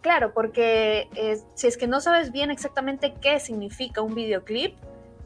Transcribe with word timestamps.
claro, 0.00 0.32
porque 0.32 1.08
eh, 1.14 1.38
si 1.54 1.66
es 1.66 1.76
que 1.76 1.86
no 1.86 2.00
sabes 2.00 2.32
bien 2.32 2.50
exactamente 2.50 3.14
qué 3.20 3.40
significa 3.40 4.02
un 4.02 4.14
videoclip, 4.14 4.76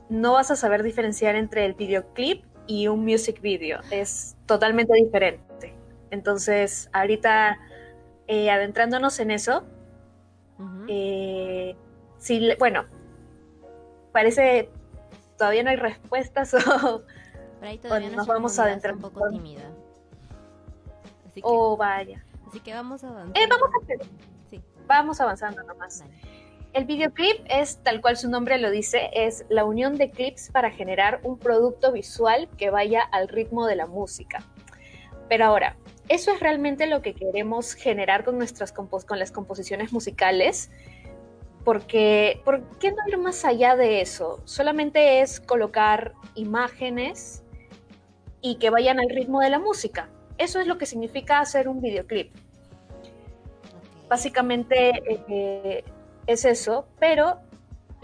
no 0.08 0.35
vas 0.35 0.50
a 0.50 0.57
saber 0.57 0.83
diferenciar 0.83 1.35
entre 1.37 1.65
el 1.65 1.75
videoclip 1.75 2.44
y 2.67 2.89
un 2.89 3.05
music 3.05 3.41
video. 3.41 3.81
Es 3.91 4.37
totalmente 4.47 4.95
diferente. 4.95 5.75
Entonces, 6.10 6.89
ahorita 6.92 7.58
eh, 8.27 8.50
adentrándonos 8.50 9.18
en 9.21 9.30
eso, 9.30 9.64
eh, 10.88 11.77
bueno, 12.59 12.84
parece 14.12 14.70
todavía 15.36 15.62
no 15.62 15.70
hay 15.70 15.77
respuestas 15.77 16.54
o, 16.54 17.02
nos 18.14 18.27
vamos 18.27 18.59
a 18.59 18.64
adentrar 18.64 18.95
un 18.95 19.00
poco 19.00 19.29
tímida. 19.30 19.62
oh, 21.43 21.77
vaya. 21.77 22.25
Así 22.46 22.61
que 22.61 22.72
vamos 22.72 23.02
a 23.02 23.09
avanzar. 23.09 23.43
Eh, 23.43 23.46
vamos 23.48 23.68
a 23.68 23.82
hacer. 23.82 24.00
Vamos 24.87 25.21
avanzando 25.21 25.62
nomás. 25.62 26.05
El 26.74 26.87
videoclip 26.87 27.47
es, 27.48 27.79
tal 27.84 28.01
cual 28.01 28.16
su 28.16 28.29
nombre 28.29 28.59
lo 28.59 28.70
dice, 28.70 29.09
es 29.12 29.45
la 29.48 29.65
unión 29.65 29.97
de 29.97 30.10
clips 30.10 30.51
para 30.51 30.73
generar 30.73 31.20
un 31.23 31.38
producto 31.38 31.93
visual 31.93 32.48
que 32.59 32.70
vaya 32.70 33.01
al 33.01 33.29
ritmo 33.29 33.66
de 33.66 33.77
la 33.77 33.87
música. 33.87 34.43
Pero 35.29 35.45
ahora, 35.45 35.77
¿eso 36.09 36.33
es 36.33 36.41
realmente 36.41 36.87
lo 36.87 37.01
que 37.01 37.15
queremos 37.15 37.74
generar 37.74 38.24
con, 38.24 38.38
nuestras 38.38 38.73
con 38.73 39.19
las 39.19 39.30
composiciones 39.30 39.93
musicales? 39.93 40.70
Porque, 41.65 42.43
¿por 42.45 42.62
qué 42.79 42.91
no 42.91 42.98
ir 43.07 43.19
más 43.19 43.45
allá 43.45 43.77
de 43.77 44.01
eso? 44.01 44.43
Solamente 44.45 45.21
es 45.21 45.41
colocar 45.41 46.12
imágenes 46.35 47.45
y 48.43 48.57
que 48.57 48.71
vayan 48.71 48.98
al 48.98 49.09
ritmo 49.09 49.41
de 49.41 49.51
la 49.51 49.60
música. 49.60 50.10
Eso 50.37 50.60
es 50.60 50.66
lo 50.66 50.77
que 50.77 50.87
significa 50.87 51.38
hacer 51.38 51.69
un 51.69 51.80
videoclip. 51.80 52.35
Básicamente 54.09 55.03
eh, 55.29 55.85
es 56.27 56.45
eso, 56.45 56.87
pero 56.99 57.39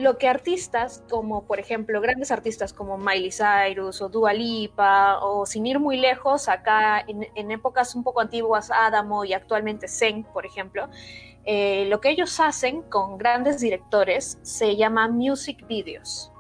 lo 0.01 0.17
que 0.17 0.29
artistas 0.29 1.05
como, 1.11 1.45
por 1.45 1.61
ejemplo, 1.61 2.01
grandes 2.01 2.31
artistas 2.31 2.73
como 2.73 2.97
Miley 2.97 3.31
Cyrus 3.31 4.01
o 4.01 4.09
Dua 4.09 4.33
Lipa, 4.33 5.19
o 5.23 5.45
sin 5.45 5.67
ir 5.67 5.79
muy 5.79 5.99
lejos, 5.99 6.49
acá 6.49 7.05
en, 7.07 7.51
épocas 7.51 7.95
un 7.95 8.03
poco 8.03 8.21
antiguas, 8.21 8.71
Adamo 8.71 9.25
y 9.25 9.35
actualmente 9.35 9.89
Zen, 9.89 10.25
por 10.25 10.47
ejemplo, 10.47 10.89
eh, 11.45 11.85
lo 11.89 12.01
que 12.01 12.11
ellos 12.11 12.41
hacen 12.41 12.83
con 12.83 13.19
grandes 13.19 13.61
directores 13.61 14.39
se 14.43 14.77
llama 14.77 15.07
music 15.09 15.67
videos. 15.67 16.33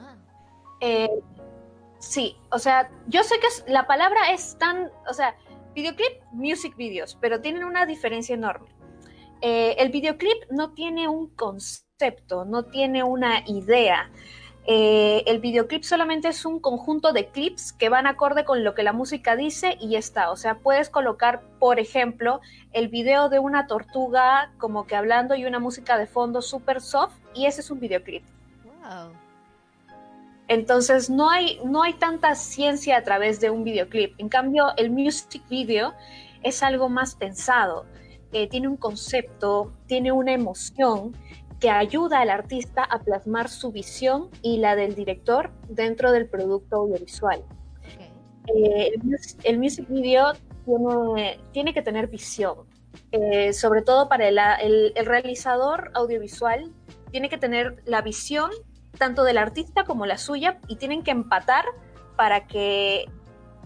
Ah. 0.00 0.16
Eh, 0.80 1.22
sí, 2.00 2.36
o 2.50 2.58
sea, 2.58 2.90
yo 3.06 3.22
sé 3.22 3.36
que 3.38 3.70
la 3.72 3.86
palabra 3.86 4.32
es 4.32 4.58
tan, 4.58 4.90
o 5.08 5.14
sea, 5.14 5.36
videoclip, 5.74 6.22
music 6.32 6.76
videos, 6.76 7.16
pero 7.20 7.40
tienen 7.40 7.64
una 7.64 7.86
diferencia 7.86 8.34
enorme. 8.34 8.68
Eh, 9.40 9.74
el 9.78 9.90
videoclip 9.90 10.50
no 10.50 10.72
tiene 10.72 11.08
un 11.08 11.28
concepto, 11.28 12.44
no 12.44 12.64
tiene 12.64 13.02
una 13.02 13.42
idea. 13.46 14.10
Eh, 14.64 15.24
el 15.26 15.40
videoclip 15.40 15.82
solamente 15.82 16.28
es 16.28 16.46
un 16.46 16.60
conjunto 16.60 17.12
de 17.12 17.26
clips 17.26 17.72
que 17.72 17.88
van 17.88 18.06
acorde 18.06 18.44
con 18.44 18.62
lo 18.62 18.74
que 18.74 18.84
la 18.84 18.92
música 18.92 19.34
dice 19.34 19.76
y 19.80 19.90
ya 19.90 19.98
está. 19.98 20.30
O 20.30 20.36
sea, 20.36 20.58
puedes 20.58 20.88
colocar, 20.88 21.42
por 21.58 21.80
ejemplo, 21.80 22.40
el 22.72 22.88
video 22.88 23.28
de 23.28 23.40
una 23.40 23.66
tortuga 23.66 24.52
como 24.58 24.86
que 24.86 24.94
hablando 24.94 25.34
y 25.34 25.44
una 25.44 25.58
música 25.58 25.98
de 25.98 26.06
fondo 26.06 26.42
súper 26.42 26.80
soft 26.80 27.16
y 27.34 27.46
ese 27.46 27.62
es 27.62 27.70
un 27.72 27.80
videoclip. 27.80 28.22
Entonces 30.52 31.08
no 31.08 31.30
hay, 31.30 31.58
no 31.64 31.82
hay 31.82 31.94
tanta 31.94 32.34
ciencia 32.34 32.98
a 32.98 33.02
través 33.02 33.40
de 33.40 33.48
un 33.48 33.64
videoclip. 33.64 34.12
En 34.18 34.28
cambio, 34.28 34.66
el 34.76 34.90
music 34.90 35.42
video 35.48 35.94
es 36.42 36.62
algo 36.62 36.90
más 36.90 37.14
pensado. 37.14 37.86
Eh, 38.32 38.48
tiene 38.48 38.68
un 38.68 38.76
concepto, 38.76 39.72
tiene 39.86 40.12
una 40.12 40.34
emoción 40.34 41.16
que 41.58 41.70
ayuda 41.70 42.20
al 42.20 42.28
artista 42.28 42.84
a 42.84 42.98
plasmar 42.98 43.48
su 43.48 43.72
visión 43.72 44.28
y 44.42 44.58
la 44.58 44.76
del 44.76 44.94
director 44.94 45.50
dentro 45.70 46.12
del 46.12 46.28
producto 46.28 46.76
audiovisual. 46.76 47.42
Eh, 48.54 48.90
el, 49.44 49.58
music 49.58 49.88
video 49.88 50.32
tiene, 51.52 51.72
que 51.72 51.80
tener 51.80 52.08
visión, 52.08 52.66
eh, 53.10 53.54
sobre 53.54 53.80
todo 53.80 54.06
para 54.10 54.28
el, 54.28 54.92
realizador 55.02 55.92
audiovisual, 55.94 56.70
tiene 57.10 57.30
que 57.30 57.38
tener 57.38 57.82
la 57.86 58.02
visión 58.02 58.50
tanto 58.98 59.24
del 59.24 59.38
artista 59.38 59.84
como 59.84 60.06
la 60.06 60.18
suya 60.18 60.58
y 60.68 60.76
tienen 60.76 61.02
que 61.02 61.10
empatar 61.10 61.64
para 62.16 62.46
que 62.46 63.06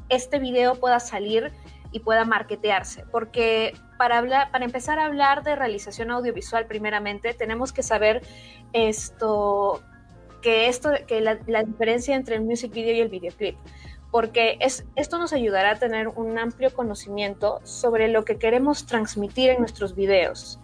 este 0.09 0.39
video 0.39 0.77
pueda 0.77 1.01
salir 1.01 1.53
y 1.93 2.01
pueda 2.01 2.25
marketearse, 2.25 3.05
porque 3.11 3.75
para, 3.97 4.19
hablar, 4.19 4.51
para 4.51 4.65
empezar 4.65 4.99
a 4.99 5.07
hablar 5.07 5.43
de 5.43 5.57
realización 5.57 6.11
audiovisual, 6.11 6.67
primeramente, 6.67 7.33
tenemos 7.35 7.73
que 7.73 7.83
saber 7.83 8.23
esto, 8.73 9.83
que, 10.43 10.69
esto, 10.69 10.91
que 11.07 11.21
la, 11.21 11.37
diferencia 11.65 12.15
entre 12.15 12.37
el 12.37 12.43
music 12.43 12.73
video 12.73 12.95
y 12.95 13.01
el 13.01 13.09
videoclip, 13.09 13.57
porque 14.11 14.59
es, 14.61 14.85
esto 14.95 15.19
nos 15.19 15.33
ayudará 15.33 15.73
a 15.73 15.77
tener 15.77 16.09
un 16.09 16.39
amplio 16.39 16.73
conocimiento 16.75 17.61
sobre 17.65 18.09
lo 18.09 18.25
que 18.25 18.37
queremos 18.37 18.87
transmitir 18.87 19.51
en 19.51 19.61
nuestros 19.61 19.95
videos 19.95 20.61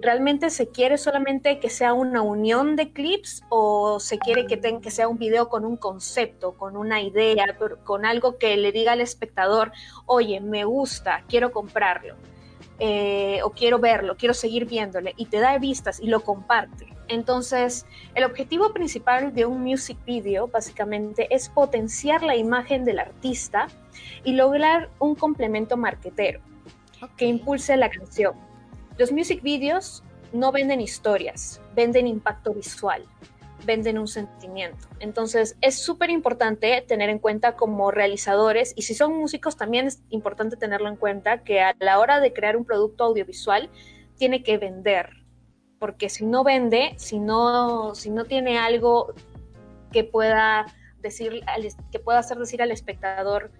realmente 0.00 0.50
se 0.50 0.68
quiere 0.68 0.98
solamente 0.98 1.58
que 1.58 1.70
sea 1.70 1.92
una 1.92 2.22
unión 2.22 2.76
de 2.76 2.92
clips 2.92 3.42
o 3.48 4.00
se 4.00 4.18
quiere 4.18 4.46
que, 4.46 4.60
que 4.80 4.90
sea 4.90 5.08
un 5.08 5.18
video 5.18 5.48
con 5.48 5.64
un 5.64 5.76
concepto, 5.76 6.56
con 6.56 6.76
una 6.76 7.00
idea, 7.02 7.56
con 7.84 8.04
algo 8.04 8.38
que 8.38 8.56
le 8.56 8.72
diga 8.72 8.92
al 8.92 9.00
espectador, 9.00 9.72
oye, 10.06 10.40
me 10.40 10.64
gusta, 10.64 11.24
quiero 11.28 11.52
comprarlo, 11.52 12.16
eh, 12.78 13.40
o 13.44 13.50
quiero 13.50 13.78
verlo, 13.78 14.16
quiero 14.16 14.34
seguir 14.34 14.66
viéndole, 14.66 15.14
y 15.16 15.26
te 15.26 15.38
da 15.38 15.58
vistas 15.58 16.00
y 16.00 16.06
lo 16.06 16.20
comparte. 16.20 16.88
Entonces, 17.08 17.86
el 18.14 18.24
objetivo 18.24 18.72
principal 18.72 19.34
de 19.34 19.44
un 19.44 19.62
music 19.62 19.98
video 20.06 20.46
básicamente 20.46 21.26
es 21.34 21.48
potenciar 21.48 22.22
la 22.22 22.36
imagen 22.36 22.84
del 22.84 23.00
artista 23.00 23.66
y 24.22 24.34
lograr 24.34 24.90
un 25.00 25.16
complemento 25.16 25.76
marquetero 25.76 26.40
que 27.16 27.26
impulse 27.26 27.76
la 27.76 27.90
canción 27.90 28.49
los 29.00 29.12
music 29.12 29.42
videos 29.42 30.04
no 30.34 30.52
venden 30.52 30.78
historias, 30.78 31.58
venden 31.74 32.06
impacto 32.06 32.52
visual, 32.52 33.02
venden 33.64 33.98
un 33.98 34.06
sentimiento. 34.06 34.88
Entonces 34.98 35.56
es 35.62 35.78
súper 35.78 36.10
importante 36.10 36.84
tener 36.86 37.08
en 37.08 37.18
cuenta 37.18 37.56
como 37.56 37.90
realizadores 37.90 38.74
y 38.76 38.82
si 38.82 38.94
son 38.94 39.16
músicos 39.16 39.56
también 39.56 39.86
es 39.86 40.02
importante 40.10 40.58
tenerlo 40.58 40.88
en 40.88 40.96
cuenta 40.96 41.42
que 41.44 41.62
a 41.62 41.74
la 41.80 41.98
hora 41.98 42.20
de 42.20 42.34
crear 42.34 42.58
un 42.58 42.66
producto 42.66 43.04
audiovisual 43.04 43.70
tiene 44.18 44.42
que 44.42 44.58
vender, 44.58 45.08
porque 45.78 46.10
si 46.10 46.26
no 46.26 46.44
vende, 46.44 46.92
si 46.98 47.18
no, 47.18 47.94
si 47.94 48.10
no 48.10 48.26
tiene 48.26 48.58
algo 48.58 49.14
que 49.92 50.04
pueda 50.04 50.66
decir, 51.00 51.42
que 51.90 52.00
pueda 52.00 52.18
hacer 52.18 52.36
decir 52.36 52.60
al 52.60 52.70
espectador 52.70 53.50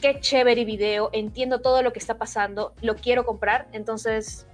qué 0.00 0.20
chévere 0.20 0.64
video, 0.64 1.10
entiendo 1.12 1.60
todo 1.60 1.82
lo 1.82 1.92
que 1.92 1.98
está 1.98 2.18
pasando, 2.18 2.74
lo 2.82 2.96
quiero 2.96 3.24
comprar, 3.24 3.68
entonces 3.72 4.46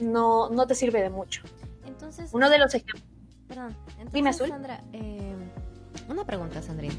no, 0.00 0.50
no 0.50 0.66
te 0.66 0.74
sirve 0.74 1.02
de 1.02 1.10
mucho. 1.10 1.42
Entonces, 1.86 2.30
uno 2.32 2.50
de 2.50 2.58
los 2.58 2.74
ejemplos. 2.74 3.02
Perdón, 3.48 3.76
entonces, 3.98 4.12
Dime, 4.12 4.32
Sandra, 4.32 4.80
eh, 4.92 5.34
una 6.08 6.24
pregunta, 6.24 6.62
Sandrine. 6.62 6.94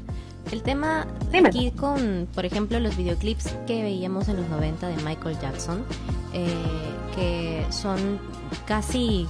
El 0.50 0.62
tema 0.62 1.06
aquí 1.44 1.70
con, 1.70 2.28
por 2.34 2.44
ejemplo, 2.44 2.80
los 2.80 2.96
videoclips 2.96 3.54
que 3.66 3.82
veíamos 3.82 4.28
en 4.28 4.36
los 4.36 4.48
90 4.48 4.88
de 4.88 4.96
Michael 5.02 5.38
Jackson, 5.40 5.84
eh, 6.32 6.46
que 7.14 7.64
son 7.70 8.18
casi 8.66 9.28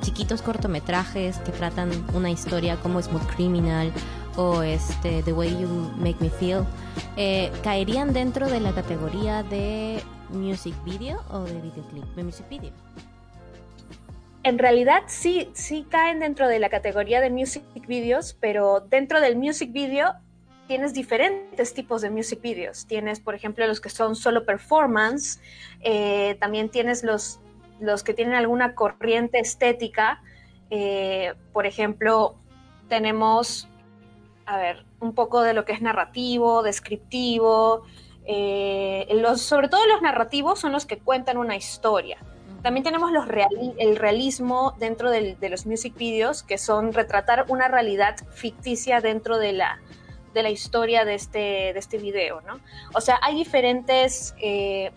chiquitos 0.00 0.42
cortometrajes 0.42 1.38
que 1.38 1.52
tratan 1.52 1.90
una 2.14 2.30
historia 2.30 2.76
como 2.76 3.00
Smooth 3.00 3.26
Criminal 3.36 3.92
o 4.40 4.62
este 4.62 5.22
The 5.22 5.34
Way 5.34 5.50
You 5.60 5.68
Make 5.98 6.16
Me 6.20 6.30
Feel, 6.30 6.64
eh, 7.18 7.52
¿caerían 7.62 8.14
dentro 8.14 8.48
de 8.48 8.58
la 8.60 8.72
categoría 8.72 9.42
de 9.42 10.02
music 10.30 10.74
video 10.82 11.22
o 11.30 11.40
de 11.40 11.60
videoclip? 11.60 12.04
De 12.16 12.24
music 12.24 12.48
video. 12.48 12.72
En 14.42 14.58
realidad 14.58 15.02
sí, 15.08 15.50
sí 15.52 15.86
caen 15.90 16.20
dentro 16.20 16.48
de 16.48 16.58
la 16.58 16.70
categoría 16.70 17.20
de 17.20 17.28
music 17.28 17.62
videos, 17.86 18.34
pero 18.40 18.80
dentro 18.80 19.20
del 19.20 19.36
music 19.36 19.72
video 19.72 20.14
tienes 20.66 20.94
diferentes 20.94 21.74
tipos 21.74 22.00
de 22.00 22.08
music 22.08 22.40
videos. 22.40 22.86
Tienes, 22.86 23.20
por 23.20 23.34
ejemplo, 23.34 23.66
los 23.66 23.78
que 23.78 23.90
son 23.90 24.16
solo 24.16 24.46
performance, 24.46 25.38
eh, 25.82 26.38
también 26.40 26.70
tienes 26.70 27.04
los, 27.04 27.40
los 27.78 28.02
que 28.02 28.14
tienen 28.14 28.32
alguna 28.32 28.74
corriente 28.74 29.38
estética. 29.38 30.22
Eh, 30.70 31.34
por 31.52 31.66
ejemplo, 31.66 32.36
tenemos 32.88 33.68
a 34.50 34.56
ver, 34.56 34.84
un 34.98 35.14
poco 35.14 35.42
de 35.42 35.54
lo 35.54 35.64
que 35.64 35.72
es 35.72 35.80
narrativo, 35.80 36.64
descriptivo. 36.64 37.84
Eh, 38.26 39.06
los, 39.12 39.40
sobre 39.42 39.68
todo 39.68 39.86
los 39.86 40.02
narrativos 40.02 40.58
son 40.58 40.72
los 40.72 40.86
que 40.86 40.98
cuentan 40.98 41.38
una 41.38 41.54
historia. 41.54 42.18
También 42.60 42.82
tenemos 42.82 43.12
los 43.12 43.26
el 43.78 43.96
realismo 43.96 44.74
dentro 44.78 45.08
de 45.08 45.48
los 45.48 45.66
music 45.66 45.94
videos, 45.96 46.42
que 46.42 46.58
son 46.58 46.92
retratar 46.92 47.46
una 47.48 47.68
realidad 47.68 48.16
ficticia 48.32 49.00
dentro 49.00 49.38
de 49.38 49.52
la, 49.52 49.80
de 50.34 50.42
la 50.42 50.50
historia 50.50 51.04
de 51.04 51.14
este, 51.14 51.38
de 51.72 51.78
este 51.78 51.98
video, 51.98 52.40
¿no? 52.40 52.58
O 52.92 53.00
sea, 53.00 53.20
hay 53.22 53.36
diferentes, 53.36 54.34
eh, 54.42 54.90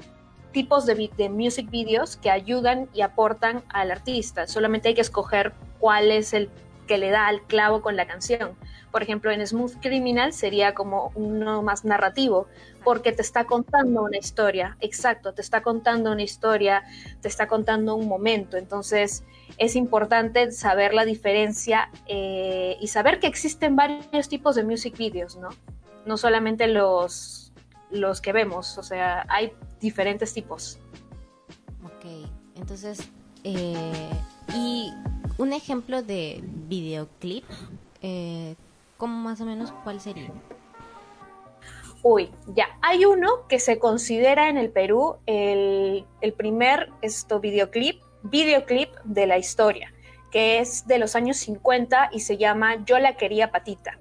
tipos 0.51 0.87
de, 0.87 1.11
de 1.15 1.29
music 1.29 1.69
videos 1.69 2.17
que 2.17 2.31
ayudan 2.31 2.89
y 2.91 3.01
aportan 3.01 3.63
al 3.69 3.91
artista. 3.91 4.47
Solamente 4.47 4.89
hay 4.89 4.95
que 4.95 5.01
escoger 5.01 5.53
cuál 5.79 6.11
es 6.11 6.33
el 6.33 6.49
que 6.87 6.97
le 6.97 7.11
da 7.11 7.27
al 7.27 7.43
clavo 7.43 7.83
con 7.83 7.95
la 7.95 8.07
canción. 8.07 8.57
Por 8.93 9.01
ejemplo, 9.01 9.31
en 9.31 9.45
Smooth 9.45 9.81
Criminal 9.81 10.33
sería 10.33 10.75
como 10.75 11.11
uno 11.15 11.63
más 11.63 11.83
narrativo, 11.83 12.45
porque 12.83 13.11
te 13.11 13.23
está 13.23 13.45
contando 13.45 14.03
una 14.03 14.17
historia, 14.17 14.77
exacto, 14.81 15.33
te 15.33 15.41
está 15.41 15.63
contando 15.63 16.11
una 16.11 16.21
historia, 16.21 16.83
te 17.19 17.27
está 17.27 17.47
contando 17.47 17.95
un 17.95 18.07
momento. 18.07 18.55
Entonces, 18.55 19.23
es 19.57 19.75
importante 19.75 20.51
saber 20.51 20.93
la 20.93 21.05
diferencia 21.05 21.89
eh, 22.05 22.77
y 22.79 22.85
saber 22.85 23.19
que 23.19 23.25
existen 23.25 23.75
varios 23.75 24.29
tipos 24.29 24.53
de 24.53 24.63
music 24.63 24.95
videos, 24.95 25.37
¿no? 25.37 25.49
No 26.05 26.15
solamente 26.15 26.67
los, 26.67 27.51
los 27.89 28.21
que 28.21 28.31
vemos, 28.31 28.77
o 28.77 28.83
sea, 28.83 29.25
hay 29.27 29.53
diferentes 29.81 30.35
tipos. 30.35 30.77
Ok, 31.83 32.29
entonces, 32.57 33.09
eh, 33.43 34.11
y 34.55 34.93
un 35.39 35.51
ejemplo 35.51 36.03
de 36.03 36.43
videoclip, 36.43 37.45
eh, 38.03 38.55
¿cómo 38.97 39.17
más 39.17 39.41
o 39.41 39.45
menos 39.45 39.71
cuál 39.83 39.99
sería? 39.99 40.31
Uy, 42.01 42.31
ya, 42.47 42.67
hay 42.81 43.05
uno 43.05 43.47
que 43.47 43.59
se 43.59 43.79
considera 43.79 44.49
en 44.49 44.57
el 44.57 44.69
Perú 44.69 45.17
el, 45.25 46.05
el 46.21 46.33
primer 46.33 46.89
esto, 47.01 47.39
videoclip 47.39 48.01
videoclip 48.23 48.89
de 49.03 49.27
la 49.27 49.37
historia, 49.37 49.93
que 50.31 50.59
es 50.59 50.87
de 50.87 50.97
los 50.97 51.15
años 51.15 51.37
50 51.37 52.09
y 52.11 52.21
se 52.21 52.37
llama 52.37 52.83
Yo 52.85 52.97
la 52.99 53.15
quería 53.17 53.51
patita. 53.51 53.99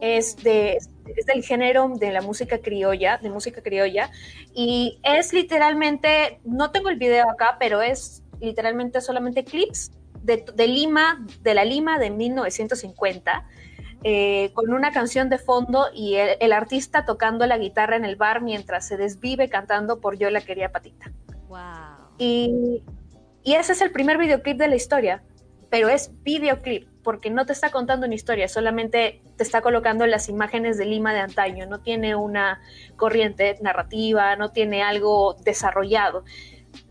Es, 0.00 0.36
de, 0.36 0.78
del 1.26 1.42
género 1.42 1.88
de 1.88 2.12
la 2.12 2.20
música 2.20 2.58
criolla, 2.58 3.16
de 3.16 3.30
música 3.30 3.62
criolla, 3.62 4.10
y 4.54 5.00
es 5.02 5.32
literalmente, 5.32 6.38
no 6.44 6.70
tengo 6.70 6.90
el 6.90 6.96
video 6.96 7.30
acá, 7.30 7.56
pero 7.58 7.80
es 7.80 8.22
literalmente 8.38 9.00
solamente 9.00 9.42
clips 9.42 9.90
de, 10.22 10.66
Lima, 10.66 11.24
de 11.40 11.54
la 11.54 11.64
Lima 11.64 11.98
de 11.98 12.10
1950, 12.10 13.48
eh, 14.04 14.50
con 14.54 14.72
una 14.72 14.92
canción 14.92 15.28
de 15.28 15.38
fondo 15.38 15.86
y 15.94 16.14
el, 16.14 16.52
artista 16.52 17.04
tocando 17.04 17.46
la 17.46 17.58
guitarra 17.58 17.96
en 17.96 18.04
el 18.04 18.16
bar 18.16 18.42
mientras 18.42 18.86
se 18.86 18.96
desvive 18.96 19.48
cantando 19.48 20.00
por 20.00 20.16
Yo 20.16 20.30
la 20.30 20.40
quería 20.40 20.70
patita. 20.70 21.12
Wow. 21.48 21.58
Y 22.18 22.82
y 23.46 23.54
ese 23.54 23.74
es 23.74 23.80
el 23.80 23.92
primer 23.92 24.18
videoclip 24.18 24.58
de 24.58 24.66
la 24.66 24.74
historia, 24.74 25.22
pero 25.70 25.88
es 25.88 26.10
videoclip 26.24 26.88
porque 27.04 27.30
no 27.30 27.46
te 27.46 27.52
está 27.52 27.70
contando 27.70 28.04
una 28.04 28.16
historia, 28.16 28.48
solamente 28.48 29.22
te 29.36 29.44
está 29.44 29.60
colocando 29.60 30.04
las 30.04 30.28
imágenes 30.28 30.78
de 30.78 30.84
Lima 30.84 31.14
de 31.14 31.20
antaño, 31.20 31.64
no 31.66 31.78
tiene 31.78 32.16
una 32.16 32.60
corriente 32.96 33.56
narrativa, 33.62 34.34
no 34.34 34.50
tiene 34.50 34.82
algo 34.82 35.36
desarrollado. 35.44 36.24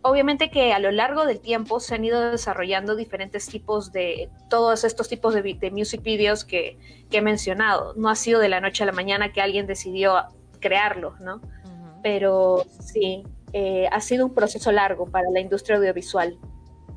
Obviamente 0.02 0.50
que 0.50 0.72
a 0.72 0.78
lo 0.78 0.90
largo 0.90 1.26
del 1.26 1.40
tiempo 1.40 1.80
se 1.80 1.94
han 1.94 2.04
ido 2.04 2.30
desarrollando 2.30 2.96
diferentes 2.96 3.46
tipos 3.46 3.92
de, 3.92 4.30
todos 4.48 4.84
estos 4.84 5.08
tipos 5.08 5.34
de, 5.34 5.42
de 5.42 5.70
music 5.70 6.02
videos 6.02 6.44
que, 6.44 6.78
he 7.10 7.22
mencionado. 7.22 7.94
No 7.96 8.08
ha 8.10 8.14
sido 8.14 8.40
de 8.40 8.48
la 8.48 8.60
noche 8.60 8.82
a 8.82 8.86
la 8.86 8.92
mañana 8.92 9.32
que 9.32 9.40
alguien 9.40 9.66
decidió 9.66 10.16
crearlo, 10.60 11.16
¿no? 11.20 11.40
Pero 12.02 12.64
sí, 12.80 13.24
eh, 13.52 13.88
ha 13.90 14.00
sido 14.00 14.26
un 14.26 14.34
proceso 14.34 14.70
largo 14.70 15.06
para 15.06 15.30
la 15.30 15.40
industria 15.40 15.78
audiovisual. 15.78 16.38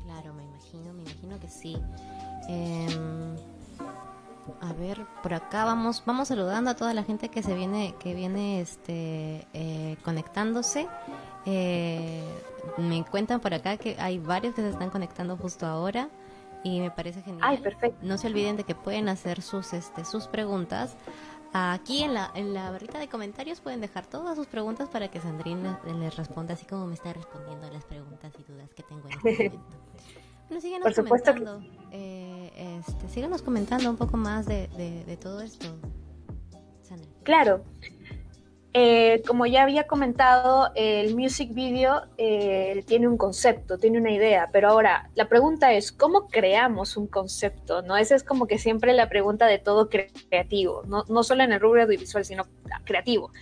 Claro, 0.04 0.34
me 0.34 0.44
imagino, 0.44 0.92
me 0.92 1.02
imagino 1.02 1.40
que 1.40 1.48
sí. 1.48 1.78
Em, 2.48 3.36
a 4.60 4.72
ver, 4.74 4.98
por 5.22 5.32
acá 5.32 5.64
vamos, 5.64 6.02
vamos 6.04 6.28
saludando 6.28 6.70
a 6.70 6.76
toda 6.76 6.92
la 6.92 7.02
gente 7.02 7.30
que 7.30 7.42
se 7.42 7.54
viene, 7.54 7.94
que 7.98 8.14
viene, 8.14 8.60
este, 8.60 9.46
eh, 9.54 9.96
conectándose. 10.04 10.86
Eh, 11.46 12.24
me 12.76 13.04
cuentan 13.04 13.40
por 13.40 13.54
acá 13.54 13.76
que 13.76 13.96
hay 13.98 14.18
varios 14.18 14.54
que 14.54 14.62
se 14.62 14.70
están 14.70 14.90
conectando 14.90 15.36
justo 15.36 15.66
ahora 15.66 16.08
y 16.62 16.80
me 16.80 16.90
parece 16.90 17.22
genial. 17.22 17.42
Ay, 17.42 17.58
perfecto. 17.58 17.98
No 18.02 18.18
se 18.18 18.26
olviden 18.26 18.56
de 18.56 18.64
que 18.64 18.74
pueden 18.74 19.08
hacer 19.08 19.40
sus, 19.40 19.72
este, 19.72 20.04
sus 20.04 20.26
preguntas 20.26 20.96
Aquí 21.52 22.04
en 22.04 22.14
la, 22.14 22.30
en 22.34 22.54
la 22.54 22.70
barrita 22.70 22.98
de 22.98 23.08
comentarios 23.08 23.60
pueden 23.60 23.80
dejar 23.80 24.06
todas 24.06 24.36
sus 24.36 24.46
preguntas 24.46 24.88
para 24.88 25.08
que 25.08 25.20
Sandrine 25.20 25.76
les, 25.98 26.16
responda 26.16 26.54
así 26.54 26.64
como 26.64 26.86
me 26.86 26.94
está 26.94 27.12
respondiendo 27.12 27.66
a 27.66 27.70
las 27.70 27.84
preguntas 27.84 28.32
y 28.38 28.52
dudas 28.52 28.72
que 28.72 28.84
tengo 28.84 29.08
en 29.08 29.14
este 29.14 29.48
momento. 29.50 29.76
Bueno, 30.46 30.60
síguenos 30.60 30.84
Por 30.84 30.94
supuesto 30.94 31.32
comentando. 31.32 31.66
Eh, 31.90 32.82
este, 32.86 33.08
síganos 33.08 33.42
comentando 33.42 33.90
un 33.90 33.96
poco 33.96 34.16
más 34.16 34.46
de, 34.46 34.68
de, 34.68 35.16
todo 35.16 35.40
esto. 35.40 35.66
Sandrine. 36.82 37.14
Claro. 37.24 37.64
Eh, 38.72 39.22
como 39.26 39.46
ya 39.46 39.64
había 39.64 39.88
comentado, 39.88 40.70
el 40.76 41.16
music 41.16 41.52
video 41.52 42.02
eh, 42.18 42.84
tiene 42.86 43.08
un 43.08 43.16
concepto, 43.16 43.78
tiene 43.78 43.98
una 43.98 44.12
idea, 44.12 44.48
pero 44.52 44.68
ahora 44.68 45.10
la 45.16 45.28
pregunta 45.28 45.72
es, 45.72 45.90
¿cómo 45.90 46.28
creamos 46.28 46.96
un 46.96 47.08
concepto? 47.08 47.82
¿no? 47.82 47.96
Esa 47.96 48.14
es 48.14 48.22
como 48.22 48.46
que 48.46 48.58
siempre 48.58 48.92
la 48.92 49.08
pregunta 49.08 49.46
de 49.46 49.58
todo 49.58 49.88
creativo, 49.88 50.84
no, 50.86 51.22
solo 51.24 51.42
en 51.42 51.52
el 51.52 51.60
rubro 51.60 51.82
audiovisual, 51.82 52.24
sino 52.24 52.46
creativo. 52.84 53.32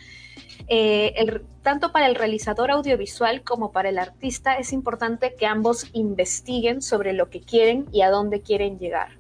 Eh, 0.67 1.43
tanto 1.63 1.93
para 1.93 2.07
el 2.07 2.15
realizador 2.15 2.71
audiovisual 2.71 3.43
como 3.43 3.71
para 3.71 3.91
el 3.91 3.99
artista 3.99 4.59
es 4.59 4.73
importante 4.73 5.35
que 5.35 5.47
ambos 5.47 5.89
investiguen 5.93 6.81
sobre 6.81 7.13
lo 7.13 7.29
que 7.29 7.41
quieren 7.41 7.87
y 7.93 8.01
a 8.01 8.11
dónde 8.11 8.41
quieren 8.41 8.79
llegar. 8.79 9.18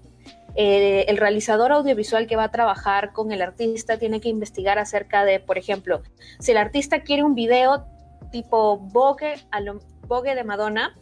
Eh, 0.61 1.05
el 1.07 1.19
realizador 1.19 1.71
audiovisual 1.71 2.27
que 2.27 2.35
va 2.35 2.43
a 2.43 2.51
trabajar 2.51 3.13
con 3.13 3.31
el 3.31 3.43
artista 3.43 3.97
tiene 3.97 4.21
que 4.21 4.29
investigar 4.29 4.77
acerca 4.81 5.25
de, 5.25 5.39
por 5.39 5.57
ejemplo, 5.57 6.03
si 6.41 6.51
el 6.51 6.57
artista 6.57 7.03
quiere 7.03 7.23
un 7.23 7.37
video 7.37 7.87
tipo 8.33 8.77
Vogue, 8.77 9.35
a 9.53 9.61
Vogue 10.09 10.35
de 10.35 10.43
Madonna, 10.43 10.97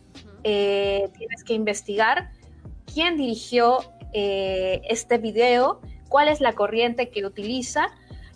eh, 0.45 1.09
tienes 1.17 1.43
que 1.43 1.55
investigar 1.55 2.33
quién 2.85 3.17
dirigió 3.17 3.79
eh, 4.13 4.83
este 4.91 5.17
video, 5.17 5.81
cuál 6.11 6.29
es 6.29 6.43
la 6.43 6.53
corriente 6.53 7.09
que 7.09 7.25
utiliza, 7.25 7.87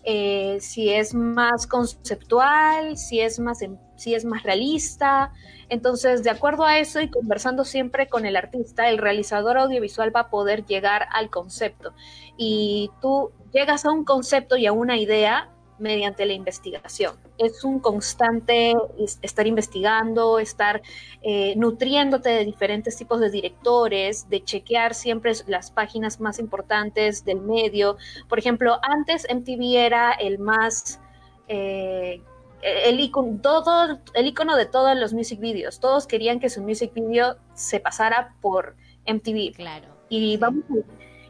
si 0.03 0.89
es 0.89 1.13
más 1.13 1.67
conceptual, 1.67 2.97
si 2.97 3.21
es 3.21 3.39
más, 3.39 3.59
si 3.97 4.15
es 4.15 4.25
más 4.25 4.43
realista, 4.43 5.35
entonces, 5.71 6.25
de 6.25 6.31
acuerdo 6.31 6.65
a 6.65 6.79
eso 6.79 7.01
y 7.01 7.09
conversando 7.09 7.65
siempre 7.65 8.09
con 8.09 8.27
el 8.27 8.37
artista, 8.37 8.89
el 8.89 8.99
realizador 8.99 9.57
audiovisual 9.57 10.15
va 10.15 10.21
a 10.21 10.31
poder 10.31 10.67
llegar 10.67 11.07
al 11.13 11.31
concepto. 11.31 11.95
Y 12.37 12.91
tú 13.01 13.31
llegas 13.53 13.87
a 13.87 13.91
un 13.91 14.05
concepto 14.05 14.57
y 14.57 14.67
a 14.67 14.73
una 14.73 14.99
idea 14.99 15.49
mediante 15.79 16.27
la 16.27 16.33
investigación. 16.33 17.15
Es 17.39 17.65
un 17.65 17.79
constante 17.79 18.75
estar 19.23 19.47
investigando, 19.47 20.41
estar 20.41 20.83
eh, 21.23 21.55
nutriéndote 21.57 22.29
de 22.31 22.45
diferentes 22.45 22.97
tipos 22.97 23.21
de 23.21 23.31
directores, 23.31 24.29
de 24.29 24.43
chequear 24.43 24.95
siempre 24.95 25.33
las 25.47 25.71
páginas 25.71 26.21
más 26.21 26.39
importantes 26.41 27.25
del 27.25 27.41
medio. 27.41 27.97
Por 28.29 28.41
ejemplo, 28.41 28.79
antes 28.83 29.27
MTV 29.33 29.77
era 29.77 30.13
el 30.13 30.39
más... 30.39 31.01
Eh, 31.49 32.23
el 32.63 33.01
icono, 33.01 33.39
todo, 33.41 33.99
el 34.15 34.27
icono 34.27 34.57
de 34.57 34.67
todos 34.67 34.97
los 34.97 35.13
music 35.13 35.41
videos. 35.41 35.81
Todos 35.81 36.07
querían 36.07 36.41
que 36.41 36.51
su 36.51 36.63
music 36.63 36.93
video 36.95 37.37
se 37.55 37.81
pasara 37.81 38.35
por 38.41 38.77
MTV. 39.07 39.55
Claro. 39.55 39.87
Y 40.09 40.37
vamos, 40.37 40.65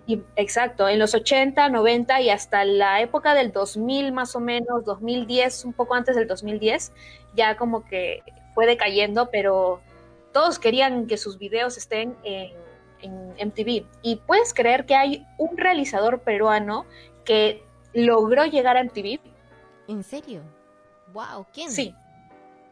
y, 0.06 0.22
exacto, 0.36 0.88
en 0.88 0.98
los 0.98 1.14
80, 1.14 1.68
90 1.68 2.20
y 2.20 2.30
hasta 2.30 2.64
la 2.64 3.00
época 3.00 3.34
del 3.34 3.52
2000 3.52 4.12
más 4.12 4.34
o 4.34 4.40
menos, 4.40 4.84
2010, 4.84 5.66
un 5.66 5.72
poco 5.72 5.94
antes 5.94 6.16
del 6.16 6.26
2010, 6.26 6.92
ya 7.34 7.56
como 7.56 7.84
que 7.84 8.22
fue 8.54 8.66
decayendo, 8.66 9.30
pero 9.30 9.80
todos 10.32 10.58
querían 10.58 11.06
que 11.06 11.16
sus 11.16 11.38
videos 11.38 11.76
estén 11.76 12.16
en, 12.24 12.52
en 13.02 13.48
MTV. 13.48 13.86
Y 14.02 14.16
puedes 14.26 14.54
creer 14.54 14.86
que 14.86 14.94
hay 14.94 15.26
un 15.38 15.56
realizador 15.56 16.20
peruano 16.20 16.86
que 17.24 17.62
logró 17.92 18.46
llegar 18.46 18.76
a 18.76 18.84
MTV. 18.84 19.20
¿En 19.88 20.02
serio? 20.02 20.42
Wow, 21.12 21.46
¿quién? 21.52 21.70
Sí, 21.70 21.94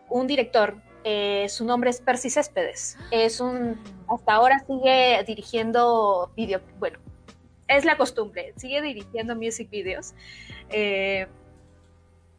un 0.08 0.26
director. 0.26 0.76
Eh, 1.04 1.48
su 1.48 1.64
nombre 1.64 1.90
es 1.90 2.00
Percy 2.00 2.30
Céspedes. 2.30 2.96
Es 3.10 3.40
un, 3.40 3.80
hasta 4.08 4.32
ahora 4.32 4.58
sigue 4.66 5.22
dirigiendo 5.26 6.30
video, 6.36 6.60
bueno, 6.78 6.98
es 7.68 7.84
la 7.84 7.96
costumbre, 7.96 8.52
sigue 8.56 8.82
dirigiendo 8.82 9.34
music 9.34 9.70
videos. 9.70 10.14
Eh, 10.70 11.26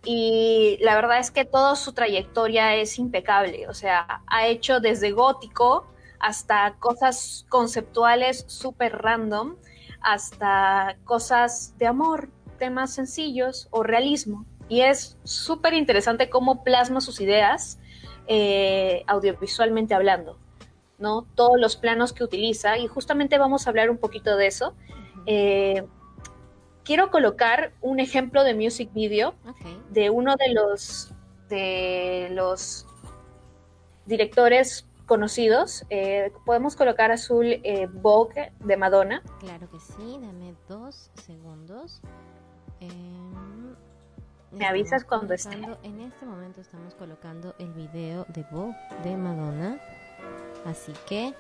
y 0.04 0.78
la 0.82 0.96
verdad 0.96 1.20
es 1.20 1.32
que 1.32 1.46
toda 1.46 1.76
su 1.76 1.94
trayectoria 1.94 2.76
es 2.76 3.00
impecable, 3.00 3.68
o 3.68 3.74
sea, 3.74 4.22
ha 4.28 4.48
hecho 4.48 4.80
desde 4.80 5.12
gótico 5.12 5.92
hasta 6.20 6.76
cosas 6.80 7.46
conceptuales 7.50 8.46
súper 8.48 9.02
random, 9.02 9.58
hasta 10.02 10.98
cosas 11.04 11.78
de 11.78 11.88
amor, 11.88 12.30
temas 12.58 12.94
sencillos 12.94 13.68
o 13.72 13.84
realismo 13.84 14.46
y 14.70 14.82
es 14.82 15.18
súper 15.24 15.74
interesante 15.74 16.30
cómo 16.30 16.64
plasma 16.64 17.02
sus 17.02 17.20
ideas 17.20 17.80
eh, 18.28 19.04
audiovisualmente 19.08 19.96
hablando, 19.96 20.38
¿no? 21.00 21.28
Todos 21.36 21.60
los 21.60 21.76
planos 21.76 22.14
que 22.14 22.24
utiliza 22.24 22.78
y 22.78 22.88
justamente 22.88 23.38
vamos 23.38 23.66
a 23.66 23.72
hablar 23.72 23.90
un 23.90 23.98
poquito 23.98 24.38
de 24.38 24.48
eso. 24.48 24.76
Eh, 25.26 25.84
quiero 26.84 27.12
colocar 27.12 27.74
un 27.82 28.00
ejemplo 28.00 28.44
de 28.44 28.54
music 28.54 28.94
video 28.94 29.34
de 29.90 30.10
uno 30.10 30.36
de 30.36 30.54
los 30.54 31.14
de 31.50 32.30
los 32.32 32.86
directores 34.06 34.88
conocidos. 35.06 35.86
Eh, 35.90 36.32
podemos 36.46 36.76
colocar 36.76 37.12
azul 37.12 37.46
eh, 37.46 37.88
Vogue 37.92 38.54
de 38.60 38.78
Madonna. 38.78 39.24
Claro 39.40 39.70
que 39.70 39.80
sí, 39.80 40.20
dame 40.22 40.56
dos 40.70 41.12
segundos. 41.16 42.02
Em, 42.80 43.59
Me 44.52 44.66
avisas 44.66 45.04
cuando 45.04 45.34
esté. 45.34 45.56
En 45.84 46.02
este 46.02 46.26
momento 46.26 46.62
estamos 46.62 46.96
colocando 46.96 47.56
el 47.60 47.72
video 47.74 48.26
de 48.30 48.44
Vogue 48.52 48.76
de 49.04 49.16
Madonna. 49.16 49.80
Así 50.66 50.92
que 51.08 51.34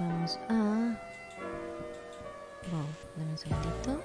vamos 0.00 0.38
a... 0.48 0.98
dame 3.16 3.30
un 3.30 3.38
segundito. 3.38 4.00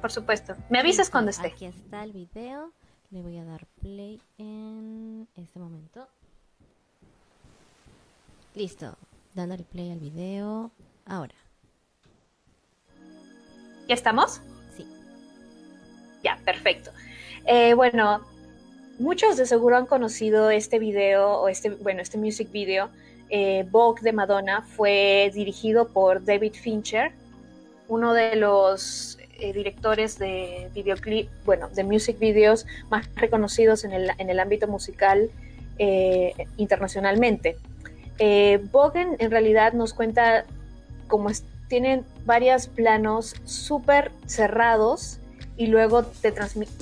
por 0.00 0.10
supuesto. 0.10 0.56
Me 0.68 0.78
avisas 0.78 1.10
cuando 1.10 1.30
esté. 1.30 1.48
Aquí 1.48 1.64
está 1.64 2.04
el 2.04 2.12
video. 2.12 2.72
Le 3.10 3.22
voy 3.22 3.38
a 3.38 3.44
dar 3.44 3.66
play 3.80 4.20
en 4.38 5.28
este 5.36 5.58
momento. 5.58 6.08
Listo. 8.54 8.96
Dándole 9.34 9.64
play 9.64 9.90
al 9.90 9.98
video. 9.98 10.70
Ahora. 11.06 11.41
¿Ya 13.88 13.94
estamos? 13.94 14.40
Sí. 14.76 14.86
Ya, 16.22 16.38
perfecto. 16.44 16.90
Eh, 17.46 17.74
bueno, 17.74 18.22
muchos 18.98 19.36
de 19.36 19.46
seguro 19.46 19.76
han 19.76 19.86
conocido 19.86 20.50
este 20.50 20.78
video 20.78 21.40
o 21.40 21.48
este, 21.48 21.70
bueno, 21.70 22.02
este 22.02 22.18
music 22.18 22.50
video. 22.50 22.90
Eh, 23.30 23.66
Vogue 23.70 24.02
de 24.02 24.12
Madonna 24.12 24.62
fue 24.62 25.30
dirigido 25.34 25.88
por 25.88 26.24
David 26.24 26.52
Fincher, 26.52 27.12
uno 27.88 28.12
de 28.12 28.36
los 28.36 29.18
eh, 29.38 29.52
directores 29.52 30.18
de 30.18 30.70
videoclip, 30.74 31.28
bueno, 31.44 31.68
de 31.70 31.82
music 31.82 32.18
videos 32.18 32.66
más 32.90 33.08
reconocidos 33.16 33.84
en 33.84 33.92
el, 33.92 34.10
en 34.18 34.30
el 34.30 34.38
ámbito 34.38 34.68
musical 34.68 35.30
eh, 35.78 36.32
internacionalmente. 36.58 37.56
Eh, 38.18 38.60
Bogen 38.70 39.16
en 39.18 39.30
realidad 39.32 39.72
nos 39.72 39.94
cuenta 39.94 40.44
como 41.08 41.28
tienen 41.72 42.04
varios 42.26 42.66
planos 42.66 43.34
súper 43.46 44.12
cerrados 44.26 45.20
y 45.56 45.68
luego, 45.68 46.04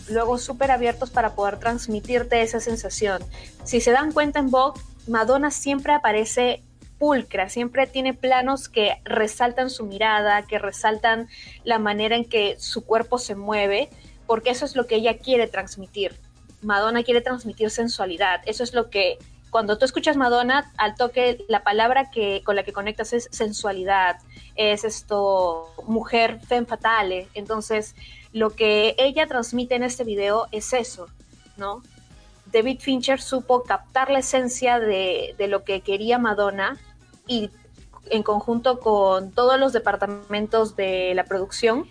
luego 0.08 0.36
súper 0.36 0.72
abiertos 0.72 1.10
para 1.10 1.36
poder 1.36 1.60
transmitirte 1.60 2.42
esa 2.42 2.58
sensación. 2.58 3.22
Si 3.62 3.80
se 3.80 3.92
dan 3.92 4.10
cuenta 4.10 4.40
en 4.40 4.50
Vogue, 4.50 4.80
Madonna 5.06 5.52
siempre 5.52 5.92
aparece 5.92 6.64
pulcra, 6.98 7.48
siempre 7.48 7.86
tiene 7.86 8.14
planos 8.14 8.68
que 8.68 8.96
resaltan 9.04 9.70
su 9.70 9.86
mirada, 9.86 10.42
que 10.42 10.58
resaltan 10.58 11.28
la 11.62 11.78
manera 11.78 12.16
en 12.16 12.24
que 12.24 12.56
su 12.58 12.84
cuerpo 12.84 13.18
se 13.18 13.36
mueve, 13.36 13.90
porque 14.26 14.50
eso 14.50 14.64
es 14.64 14.74
lo 14.74 14.88
que 14.88 14.96
ella 14.96 15.18
quiere 15.18 15.46
transmitir. 15.46 16.16
Madonna 16.62 17.04
quiere 17.04 17.20
transmitir 17.20 17.70
sensualidad, 17.70 18.40
eso 18.44 18.64
es 18.64 18.74
lo 18.74 18.90
que 18.90 19.18
cuando 19.50 19.78
tú 19.78 19.84
escuchas 19.84 20.16
Madonna, 20.16 20.72
al 20.76 20.94
toque 20.94 21.44
la 21.48 21.62
palabra 21.62 22.10
que 22.10 22.42
con 22.44 22.56
la 22.56 22.62
que 22.62 22.72
conectas 22.72 23.12
es 23.12 23.28
sensualidad, 23.32 24.18
es 24.54 24.84
esto 24.84 25.68
mujer 25.86 26.40
femme 26.46 26.66
fatale, 26.66 27.28
entonces 27.34 27.94
lo 28.32 28.50
que 28.50 28.94
ella 28.98 29.26
transmite 29.26 29.74
en 29.74 29.82
este 29.82 30.04
video 30.04 30.46
es 30.52 30.72
eso, 30.72 31.08
¿no? 31.56 31.82
David 32.46 32.80
Fincher 32.80 33.20
supo 33.20 33.62
captar 33.62 34.10
la 34.10 34.20
esencia 34.20 34.78
de, 34.80 35.34
de 35.38 35.48
lo 35.48 35.64
que 35.64 35.80
quería 35.82 36.18
Madonna 36.18 36.78
y 37.26 37.50
en 38.10 38.22
conjunto 38.22 38.80
con 38.80 39.30
todos 39.32 39.58
los 39.58 39.72
departamentos 39.72 40.76
de 40.76 41.12
la 41.14 41.24
producción 41.24 41.86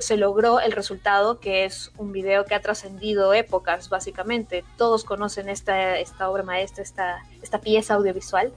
se 0.00 0.16
logró 0.16 0.60
el 0.60 0.72
resultado 0.72 1.38
que 1.38 1.64
es 1.64 1.92
un 1.98 2.12
video 2.12 2.44
que 2.44 2.54
ha 2.54 2.60
trascendido 2.60 3.34
épocas 3.34 3.88
básicamente. 3.88 4.64
Todos 4.76 5.04
conocen 5.04 5.48
esta, 5.48 5.98
esta 5.98 6.30
obra 6.30 6.42
maestra, 6.42 6.82
esta, 6.82 7.22
esta 7.42 7.60
pieza 7.60 7.94
audiovisual. 7.94 8.52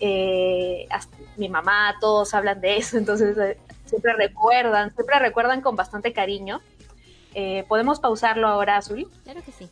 Eh, 0.00 0.88
mi 1.36 1.48
mamá, 1.48 1.96
todos 2.00 2.34
hablan 2.34 2.60
de 2.60 2.76
eso, 2.76 2.96
entonces 2.98 3.36
eh, 3.38 3.58
siempre 3.86 4.12
recuerdan, 4.14 4.94
siempre 4.94 5.18
recuerdan 5.18 5.60
con 5.60 5.76
bastante 5.76 6.12
cariño. 6.12 6.60
Eh, 7.34 7.64
¿Podemos 7.68 8.00
pausarlo 8.00 8.48
ahora, 8.48 8.76
Azul? 8.76 9.10
Claro 9.24 9.42
que 9.42 9.52
sí. 9.52 9.70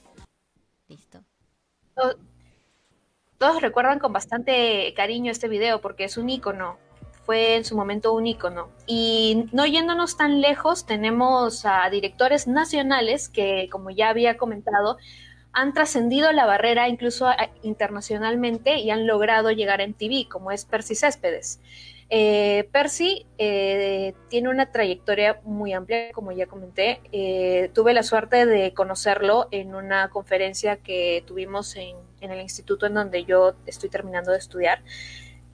Listo 0.88 1.20
todos 3.38 3.60
recuerdan 3.60 3.98
con 3.98 4.12
bastante 4.12 4.92
cariño 4.96 5.30
este 5.30 5.48
video 5.48 5.80
porque 5.80 6.04
es 6.04 6.16
un 6.16 6.30
icono, 6.30 6.78
fue 7.26 7.56
en 7.56 7.64
su 7.64 7.76
momento 7.76 8.14
un 8.14 8.26
icono. 8.26 8.68
Y 8.86 9.48
no 9.52 9.66
yéndonos 9.66 10.16
tan 10.16 10.40
lejos, 10.40 10.86
tenemos 10.86 11.66
a 11.66 11.90
directores 11.90 12.46
nacionales 12.46 13.28
que, 13.28 13.68
como 13.70 13.90
ya 13.90 14.08
había 14.08 14.38
comentado, 14.38 14.96
han 15.52 15.74
trascendido 15.74 16.32
la 16.32 16.46
barrera 16.46 16.88
incluso 16.88 17.28
internacionalmente 17.62 18.78
y 18.78 18.90
han 18.90 19.06
logrado 19.06 19.50
llegar 19.50 19.80
en 19.80 19.94
TV, 19.94 20.26
como 20.30 20.52
es 20.52 20.64
Percy 20.64 20.94
Céspedes. 20.94 21.60
Eh, 22.08 22.68
Percy 22.72 23.26
eh, 23.36 24.14
tiene 24.28 24.48
una 24.48 24.70
trayectoria 24.70 25.40
muy 25.44 25.72
amplia, 25.72 26.12
como 26.12 26.30
ya 26.30 26.46
comenté. 26.46 27.00
Eh, 27.10 27.70
tuve 27.74 27.94
la 27.94 28.02
suerte 28.02 28.46
de 28.46 28.72
conocerlo 28.74 29.48
en 29.50 29.74
una 29.74 30.08
conferencia 30.10 30.76
que 30.76 31.24
tuvimos 31.26 31.74
en, 31.76 31.96
el 32.20 32.40
instituto 32.40 32.86
en 32.86 32.94
donde 32.94 33.24
yo 33.24 33.54
estoy 33.66 33.88
terminando 33.88 34.32
de 34.32 34.38
estudiar 34.38 34.82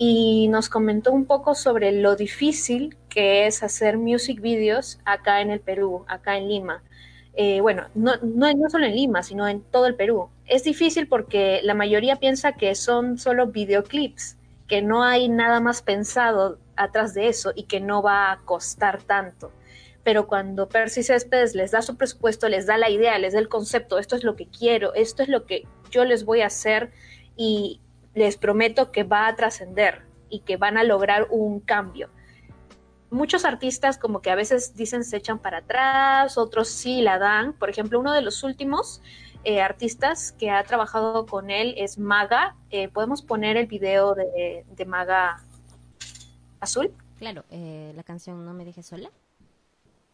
y 0.05 0.49
nos 0.49 0.69
comentó 0.69 1.13
un 1.13 1.27
poco 1.27 1.55
sobre 1.55 1.93
lo 1.93 2.17
difícil 2.17 2.97
que 3.09 3.47
es 3.47 3.63
hacer 3.63 3.99
music 3.99 4.41
videos 4.41 4.99
acá 5.05 5.41
en 5.43 5.51
el 5.53 5.61
Perú, 5.61 6.05
acá 6.09 6.37
en 6.37 6.49
Lima. 6.49 6.83
bueno, 7.61 7.87
no, 7.95 8.17
no, 8.21 8.53
no 8.53 8.69
solo 8.69 8.87
en 8.87 8.97
Lima, 8.97 9.23
sino 9.23 9.47
en 9.47 9.63
todo 9.63 9.87
el 9.87 9.95
Perú. 9.95 10.29
Es 10.45 10.65
difícil 10.65 11.07
porque 11.07 11.61
la 11.63 11.75
mayoría 11.75 12.17
piensa 12.17 12.55
que 12.55 12.75
son 12.75 13.17
solo 13.17 13.47
videoclips 13.47 14.39
que 14.67 14.83
no 14.83 15.05
hay 15.05 15.29
nada 15.29 15.61
más 15.61 15.83
pensado 15.83 16.59
atrás 16.75 17.15
de 17.15 17.29
eso 17.29 17.53
y 17.55 17.65
que 17.65 17.79
no 17.79 18.03
va 18.03 18.33
a 18.33 18.39
costar 18.39 19.05
tanto. 19.05 19.53
Pero 20.03 20.27
cuando 20.27 20.69
Percy 20.69 21.05
Céspedes 21.05 21.55
les 21.55 21.71
da 21.71 21.81
su 21.81 21.97
presupuesto, 21.97 22.49
les 22.49 22.67
da 22.67 22.77
la 22.77 22.91
idea, 22.91 23.19
les 23.21 23.35
da 23.35 23.39
el 23.39 23.49
concepto, 23.49 24.01
esto 24.01 24.17
es 24.17 24.25
lo 24.25 24.35
que 24.35 24.49
quiero, 24.49 24.95
esto 24.95 25.23
es 25.23 25.29
lo 25.29 25.47
que 25.47 25.63
yo 25.93 26.05
les 26.05 26.25
voy 26.25 26.41
a 26.41 26.47
hacer 26.47 26.91
y 27.37 27.81
les 28.15 28.37
prometo 28.37 28.93
que 28.93 29.05
va 29.05 29.27
a 29.27 29.37
trascender 29.37 30.03
y 30.29 30.41
que 30.41 30.57
van 30.57 30.77
a 30.79 30.85
lograr 30.85 31.27
un 31.31 31.61
cambio. 31.61 32.11
Muchos 33.11 33.45
artistas 33.45 33.99
como 33.99 34.23
que 34.23 34.31
a 34.31 34.35
veces 34.35 34.75
dicen 34.75 35.05
se 35.05 35.19
echan 35.19 35.39
para 35.39 35.59
atrás, 35.59 36.39
otros 36.39 36.69
sí 36.69 37.03
la 37.03 37.19
dan. 37.19 37.53
Por 37.53 37.69
ejemplo, 37.69 38.01
uno 38.01 38.13
de 38.13 38.23
los 38.23 38.43
últimos 38.43 39.03
eh, 39.45 39.61
artistas 39.61 40.33
que 40.33 40.51
ha 40.51 40.63
trabajado 40.65 41.27
con 41.27 41.51
él 41.51 41.75
es 41.77 41.99
Maga. 41.99 42.57
Eh, 42.71 42.89
¿Podemos 42.89 43.23
poner 43.23 43.57
el 43.57 43.67
video 43.67 44.15
de, 44.15 44.85
Maga 44.87 45.45
Azul? 46.61 46.95
Claro, 47.19 47.45
eh, 47.51 47.93
la 47.95 48.03
canción 48.03 48.45
No 48.47 48.55
me 48.55 48.65
dejes 48.65 48.87
sola. 48.87 49.11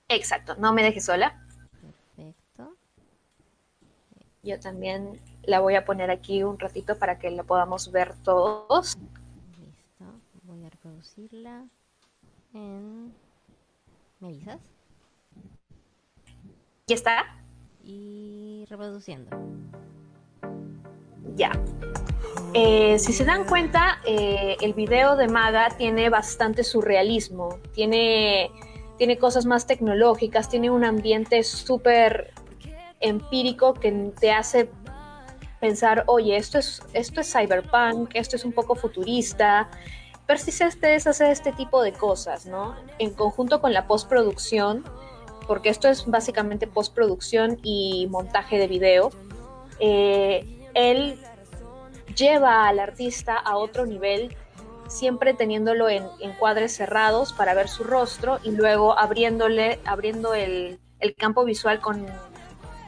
Exacto, 0.09 0.57
No 0.57 0.73
me 0.73 0.83
dejes 0.83 1.05
sola. 1.05 1.41
Perfecto. 2.17 2.75
Yo 4.43 4.59
también 4.59 5.21
la 5.49 5.61
voy 5.61 5.75
a 5.75 5.85
poner 5.85 6.11
aquí 6.11 6.43
un 6.43 6.59
ratito 6.59 6.99
para 6.99 7.19
que 7.19 7.31
la 7.31 7.43
podamos 7.43 7.91
ver 7.91 8.15
todos. 8.23 8.97
Listo, 9.59 10.05
voy 10.43 10.65
a 10.65 10.71
reproducirla 10.71 11.65
en... 12.55 13.13
¿Me 14.21 14.29
avisas? 14.29 14.61
¿Ya 16.87 16.95
está? 16.95 17.39
y 17.89 18.67
reproduciendo. 18.69 19.31
Ya. 21.35 21.51
Eh, 22.53 22.99
si 22.99 23.13
se 23.15 23.25
dan 23.25 23.45
cuenta, 23.47 24.01
eh, 24.07 24.57
el 24.61 24.75
video 24.75 25.17
de 25.17 25.29
Maga 25.29 25.71
tiene 25.77 26.11
bastante 26.11 26.65
surrealismo, 26.65 27.59
tiene, 27.73 28.51
tiene 28.99 29.17
cosas 29.19 29.47
más 29.47 29.67
tecnológicas, 29.67 30.51
tiene 30.51 30.71
un 30.71 30.85
ambiente 30.85 31.43
súper 31.43 32.33
empírico 33.01 33.75
que 33.75 34.13
te 34.21 34.33
hace 34.33 34.69
pensar, 35.61 36.05
oye, 36.07 36.37
esto 36.37 36.59
es, 36.59 36.83
esto 36.93 37.21
es 37.21 37.33
cyberpunk, 37.33 38.11
esto 38.15 38.37
es 38.37 38.45
un 38.45 38.53
poco 38.53 38.75
futurista. 38.75 39.69
Persistentes 40.27 41.07
hace 41.07 41.31
este 41.31 41.53
tipo 41.53 41.83
de 41.83 41.93
cosas, 41.93 42.47
¿no? 42.47 42.77
En 42.99 43.15
conjunto 43.15 43.61
con 43.61 43.73
la 43.73 43.87
postproducción, 43.87 44.85
porque 45.47 45.71
esto 45.71 45.89
es 45.89 46.07
básicamente 46.07 46.67
postproducción 46.67 47.59
y 47.63 48.07
montaje 48.11 48.59
de 48.59 48.67
video, 48.69 49.11
eh, 49.81 50.45
él 50.75 51.19
lleva 52.15 52.69
al 52.69 52.79
artista 52.79 53.37
a 53.37 53.57
otro 53.57 53.87
nivel, 53.87 54.37
siempre 54.89 55.35
teniéndolo 55.35 55.89
en, 55.89 56.05
cuadres 56.39 56.75
cerrados 56.75 57.33
para 57.33 57.55
ver 57.55 57.69
su 57.69 57.85
rostro 57.85 58.39
y 58.43 58.51
luego 58.51 58.99
abriéndole, 58.99 59.81
abriendo 59.85 60.35
el, 60.35 60.79
campo 61.17 61.45
visual 61.45 61.81
con 61.81 62.07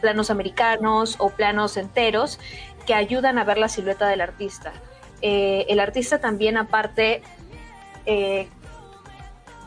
planos 0.01 0.31
americanos 0.31 1.17
o 1.19 1.31
planos 1.31 1.77
enteros 1.77 2.39
que 2.87 2.95
ayudan 2.95 3.39
a 3.39 3.45
ver 3.45 3.59
la 3.59 3.69
silueta 3.69 4.09
del 4.09 4.21
artista. 4.21 4.73
Eh, 5.23 5.67
el 5.69 5.81
artista 5.81 6.19
también 6.19 6.57
aparte 6.57 7.23
eh, 8.07 8.49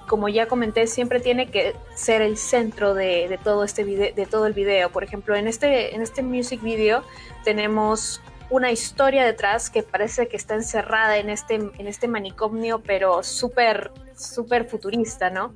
como 0.08 0.30
ya 0.30 0.48
comenté, 0.48 0.88
siempre 0.88 1.20
tiene 1.20 1.50
que 1.50 1.76
ser 1.96 2.22
el 2.22 2.38
centro 2.38 2.94
de, 2.94 3.40
todo 3.44 3.64
este 3.64 3.84
video, 3.84 4.14
de 4.14 4.26
todo 4.26 4.46
el 4.46 4.54
video. 4.54 4.92
Por 4.92 5.04
ejemplo, 5.04 5.36
en 5.36 5.48
este, 5.48 5.96
en 5.96 6.02
este 6.02 6.22
music 6.22 6.62
video 6.62 7.04
tenemos 7.44 8.22
una 8.50 8.72
historia 8.72 9.24
detrás 9.24 9.70
que 9.70 9.82
parece 9.82 10.28
que 10.28 10.38
está 10.38 10.56
encerrada 10.56 11.18
en 11.18 11.30
este, 11.30 11.56
en 11.56 11.88
este 11.88 12.08
manicomio, 12.08 12.82
pero 12.86 13.24
súper, 13.24 13.92
súper 14.16 14.66
futurista, 14.66 15.30
¿no? 15.30 15.54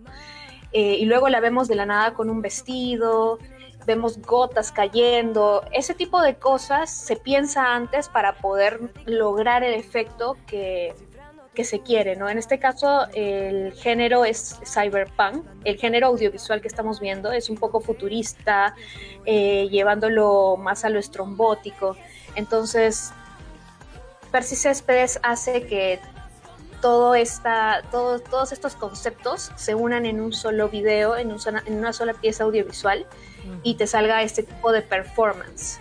Eh, 0.71 0.95
y 0.95 1.05
luego 1.05 1.29
la 1.29 1.39
vemos 1.39 1.67
de 1.67 1.75
la 1.75 1.85
nada 1.85 2.13
con 2.13 2.29
un 2.29 2.41
vestido, 2.41 3.39
vemos 3.87 4.21
gotas 4.21 4.71
cayendo, 4.73 5.63
ese 5.71 5.95
tipo 5.95 6.21
de 6.21 6.35
cosas 6.35 6.91
se 6.91 7.15
piensa 7.15 7.73
antes 7.73 8.09
para 8.09 8.33
poder 8.33 8.81
lograr 9.05 9.63
el 9.63 9.73
efecto 9.73 10.35
que, 10.45 10.93
que 11.55 11.63
se 11.63 11.79
quiere, 11.79 12.17
¿no? 12.17 12.27
En 12.27 12.37
este 12.37 12.59
caso, 12.59 13.07
el 13.13 13.71
género 13.71 14.25
es 14.25 14.59
cyberpunk, 14.65 15.45
el 15.63 15.77
género 15.77 16.07
audiovisual 16.07 16.59
que 16.61 16.67
estamos 16.67 16.99
viendo 16.99 17.31
es 17.31 17.49
un 17.49 17.55
poco 17.55 17.79
futurista, 17.79 18.75
eh, 19.25 19.69
llevándolo 19.71 20.57
más 20.57 20.83
a 20.83 20.89
lo 20.89 20.99
estrombótico. 20.99 21.95
Entonces, 22.35 23.13
Percy 24.33 24.57
Céspedes 24.57 25.17
hace 25.23 25.65
que 25.65 26.01
todo 26.81 27.15
esta, 27.15 27.83
todos 27.89 28.51
estos 28.51 28.75
conceptos 28.75 29.49
se 29.55 29.75
unan 29.75 30.05
en 30.05 30.19
un 30.19 30.33
solo 30.33 30.67
video, 30.67 31.15
en, 31.15 31.31
en 31.65 31.73
una 31.73 31.93
sola 31.93 32.13
pieza 32.13 32.43
audiovisual 32.43 33.07
y 33.63 33.75
te 33.75 33.87
salga 33.87 34.21
este 34.23 34.43
tipo 34.43 34.71
de 34.71 34.81
performance. 34.81 35.79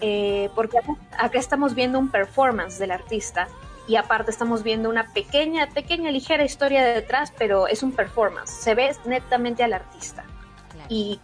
Eh, 0.00 0.50
porque 0.54 0.78
acá 1.16 1.38
estamos 1.38 1.74
viendo 1.74 1.98
un 1.98 2.10
performance 2.10 2.78
del 2.78 2.90
artista 2.90 3.48
y 3.86 3.96
aparte 3.96 4.30
estamos 4.30 4.62
viendo 4.62 4.88
una 4.88 5.12
pequeña, 5.12 5.68
pequeña, 5.70 6.10
ligera 6.10 6.44
historia 6.44 6.84
de 6.84 6.94
detrás, 6.94 7.32
pero 7.36 7.68
es 7.68 7.82
un 7.82 7.92
performance, 7.92 8.50
se 8.50 8.74
ve 8.74 8.94
netamente 9.04 9.62
al 9.62 9.72
artista. 9.72 10.24
Y, 10.88 11.20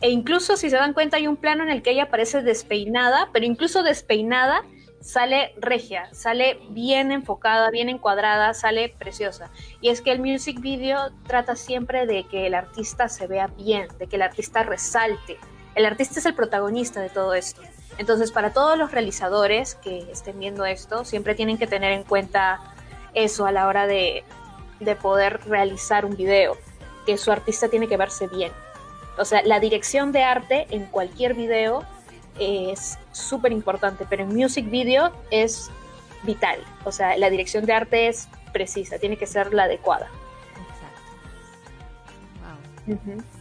e 0.00 0.10
incluso 0.10 0.56
si 0.56 0.70
se 0.70 0.76
dan 0.76 0.92
cuenta 0.92 1.16
hay 1.16 1.26
un 1.26 1.36
plano 1.36 1.62
en 1.62 1.70
el 1.70 1.82
que 1.82 1.90
ella 1.90 2.08
parece 2.08 2.42
despeinada, 2.42 3.28
pero 3.32 3.44
incluso 3.44 3.82
despeinada 3.82 4.62
sale 5.00 5.54
regia, 5.58 6.12
sale 6.12 6.58
bien 6.70 7.12
enfocada, 7.12 7.70
bien 7.70 7.88
encuadrada, 7.88 8.54
sale 8.54 8.94
preciosa. 8.98 9.50
Y 9.80 9.90
es 9.90 10.00
que 10.00 10.12
el 10.12 10.20
music 10.20 10.60
video 10.60 11.10
trata 11.26 11.56
siempre 11.56 12.06
de 12.06 12.24
que 12.24 12.46
el 12.46 12.54
artista 12.54 13.08
se 13.08 13.26
vea 13.26 13.46
bien, 13.48 13.88
de 13.98 14.06
que 14.06 14.16
el 14.16 14.22
artista 14.22 14.62
resalte. 14.62 15.38
El 15.74 15.86
artista 15.86 16.18
es 16.18 16.26
el 16.26 16.34
protagonista 16.34 17.00
de 17.00 17.08
todo 17.08 17.34
esto. 17.34 17.62
Entonces, 17.98 18.30
para 18.30 18.52
todos 18.52 18.78
los 18.78 18.92
realizadores 18.92 19.74
que 19.74 20.10
estén 20.10 20.38
viendo 20.38 20.64
esto, 20.64 21.04
siempre 21.04 21.34
tienen 21.34 21.58
que 21.58 21.66
tener 21.66 21.92
en 21.92 22.04
cuenta 22.04 22.60
eso 23.14 23.46
a 23.46 23.52
la 23.52 23.66
hora 23.66 23.86
de, 23.86 24.24
poder 25.02 25.40
realizar 25.46 26.04
un 26.04 26.16
video, 26.16 26.56
que 27.04 27.18
su 27.18 27.32
artista 27.32 27.68
tiene 27.68 27.88
que 27.88 27.96
verse 27.96 28.28
bien. 28.28 28.52
O 29.18 29.24
sea, 29.24 29.42
la 29.42 29.58
dirección 29.58 30.12
de 30.12 30.22
arte 30.22 30.68
en 30.70 30.86
cualquier 30.86 31.34
video 31.34 31.84
es 32.38 32.98
súper 33.12 33.52
importante, 33.52 34.06
pero 34.08 34.22
en 34.22 34.34
music 34.34 34.68
video 34.70 35.12
es 35.30 35.70
vital. 36.22 36.58
O 36.84 36.92
sea, 36.92 37.16
la 37.16 37.30
dirección 37.30 37.64
de 37.66 37.72
arte 37.72 38.08
es 38.08 38.28
precisa, 38.52 38.98
tiene 38.98 39.16
que 39.16 39.26
ser 39.26 39.52
la 39.54 39.64
adecuada. 39.64 40.08
Exacto. 42.86 43.06
Wow 43.06 43.38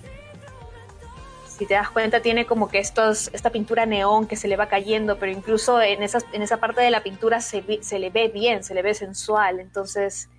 si 1.57 1.65
te 1.65 1.73
das 1.73 1.89
cuenta, 1.89 2.21
tiene 2.21 2.45
como 2.45 2.69
que 2.69 2.77
estos, 2.77 3.31
esta 3.33 3.49
pintura 3.49 3.87
neón 3.87 4.27
que 4.27 4.35
se 4.35 4.47
le 4.47 4.57
va 4.57 4.67
cayendo, 4.67 5.17
pero 5.17 5.31
incluso 5.31 5.81
en, 5.81 6.03
esas, 6.03 6.25
en 6.31 6.43
esa 6.43 6.57
parte 6.57 6.81
de 6.81 6.91
la 6.91 7.01
pintura 7.01 7.41
se, 7.41 7.79
se 7.81 7.97
le 7.97 8.11
ve 8.11 8.27
bien, 8.27 8.63
se 8.63 8.75
le 8.75 8.83
ve 8.83 8.93
sensual. 8.93 9.59
Entonces, 9.59 10.29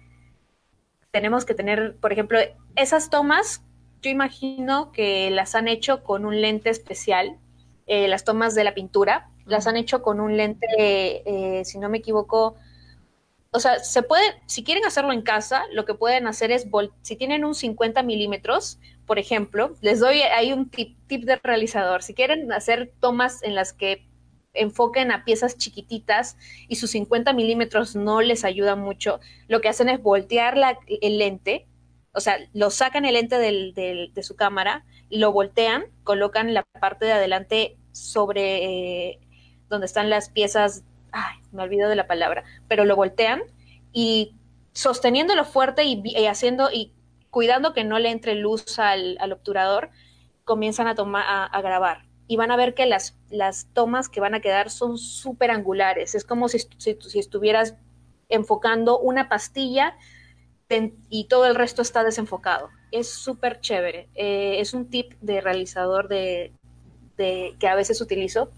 tenemos 1.11 1.45
que 1.45 1.55
tener, 1.55 1.97
por 1.97 2.13
ejemplo, 2.13 2.39
esas 2.77 3.11
tomas, 3.11 3.65
yo 4.01 4.11
imagino 4.11 4.93
que 4.93 5.31
las 5.31 5.57
han 5.57 5.67
hecho 5.67 6.05
con 6.05 6.25
un 6.25 6.41
lente 6.41 6.71
especial, 6.71 7.37
eh, 7.89 8.07
las 8.07 8.25
tomas 8.25 8.55
de 8.55 8.65
la 8.65 8.75
pintura, 8.75 9.31
las 9.47 9.67
han 9.67 9.77
hecho 9.77 10.03
con 10.03 10.21
un 10.21 10.37
lente, 10.37 10.67
eh, 10.77 11.65
si 11.65 11.79
no 11.79 11.89
me 11.89 11.99
equivoco, 11.99 12.57
o 13.51 13.61
sea, 13.61 13.79
se 13.79 14.03
puede, 14.03 14.25
si 14.47 14.63
quieren 14.63 14.85
hacerlo 14.85 15.13
en 15.13 15.23
casa, 15.23 15.65
lo 15.73 15.87
que 15.87 15.95
pueden 15.95 16.27
hacer 16.27 16.51
es, 16.51 16.67
si 17.01 17.17
tienen 17.17 17.47
un 17.47 17.55
50 17.55 18.03
milímetros, 18.03 18.79
por 19.07 19.19
ejemplo, 19.19 19.75
les 19.81 20.01
doy, 20.01 20.21
hay 20.21 20.53
un 20.53 20.69
tip, 20.69 20.99
de 21.09 21.37
realizador, 21.43 22.03
si 22.03 22.13
quieren 22.13 22.53
hacer 22.53 22.93
tomas 23.01 23.43
en 23.43 23.55
las 23.55 23.73
que 23.73 24.07
enfoquen 24.53 25.11
a 25.11 25.25
piezas 25.25 25.57
chiquititas 25.57 26.37
y 26.69 26.77
sus 26.77 26.91
50 26.91 27.33
milímetros 27.33 27.97
no 27.97 28.21
les 28.21 28.45
ayuda 28.45 28.77
mucho, 28.77 29.19
lo 29.47 29.63
que 29.63 29.71
hacen 29.71 29.89
es 29.89 30.03
voltear 30.03 30.59
la, 30.59 30.79
el 31.01 31.17
lente, 31.17 31.67
o 32.13 32.21
sea, 32.21 32.37
lo 32.53 32.69
sacan 32.69 33.07
el 33.07 33.15
lente 33.15 33.39
del, 33.39 33.73
de 33.75 34.23
su 34.23 34.37
cámara, 34.37 34.85
lo 35.09 35.33
voltean, 35.33 35.87
colocan 36.05 36.53
la 36.53 36.65
parte 36.65 37.07
de 37.07 37.13
adelante 37.13 37.78
sobre 37.99 39.11
eh, 39.11 39.19
donde 39.69 39.87
están 39.87 40.11
las 40.11 40.31
piezas 40.31 40.85
ay, 41.13 41.37
me 41.53 41.63
olvido 41.63 41.89
de 41.89 41.97
la 41.97 42.07
palabra, 42.07 42.45
pero 42.69 42.85
lo 42.85 42.97
voltean 42.97 43.43
y 43.93 44.35
sosteniéndolo 44.73 45.45
fuerte 45.45 45.85
y, 45.85 46.27
haciendo 46.27 46.71
y 46.71 46.93
cuidando 47.31 47.73
que 47.73 47.85
no 47.85 47.99
le 47.99 48.11
entre 48.11 48.35
luz 48.35 48.79
al, 48.79 49.19
obturador, 49.33 49.91
comienzan 50.45 50.87
a, 50.87 50.95
tomar, 50.95 51.25
a, 51.27 51.61
grabar. 51.61 52.07
Y 52.27 52.37
van 52.37 52.51
a 52.51 52.57
ver 52.57 52.75
que 52.75 52.87
las, 52.87 53.19
las 53.31 53.67
tomas 53.73 54.09
que 54.09 54.21
van 54.21 54.35
a 54.35 54.41
quedar 54.41 54.71
son 54.71 54.99
súper 54.99 55.51
angulares. 55.51 56.15
Es 56.15 56.25
como 56.25 56.49
si, 56.49 56.59
si, 56.77 57.19
estuvieras 57.19 57.75
enfocando 58.29 58.99
una 58.99 59.29
pastilla 59.29 59.97
y 61.09 61.25
todo 61.29 61.47
el 61.47 61.55
resto 61.55 61.81
está 61.81 62.05
desenfocado. 62.05 62.69
Es 62.91 63.11
súper 63.11 63.61
chévere. 63.61 64.09
Eh, 64.15 64.61
es 64.61 64.75
un 64.75 64.91
tip 64.91 65.15
de 65.21 65.41
realizador 65.41 66.09
de, 66.09 66.53
de, 67.19 67.55
que 67.59 67.69
a 67.69 67.75
veces 67.75 68.01
utilizo 68.01 68.51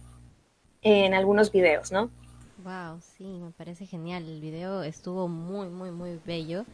en 0.83 1.15
algunos 1.15 1.51
videos, 1.51 1.91
¿no? 1.91 2.11
Wow, 2.63 3.01
sí, 3.17 3.25
me 3.25 3.51
parece 3.53 3.87
genial. 3.87 4.29
El 4.29 4.41
video 4.41 4.83
estuvo 4.83 5.29
muy, 5.29 5.69
muy, 5.69 5.91
muy 5.91 6.21
bello. 6.25 6.65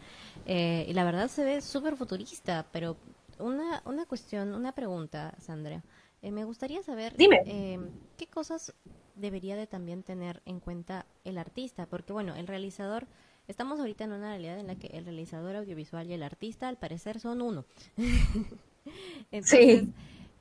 Eh, 0.44 0.84
y 0.88 0.92
la 0.92 1.04
verdad 1.04 1.28
se 1.28 1.44
ve 1.44 1.60
súper 1.60 1.96
futurista, 1.96 2.66
pero 2.72 2.96
una, 3.38 3.82
una 3.84 4.04
cuestión, 4.04 4.52
una 4.54 4.72
pregunta, 4.72 5.34
Sandra. 5.40 5.82
Eh, 6.22 6.30
me 6.32 6.44
gustaría 6.44 6.82
saber 6.82 7.14
eh, 7.18 7.78
qué 8.16 8.26
cosas 8.26 8.74
debería 9.14 9.56
de 9.56 9.66
también 9.66 10.02
tener 10.02 10.42
en 10.44 10.60
cuenta 10.60 11.06
el 11.24 11.38
artista, 11.38 11.86
porque 11.86 12.12
bueno, 12.12 12.34
el 12.34 12.46
realizador, 12.46 13.06
estamos 13.46 13.78
ahorita 13.78 14.04
en 14.04 14.12
una 14.12 14.30
realidad 14.30 14.58
en 14.58 14.66
la 14.66 14.74
que 14.74 14.88
el 14.88 15.04
realizador 15.04 15.56
audiovisual 15.56 16.08
y 16.10 16.14
el 16.14 16.22
artista 16.22 16.68
al 16.68 16.78
parecer 16.78 17.20
son 17.20 17.42
uno. 17.42 17.64
Entonces, 19.30 19.84
sí 19.84 19.94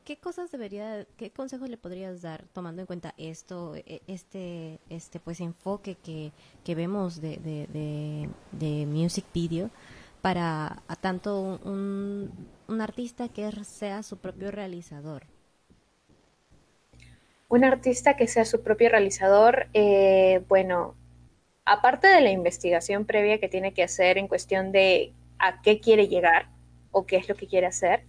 ¿qué 0.05 0.17
cosas 0.17 0.51
debería, 0.51 1.05
qué 1.17 1.31
consejos 1.31 1.67
le 1.67 1.77
podrías 1.77 2.21
dar 2.21 2.45
tomando 2.53 2.81
en 2.81 2.85
cuenta 2.85 3.13
esto, 3.17 3.75
e, 3.75 4.01
este, 4.07 4.79
este 4.89 5.19
pues 5.19 5.41
enfoque 5.41 5.95
que, 5.95 6.31
que 6.63 6.75
vemos 6.75 7.19
de, 7.19 7.37
de, 7.37 8.29
de, 8.51 8.85
music 8.85 9.25
video 9.33 9.69
para 10.21 10.83
tanto 11.01 11.59
un, 11.65 12.31
un 12.67 12.81
artista 12.81 13.27
que 13.29 13.51
sea 13.65 14.03
su 14.03 14.17
propio 14.17 14.51
realizador? 14.51 15.23
Un 17.49 17.63
artista 17.63 18.15
que 18.15 18.27
sea 18.27 18.45
su 18.45 18.61
propio 18.61 18.89
realizador, 18.89 19.67
eh, 19.73 20.43
bueno, 20.47 20.95
aparte 21.65 22.07
de 22.07 22.21
la 22.21 22.31
investigación 22.31 23.05
previa 23.05 23.39
que 23.39 23.49
tiene 23.49 23.73
que 23.73 23.83
hacer 23.83 24.17
en 24.17 24.27
cuestión 24.27 24.71
de 24.71 25.13
a 25.39 25.61
qué 25.61 25.79
quiere 25.79 26.07
llegar 26.07 26.49
o 26.91 27.05
qué 27.05 27.17
es 27.17 27.27
lo 27.27 27.35
que 27.35 27.47
quiere 27.47 27.67
hacer, 27.67 28.03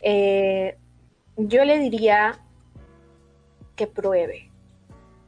eh, 0.00 0.76
yo 1.36 1.64
le 1.64 1.78
diría 1.78 2.40
que 3.76 3.86
pruebe, 3.86 4.50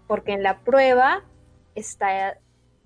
porque 0.07 0.33
en 0.33 0.43
la 0.43 0.61
prueba 0.61 1.25
está, 1.75 2.39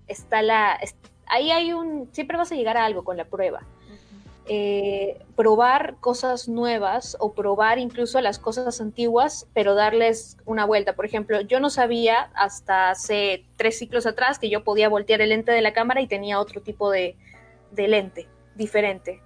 está 0.06 0.42
la... 0.42 0.78
ahí 1.26 1.50
hay 1.50 1.72
un... 1.72 2.08
Siempre 2.12 2.36
vas 2.36 2.52
a 2.52 2.54
llegar 2.54 2.76
a 2.76 2.84
algo 2.84 3.04
con 3.04 3.16
la 3.16 3.26
prueba. 3.26 3.62
Eh, 4.52 5.20
probar 5.36 5.96
cosas 6.00 6.48
nuevas 6.48 7.16
o 7.20 7.34
probar 7.34 7.78
incluso 7.78 8.20
las 8.20 8.40
cosas 8.40 8.80
antiguas, 8.80 9.46
pero 9.54 9.74
darles 9.74 10.38
una 10.44 10.64
vuelta. 10.64 10.94
Por 10.94 11.04
ejemplo, 11.04 11.40
yo 11.42 11.60
no 11.60 11.70
sabía 11.70 12.30
hasta 12.34 12.90
hace 12.90 13.44
tres 13.56 13.78
ciclos 13.78 14.06
atrás 14.06 14.38
que 14.40 14.50
yo 14.50 14.64
podía 14.64 14.88
voltear 14.88 15.20
el 15.20 15.28
lente 15.28 15.52
de 15.52 15.60
la 15.60 15.72
cámara 15.72 16.00
y 16.00 16.08
tenía 16.08 16.40
otro 16.40 16.62
tipo 16.62 16.90
de, 16.90 17.16
de 17.70 17.86
lente 17.86 18.28
diferente. 18.56 19.22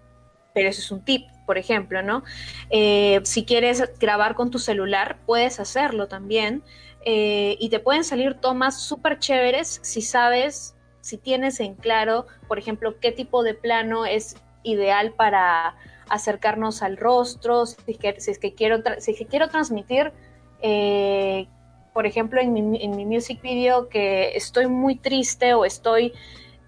Pero 0.53 0.69
eso 0.69 0.81
es 0.81 0.91
un 0.91 1.05
tip 1.05 1.27
por 1.47 1.59
ejemplo, 1.59 2.03
¿no? 2.03 2.25
Eh, 2.71 3.21
si 3.25 3.45
quieres 3.45 3.83
grabar 3.99 4.35
con 4.35 4.51
tu 4.51 4.59
celular, 4.59 5.19
puedes 5.27 5.61
hacerlo 5.61 6.09
también. 6.09 6.63
Eh, 7.07 7.57
y 7.61 7.69
te 7.69 7.81
pueden 7.81 8.03
salir 8.03 8.35
tomas 8.35 8.81
súper 8.81 9.19
chéveres 9.19 9.79
si 9.83 10.01
sabes, 10.01 10.75
si 11.03 11.19
tienes 11.19 11.61
en 11.61 11.75
claro, 11.75 12.27
por 12.49 12.59
ejemplo, 12.59 12.99
qué 12.99 13.13
tipo 13.13 13.43
de 13.43 13.53
plano 13.53 14.07
es 14.07 14.37
ideal 14.63 15.13
para 15.13 15.77
acercarnos 16.09 16.83
al 16.83 16.97
rostro, 16.97 17.67
si 17.67 17.77
es 17.87 17.99
que, 17.99 18.21
si 18.21 18.31
es 18.31 18.39
que 18.39 18.55
quiero, 18.55 18.83
si 18.99 19.15
que 19.15 19.27
quiero 19.27 19.49
transmitir, 19.49 20.13
eh, 20.63 21.47
por 21.93 22.07
ejemplo, 22.07 22.41
en 22.41 22.53
mi, 22.53 22.83
en 22.83 22.97
mi 22.97 23.05
music 23.05 23.43
video 23.43 23.89
que 23.91 24.35
estoy 24.35 24.67
muy 24.67 24.97
triste 24.97 25.53
o 25.53 25.67
estoy 25.67 26.15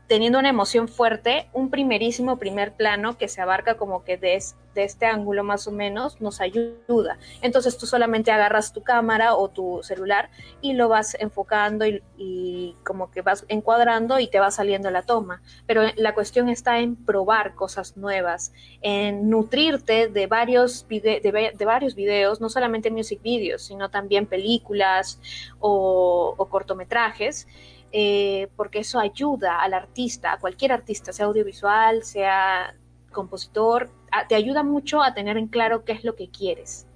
teniendo 0.07 0.39
una 0.39 0.49
emoción 0.49 0.89
fuerte, 0.89 1.49
un 1.53 1.71
primerísimo 1.71 2.39
primer 2.39 2.73
plano 2.73 3.19
que 3.19 3.29
se 3.29 3.41
abarca 3.41 3.77
como 3.77 4.05
que 4.05 4.17
de, 4.17 4.41
de, 4.75 4.85
este 4.85 5.07
ángulo 5.07 5.43
más 5.43 5.67
o 5.67 5.73
menos 5.73 6.21
nos 6.21 6.41
ayuda. 6.41 7.19
Entonces 7.43 7.77
tú 7.77 7.87
solamente 7.87 8.31
agarras 8.31 8.73
tu 8.73 8.83
cámara 8.83 9.35
o 9.35 9.49
tu 9.49 9.81
celular 9.83 10.31
y 10.61 10.75
lo 10.75 10.89
vas 10.89 11.17
enfocando 11.19 11.85
y, 11.87 12.77
como 12.85 13.11
que 13.11 13.23
vas 13.23 13.45
encuadrando 13.49 14.21
y 14.21 14.29
te 14.29 14.39
va 14.39 14.51
saliendo 14.51 14.91
la 14.91 15.03
toma. 15.03 15.43
Pero 15.67 15.83
la 15.97 16.15
cuestión 16.15 16.49
está 16.49 16.79
en 16.79 16.97
probar 16.97 17.55
cosas 17.55 17.97
nuevas, 17.97 18.53
en 18.83 19.29
nutrirte 19.29 20.09
de 20.09 20.27
varios, 20.27 20.87
de, 20.89 21.65
varios 21.65 21.95
videos, 21.95 22.41
no 22.41 22.49
solamente 22.49 22.91
music 22.91 23.21
videos, 23.23 23.63
sino 23.63 23.91
también 23.91 24.27
películas 24.27 25.21
o 25.59 26.47
cortometrajes 26.49 27.49
eh, 27.93 28.49
porque 28.57 28.81
eso 28.81 28.99
ayuda 28.99 29.61
al 29.61 29.75
artista, 29.75 30.33
a 30.33 30.39
cualquier 30.39 30.73
artista, 30.73 31.13
sea 31.13 31.27
audiovisual, 31.27 32.03
sea 32.03 32.75
compositor, 33.13 33.91
te 34.29 34.35
ayuda 34.35 34.63
mucho 34.63 35.03
a 35.03 35.15
tener 35.15 35.37
en 35.37 35.49
claro 35.49 35.85
qué 35.85 35.93
es 35.93 36.05
lo 36.05 36.15
que 36.15 36.31
quieres. 36.31 36.87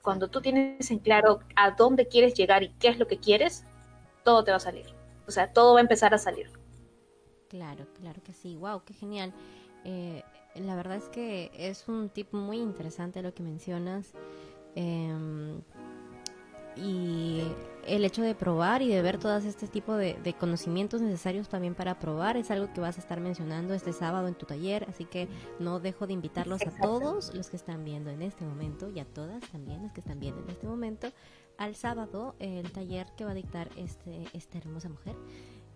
Cuando 0.00 0.28
tú 0.28 0.40
tienes 0.40 0.90
en 0.90 0.98
claro 0.98 1.40
a 1.54 1.70
dónde 1.72 2.08
quieres 2.08 2.34
llegar 2.34 2.62
y 2.62 2.70
qué 2.80 2.88
es 2.88 2.98
lo 2.98 3.06
que 3.06 3.18
quieres, 3.18 3.64
todo 4.24 4.42
te 4.44 4.50
va 4.50 4.56
a 4.56 4.60
salir. 4.60 4.86
O 5.26 5.30
sea, 5.30 5.52
todo 5.52 5.74
va 5.74 5.80
a 5.80 5.82
empezar 5.82 6.14
a 6.14 6.18
salir. 6.18 6.50
Claro, 7.48 7.86
claro 8.00 8.20
que 8.22 8.32
sí. 8.32 8.56
Wow, 8.56 8.82
qué 8.84 8.94
genial. 8.94 9.32
Eh, 9.84 10.22
la 10.56 10.74
verdad 10.76 10.96
es 10.96 11.08
que 11.08 11.50
es 11.54 11.88
un 11.88 12.08
tip 12.08 12.32
muy 12.32 12.58
interesante 12.58 13.22
lo 13.22 13.34
que 13.34 13.42
mencionas. 13.42 14.12
Em, 14.74 15.60
y 16.76 17.42
el 17.86 18.04
hecho 18.04 18.22
de 18.22 18.34
probar 18.34 18.82
y 18.82 18.88
de 18.88 19.02
ver 19.02 19.18
todos 19.18 19.44
este 19.44 19.66
tipo 19.66 19.94
de, 19.94 20.16
conocimientos 20.38 21.00
necesarios 21.00 21.48
también 21.48 21.74
para 21.74 21.98
probar 21.98 22.36
es 22.36 22.50
algo 22.50 22.72
que 22.72 22.80
vas 22.80 22.96
a 22.96 23.00
estar 23.00 23.20
mencionando 23.20 23.74
este 23.74 23.92
sábado 23.92 24.28
en 24.28 24.34
tu 24.34 24.46
taller, 24.46 24.86
así 24.88 25.04
que 25.04 25.28
no 25.58 25.80
dejo 25.80 26.06
de 26.06 26.12
invitarlos 26.12 26.62
a 26.62 26.70
todos 26.80 27.34
los 27.34 27.50
que 27.50 27.56
están 27.56 27.84
viendo 27.84 28.10
en 28.10 28.22
este 28.22 28.44
momento 28.44 28.88
y 28.88 29.00
a 29.00 29.04
todas 29.04 29.42
también 29.50 29.82
las 29.82 29.92
que 29.92 30.00
están 30.00 30.20
viendo 30.20 30.42
en 30.42 30.50
este 30.50 30.66
momento 30.66 31.08
al 31.58 31.74
sábado 31.74 32.34
el 32.38 32.70
taller 32.72 33.06
que 33.16 33.24
va 33.24 33.32
a 33.32 33.34
dictar 33.34 33.68
este, 33.76 34.24
esta 34.32 34.58
hermosa 34.58 34.88
mujer 34.88 35.16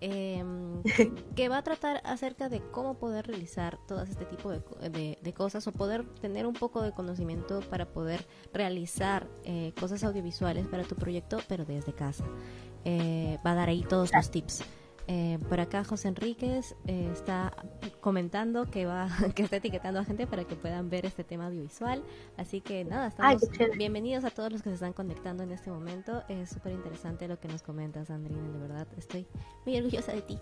Em, 0.00 0.82
que 1.36 1.48
va 1.48 1.58
a 1.58 1.62
tratar 1.62 2.02
acerca 2.04 2.50
de 2.50 2.60
cómo 2.60 2.98
poder 2.98 3.26
realizar 3.26 3.78
todo 3.88 4.02
este 4.02 4.26
tipo 4.26 4.50
de, 4.50 5.34
cosas 5.34 5.66
o 5.66 5.72
poder 5.72 6.04
tener 6.20 6.46
un 6.46 6.52
poco 6.52 6.82
de 6.82 6.92
conocimiento 6.92 7.60
para 7.70 7.86
poder 7.86 8.26
realizar 8.52 9.26
eh, 9.44 9.72
cosas 9.80 10.04
audiovisuales 10.04 10.66
para 10.66 10.84
tu 10.84 10.96
proyecto, 10.96 11.38
pero 11.48 11.64
desde 11.64 11.94
casa. 11.94 12.24
Eh, 12.84 13.38
va 13.44 13.52
a 13.52 13.54
dar 13.54 13.68
ahí 13.68 13.82
todos 13.88 14.10
los 14.12 14.30
tips. 14.30 14.62
Eh, 15.08 15.38
por 15.48 15.60
acá 15.60 15.84
José 15.84 16.08
Enríquez 16.08 16.74
eh, 16.86 17.08
está 17.12 17.52
comentando 18.00 18.68
que 18.68 18.86
va 18.86 19.08
que 19.36 19.44
está 19.44 19.56
etiquetando 19.56 20.00
a 20.00 20.04
gente 20.04 20.26
para 20.26 20.44
que 20.44 20.56
puedan 20.56 20.90
ver 20.90 21.06
este 21.06 21.22
tema 21.22 21.46
audiovisual. 21.46 22.02
Así 22.36 22.60
que 22.60 22.84
nada, 22.84 23.08
estamos 23.08 23.42
bienvenidos 23.78 24.24
a 24.24 24.30
todos 24.30 24.50
los 24.50 24.62
que 24.62 24.70
se 24.70 24.74
están 24.74 24.92
conectando 24.92 25.44
en 25.44 25.52
este 25.52 25.70
momento. 25.70 26.24
Es 26.28 26.50
súper 26.50 26.72
interesante 26.72 27.28
lo 27.28 27.38
que 27.38 27.46
nos 27.46 27.62
comentas, 27.62 28.10
Andrina, 28.10 28.50
de 28.50 28.58
verdad. 28.58 28.86
Estoy 28.96 29.26
muy 29.64 29.76
orgullosa 29.76 30.12
de 30.12 30.22
ti. 30.22 30.38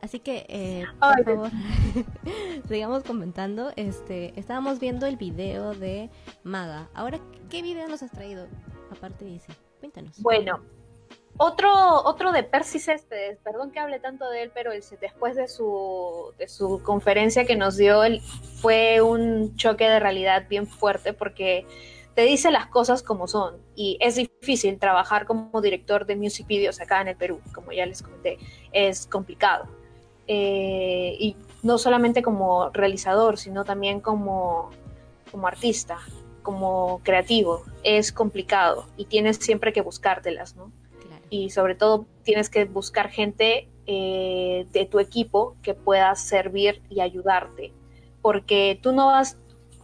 Así 0.00 0.18
que, 0.18 0.46
eh, 0.48 0.84
por 0.98 1.24
favor, 1.24 1.50
sigamos 2.68 3.04
comentando. 3.04 3.72
Este, 3.76 4.38
estábamos 4.38 4.80
viendo 4.80 5.06
el 5.06 5.16
video 5.16 5.74
de 5.74 6.10
Maga. 6.42 6.88
Ahora, 6.92 7.20
¿qué 7.50 7.62
video 7.62 7.88
nos 7.88 8.02
has 8.02 8.10
traído? 8.10 8.48
Aparte 8.90 9.24
de 9.24 9.36
ese, 9.36 9.52
cuéntanos. 9.80 10.20
Bueno, 10.22 10.60
otro, 11.38 12.02
otro 12.04 12.32
de 12.32 12.42
Percy 12.42 12.78
Céspedes, 12.78 13.38
perdón 13.42 13.70
que 13.70 13.78
hable 13.78 14.00
tanto 14.00 14.28
de 14.28 14.42
él, 14.42 14.50
pero 14.52 14.72
después 15.00 15.36
de 15.36 15.48
su, 15.48 16.34
de 16.36 16.48
su 16.48 16.82
conferencia 16.82 17.46
que 17.46 17.56
nos 17.56 17.76
dio, 17.76 18.02
fue 18.60 19.00
un 19.00 19.56
choque 19.56 19.88
de 19.88 20.00
realidad 20.00 20.46
bien 20.48 20.66
fuerte 20.66 21.12
porque 21.12 21.64
te 22.14 22.22
dice 22.22 22.50
las 22.50 22.66
cosas 22.66 23.04
como 23.04 23.28
son 23.28 23.58
y 23.76 23.96
es 24.00 24.16
difícil 24.16 24.78
trabajar 24.80 25.24
como 25.24 25.60
director 25.60 26.04
de 26.06 26.16
music 26.16 26.48
videos 26.48 26.80
acá 26.80 27.00
en 27.00 27.08
el 27.08 27.16
Perú, 27.16 27.40
como 27.54 27.70
ya 27.70 27.86
les 27.86 28.02
comenté, 28.02 28.38
es 28.72 29.06
complicado. 29.06 29.68
Eh, 30.26 31.16
y 31.20 31.36
no 31.62 31.78
solamente 31.78 32.20
como 32.20 32.70
realizador, 32.70 33.38
sino 33.38 33.64
también 33.64 34.00
como, 34.00 34.70
como 35.30 35.46
artista, 35.46 35.98
como 36.42 37.00
creativo, 37.04 37.62
es 37.84 38.10
complicado 38.10 38.86
y 38.96 39.04
tienes 39.04 39.36
siempre 39.36 39.72
que 39.72 39.80
buscártelas, 39.80 40.56
¿no? 40.56 40.72
Y 41.30 41.50
sobre 41.50 41.74
todo 41.74 42.06
tienes 42.22 42.50
que 42.50 42.64
buscar 42.64 43.10
gente 43.10 43.68
eh, 43.86 44.66
de 44.72 44.86
tu 44.86 44.98
equipo 44.98 45.56
que 45.62 45.74
pueda 45.74 46.14
servir 46.14 46.82
y 46.88 47.00
ayudarte, 47.00 47.72
porque 48.20 48.78
tú 48.82 48.92
no 48.92 49.06
vas, 49.06 49.38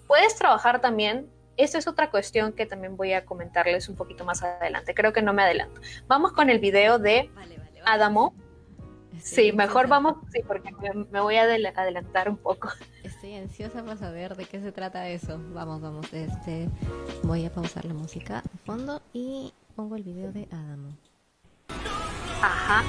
puedes 0.07 0.37
trabajar 0.37 0.81
también, 0.81 1.29
esta 1.57 1.79
es 1.79 1.87
otra 1.87 2.11
cuestión 2.11 2.53
que 2.53 2.67
también 2.67 2.97
voy 2.97 3.13
a 3.13 3.25
comentarles 3.25 3.89
un 3.89 3.97
poquito 3.97 4.25
más 4.25 4.43
adelante, 4.43 4.95
creo 4.95 5.13
que 5.13 5.23
no 5.23 5.33
me 5.33 5.43
adelanto. 5.43 5.81
Vamos 6.07 6.33
con 6.33 6.51
el 6.51 6.59
video 6.59 6.99
de 6.99 7.31
Adamo. 7.85 8.35
Sí, 9.23 9.53
mejor 9.53 9.87
vamos, 9.89 10.17
sí, 10.33 10.41
porque 10.47 10.71
me, 11.11 11.21
voy 11.21 11.37
a 11.37 11.45
adelantar 11.45 12.29
un 12.29 12.37
poco. 12.37 12.69
Estoy 13.05 13.37
ansiosa 13.37 13.83
para 13.85 13.97
saber 13.97 14.37
de 14.37 14.45
qué 14.45 14.61
se 14.61 14.73
trata 14.73 15.09
eso. 15.09 15.41
Vamos, 15.53 15.81
vamos, 15.81 16.13
este, 16.13 16.69
voy 17.23 17.47
a 17.47 17.51
pausar 17.51 17.85
la 17.85 17.95
música 17.95 18.43
de 18.53 18.59
fondo 18.59 19.01
y 19.13 19.55
pongo 19.77 19.97
el 19.97 20.03
video 20.03 20.33
de 20.33 20.49
Adamo. 20.51 20.97
Ajá. 22.43 22.85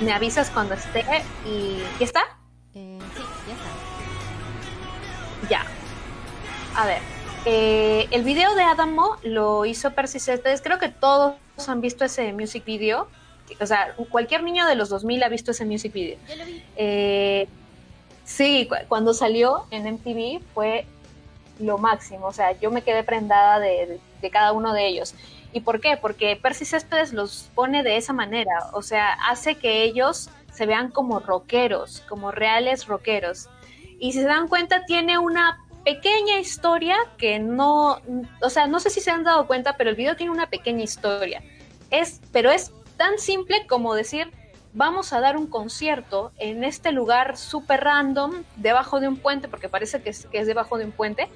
Me 0.00 0.12
avisas 0.12 0.50
cuando 0.50 0.74
esté 0.74 1.04
y... 1.44 1.82
¿Ya 1.98 2.04
está? 2.04 2.20
Eh, 2.74 2.98
sí, 3.16 3.22
ya 3.48 3.54
está. 3.54 3.68
Ya. 5.48 5.66
A 6.76 6.86
ver. 6.86 7.00
Eh, 7.44 8.06
el 8.10 8.22
video 8.22 8.54
de 8.54 8.62
Adamo 8.62 9.16
lo 9.22 9.64
hizo 9.64 9.92
Percy 9.92 10.18
Creo 10.62 10.78
que 10.78 10.88
todos 10.88 11.34
han 11.66 11.80
visto 11.80 12.04
ese 12.04 12.32
music 12.32 12.64
video. 12.64 13.08
O 13.60 13.66
sea, 13.66 13.94
cualquier 14.10 14.42
niño 14.42 14.66
de 14.66 14.74
los 14.74 14.90
2000 14.90 15.22
ha 15.22 15.28
visto 15.28 15.50
ese 15.52 15.64
music 15.64 15.92
video. 15.92 16.18
Yo 16.28 16.36
lo 16.36 16.44
vi. 16.44 16.62
Eh, 16.76 17.48
sí, 18.24 18.68
cuando 18.88 19.14
salió 19.14 19.64
en 19.70 19.94
MTV 19.94 20.42
fue 20.54 20.84
lo 21.58 21.78
máximo. 21.78 22.26
O 22.26 22.32
sea, 22.32 22.52
yo 22.60 22.70
me 22.70 22.82
quedé 22.82 23.02
prendada 23.02 23.58
de 23.58 23.98
cada 24.30 24.52
uno 24.52 24.72
de 24.74 24.86
ellos. 24.86 25.14
¿Y 25.52 25.60
por 25.60 25.80
qué? 25.80 25.96
Porque 25.96 26.38
Percy 26.40 26.64
Céspedes 26.64 27.12
los 27.12 27.50
pone 27.54 27.82
de 27.82 27.96
esa 27.96 28.12
manera, 28.12 28.70
o 28.72 28.82
sea, 28.82 29.14
hace 29.28 29.54
que 29.54 29.82
ellos 29.82 30.30
se 30.52 30.66
vean 30.66 30.90
como 30.90 31.20
rockeros, 31.20 32.02
como 32.08 32.30
reales 32.30 32.86
rockeros. 32.86 33.48
Y 33.98 34.12
si 34.12 34.20
se 34.20 34.26
dan 34.26 34.48
cuenta, 34.48 34.84
tiene 34.84 35.18
una 35.18 35.64
pequeña 35.84 36.38
historia 36.38 36.96
que 37.16 37.38
no, 37.38 38.00
o 38.42 38.50
sea, 38.50 38.66
no 38.66 38.78
sé 38.80 38.90
si 38.90 39.00
se 39.00 39.10
han 39.10 39.24
dado 39.24 39.46
cuenta, 39.46 39.76
pero 39.76 39.90
el 39.90 39.96
video 39.96 40.16
tiene 40.16 40.32
una 40.32 40.50
pequeña 40.50 40.82
historia. 40.84 41.42
Es, 41.90 42.20
pero 42.32 42.50
es 42.50 42.72
tan 42.96 43.18
simple 43.18 43.66
como 43.66 43.94
decir, 43.94 44.30
vamos 44.74 45.12
a 45.12 45.20
dar 45.20 45.36
un 45.36 45.46
concierto 45.46 46.32
en 46.38 46.62
este 46.62 46.92
lugar 46.92 47.36
súper 47.36 47.84
random, 47.84 48.42
debajo 48.56 49.00
de 49.00 49.08
un 49.08 49.16
puente, 49.16 49.48
porque 49.48 49.68
parece 49.68 50.02
que 50.02 50.10
es, 50.10 50.26
que 50.26 50.38
es 50.38 50.46
debajo 50.46 50.76
de 50.78 50.84
un 50.84 50.92
puente, 50.92 51.28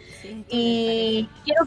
y 0.49 1.29
quiero 1.45 1.67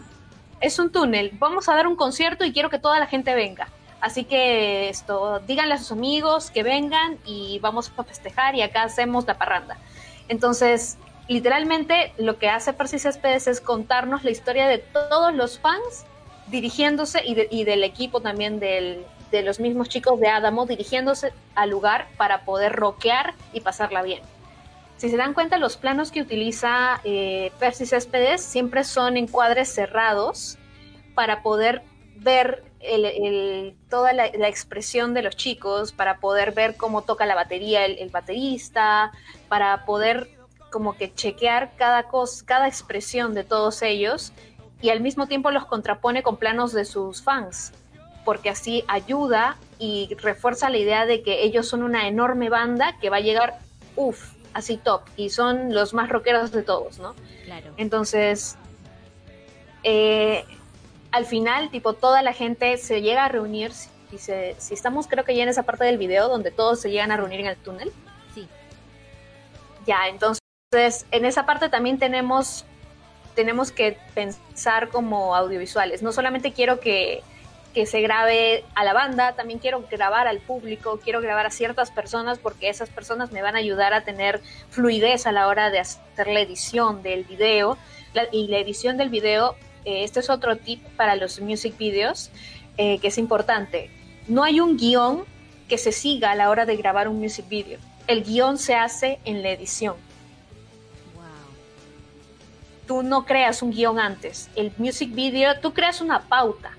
es 0.66 0.80
un 0.80 0.92
túnel, 0.92 1.32
vamos 1.34 1.70
a 1.70 1.76
dar 1.76 1.86
un 1.86 1.96
concierto 1.96 2.44
y 2.44 2.52
quiero 2.52 2.72
que 2.72 2.80
toda 2.80 3.00
la 3.00 3.06
gente 3.06 3.36
venga. 3.36 3.68
Así 4.02 4.24
que 4.24 4.90
esto, 4.90 5.40
díganle 5.40 5.76
a 5.76 5.78
sus 5.78 5.92
amigos 5.92 6.50
que 6.50 6.64
vengan 6.64 7.20
y 7.24 7.60
vamos 7.60 7.92
a 7.96 8.04
festejar 8.04 8.56
y 8.56 8.62
acá 8.62 8.84
hacemos 8.84 9.28
la 9.28 9.38
parranda. 9.38 9.78
Entonces, 10.28 10.98
literalmente 11.28 12.14
lo 12.18 12.40
que 12.40 12.50
hace 12.50 12.74
Percy 12.74 12.98
Céspedes 12.98 13.48
es 13.48 13.62
contarnos 13.62 14.24
la 14.24 14.32
historia 14.32 14.68
de 14.68 14.80
todos 14.80 15.34
los 15.36 15.60
fans 15.60 16.06
dirigiéndose 16.48 17.22
y, 17.24 17.64
del 17.64 17.84
equipo 17.84 18.22
también 18.22 18.60
de 18.60 19.06
los 19.44 19.60
mismos 19.60 19.90
chicos 19.90 20.20
de 20.20 20.30
Adamo 20.30 20.66
dirigiéndose 20.66 21.32
al 21.54 21.70
lugar 21.70 22.08
para 22.18 22.46
poder 22.46 22.74
rockear 22.74 23.34
y 23.54 23.62
pasarla 23.62 24.02
bien. 24.02 24.22
Si 24.98 25.10
se 25.10 25.18
dan 25.18 25.34
cuenta, 25.34 25.58
los 25.58 25.76
planos 25.76 26.12
que 26.12 26.22
utiliza 26.22 27.02
eh, 27.04 27.52
Percy 27.60 27.86
Céspedes 27.86 28.42
siempre 28.42 28.84
son 28.84 29.18
encuadres 29.18 29.70
cerrados 29.74 30.58
para 31.14 31.42
poder 31.42 31.82
ver 32.18 32.64
toda 33.90 34.14
la, 34.14 34.28
expresión 34.28 35.14
de 35.14 35.24
los 35.24 35.36
chicos, 35.36 35.92
para 35.92 36.20
poder 36.20 36.52
ver 36.52 36.76
cómo 36.76 37.02
toca 37.02 37.26
la 37.26 37.36
batería 37.36 37.86
el, 37.86 38.10
baterista, 38.10 39.12
para 39.50 39.86
poder 39.86 40.30
como 40.72 40.96
que 40.96 41.14
chequear 41.14 41.76
cada, 41.78 42.04
cosa, 42.04 42.46
cada 42.46 42.68
expresión 42.68 43.34
de 43.34 43.44
todos 43.44 43.82
ellos 43.82 44.34
y 44.82 44.90
al 44.90 45.02
mismo 45.02 45.28
tiempo 45.28 45.52
los 45.52 45.66
contrapone 45.66 46.22
con 46.22 46.38
planos 46.38 46.74
de 46.74 46.86
sus 46.86 47.24
fans, 47.24 47.74
porque 48.24 48.50
así 48.50 48.84
ayuda 48.88 49.58
y 49.80 50.16
refuerza 50.22 50.70
la 50.70 50.78
idea 50.78 51.06
de 51.06 51.24
que 51.24 51.44
ellos 51.44 51.68
son 51.68 51.82
una 51.82 52.08
enorme 52.08 52.50
banda 52.50 52.98
que 53.00 53.10
va 53.10 53.18
a 53.18 53.22
llegar, 53.22 53.58
uff, 53.96 54.35
así 54.56 54.78
top 54.78 55.02
y 55.18 55.30
son 55.30 55.76
los 55.76 55.94
más 55.94 56.10
rockeros 56.10 56.52
de 56.52 56.64
todos, 56.64 56.98
¿no? 56.98 57.14
Claro. 57.44 57.74
Entonces, 57.76 58.56
eh, 59.84 60.46
al 61.12 61.26
final, 61.26 61.70
tipo, 61.70 61.94
toda 61.94 62.22
la 62.22 62.32
gente 62.32 62.78
se 62.78 63.02
llega 63.02 63.26
a 63.26 63.28
reunir, 63.28 63.74
y 64.12 64.18
si 64.18 64.74
estamos 64.74 65.08
creo 65.08 65.26
que 65.26 65.36
ya 65.36 65.44
en 65.44 65.50
esa 65.50 65.64
parte 65.64 65.84
del 65.84 65.98
video 65.98 66.30
donde 66.30 66.52
todos 66.52 66.80
se 66.80 66.90
llegan 66.90 67.12
a 67.12 67.18
reunir 67.18 67.42
en 67.42 67.48
el 67.48 67.58
túnel. 67.58 67.92
Sí. 68.34 68.48
Ya, 69.86 70.08
entonces 70.08 70.40
en 71.12 71.26
esa 71.26 71.46
parte 71.46 71.68
también 71.68 72.00
tenemos, 72.00 72.64
tenemos 73.36 73.74
que 73.74 73.98
pensar 74.14 74.88
como 74.88 75.36
audiovisuales. 75.36 76.02
No 76.02 76.14
solamente 76.14 76.54
quiero 76.54 76.80
que, 76.80 77.24
que 77.76 77.86
se 77.86 78.00
grabe 78.00 78.64
a 78.74 78.86
la 78.86 78.94
banda, 78.94 79.34
también 79.34 79.60
quiero 79.60 79.84
grabar 79.92 80.30
al 80.30 80.40
público, 80.40 80.98
quiero 81.04 81.20
grabar 81.20 81.46
a 81.46 81.50
ciertas 81.50 81.92
personas 81.92 82.40
porque 82.40 82.70
esas 82.70 82.90
personas 82.90 83.34
me 83.34 83.42
van 83.42 83.56
a 83.56 83.60
ayudar 83.60 83.94
a 83.94 84.06
tener 84.06 84.40
fluidez 84.70 85.28
a 85.28 85.34
la 85.34 85.48
hora 85.48 85.70
de 85.70 85.80
hacer 85.80 86.28
la 86.28 86.40
edición 86.40 87.04
del 87.04 87.26
video. 87.26 87.78
y 88.32 88.48
la 88.48 88.60
edición 88.60 88.96
del 88.96 89.10
video, 89.10 89.58
eh, 89.84 90.06
este 90.06 90.22
es 90.22 90.30
otro 90.30 90.56
tip 90.56 90.82
para 90.96 91.18
los 91.18 91.42
music 91.42 91.78
videos 91.78 92.32
eh, 92.78 92.98
que 93.00 93.10
es 93.10 93.18
importante. 93.18 93.92
No 94.30 94.46
hay 94.46 94.62
un 94.62 94.78
guion 94.78 95.26
que 95.68 95.78
se 95.78 95.92
siga 95.92 96.32
a 96.32 96.36
la 96.36 96.50
hora 96.50 96.66
de 96.66 96.78
grabar 96.78 97.10
un 97.10 97.20
music 97.20 97.50
video. 97.50 97.80
El 98.08 98.24
guion 98.24 98.58
se 98.58 98.76
hace 98.76 99.20
en 99.26 99.44
la 99.44 99.50
edición 99.50 99.96
tú 102.88 103.02
no 103.02 103.26
creas 103.26 103.64
un 103.64 103.72
guion 103.72 104.00
antes. 104.00 104.48
El 104.56 104.72
music 104.78 105.12
video, 105.16 105.60
tú 105.60 105.74
creas 105.74 106.02
una 106.02 106.22
pauta 106.22 106.72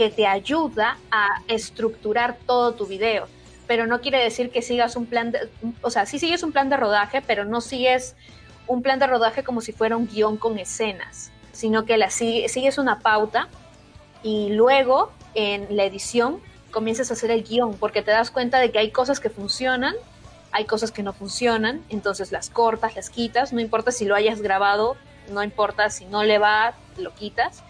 que 0.00 0.08
te 0.08 0.26
ayuda 0.26 0.96
a 1.10 1.42
estructurar 1.46 2.38
todo 2.46 2.72
tu 2.72 2.86
video. 2.86 3.28
Pero 3.66 3.86
no 3.86 4.00
quiere 4.00 4.16
decir 4.16 4.48
que 4.50 4.62
sigas 4.62 4.96
un 4.96 5.04
plan 5.04 5.30
de, 5.30 5.50
o 5.82 5.90
sea, 5.90 6.06
sí 6.06 6.18
sigues 6.18 6.42
un 6.42 6.52
plan 6.52 6.70
de 6.70 6.78
rodaje, 6.78 7.20
pero 7.20 7.44
no 7.44 7.60
sigues 7.60 8.16
un 8.66 8.80
plan 8.80 8.98
de 8.98 9.06
rodaje 9.06 9.44
como 9.44 9.60
si 9.60 9.72
fuera 9.72 9.98
un 9.98 10.08
guion 10.08 10.38
con 10.38 10.58
escenas, 10.58 11.30
sino 11.52 11.84
que 11.84 11.98
la 11.98 12.08
sigues 12.08 12.78
una 12.78 13.00
pauta 13.00 13.48
y 14.22 14.48
luego 14.54 15.12
en 15.34 15.66
la 15.76 15.84
edición 15.84 16.40
comienzas 16.70 17.10
a 17.10 17.12
hacer 17.12 17.30
el 17.30 17.44
guion, 17.44 17.74
porque 17.76 18.00
te 18.00 18.10
das 18.10 18.30
cuenta 18.30 18.58
de 18.58 18.72
que 18.72 18.78
hay 18.78 18.92
cosas 18.92 19.20
que 19.20 19.28
funcionan, 19.28 19.94
hay 20.50 20.64
cosas 20.64 20.92
que 20.92 21.02
no 21.02 21.12
funcionan, 21.12 21.84
entonces 21.90 22.32
las 22.32 22.48
cortas, 22.48 22.96
las 22.96 23.10
quitas, 23.10 23.52
no 23.52 23.60
importa 23.60 23.92
si 23.92 24.06
lo 24.06 24.14
hayas 24.14 24.40
grabado 24.40 24.96
no 25.30 25.42
importa 25.42 25.90
si 25.90 26.04
no 26.06 26.24
le 26.24 26.38
va, 26.38 26.74
lo 26.96 27.14
quitas. 27.14 27.62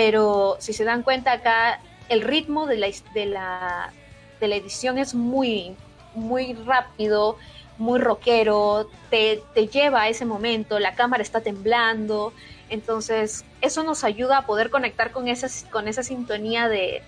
Pero 0.00 0.56
si 0.60 0.72
se 0.72 0.84
dan 0.84 1.02
cuenta 1.02 1.30
acá, 1.30 1.78
el 2.08 2.22
ritmo 2.22 2.66
de 2.66 2.78
la, 2.78 2.88
de 3.12 3.26
la, 3.26 3.92
de 4.40 4.48
la 4.48 4.56
edición 4.56 4.96
es 4.96 5.14
muy, 5.14 5.76
muy 6.14 6.54
rápido, 6.54 7.36
muy 7.76 8.00
rockero, 8.00 8.88
te, 9.10 9.42
te, 9.52 9.68
lleva 9.68 10.04
a 10.04 10.08
ese 10.08 10.24
momento, 10.24 10.78
la 10.78 10.94
cámara 10.94 11.22
está 11.22 11.42
temblando, 11.42 12.32
entonces 12.70 13.44
eso 13.60 13.82
nos 13.82 14.02
ayuda 14.02 14.38
a 14.38 14.46
poder 14.46 14.70
conectar 14.70 15.10
con 15.10 15.28
esa, 15.28 15.48
con 15.70 15.86
esa 15.86 16.02
sintonía 16.02 16.66
de, 16.66 17.02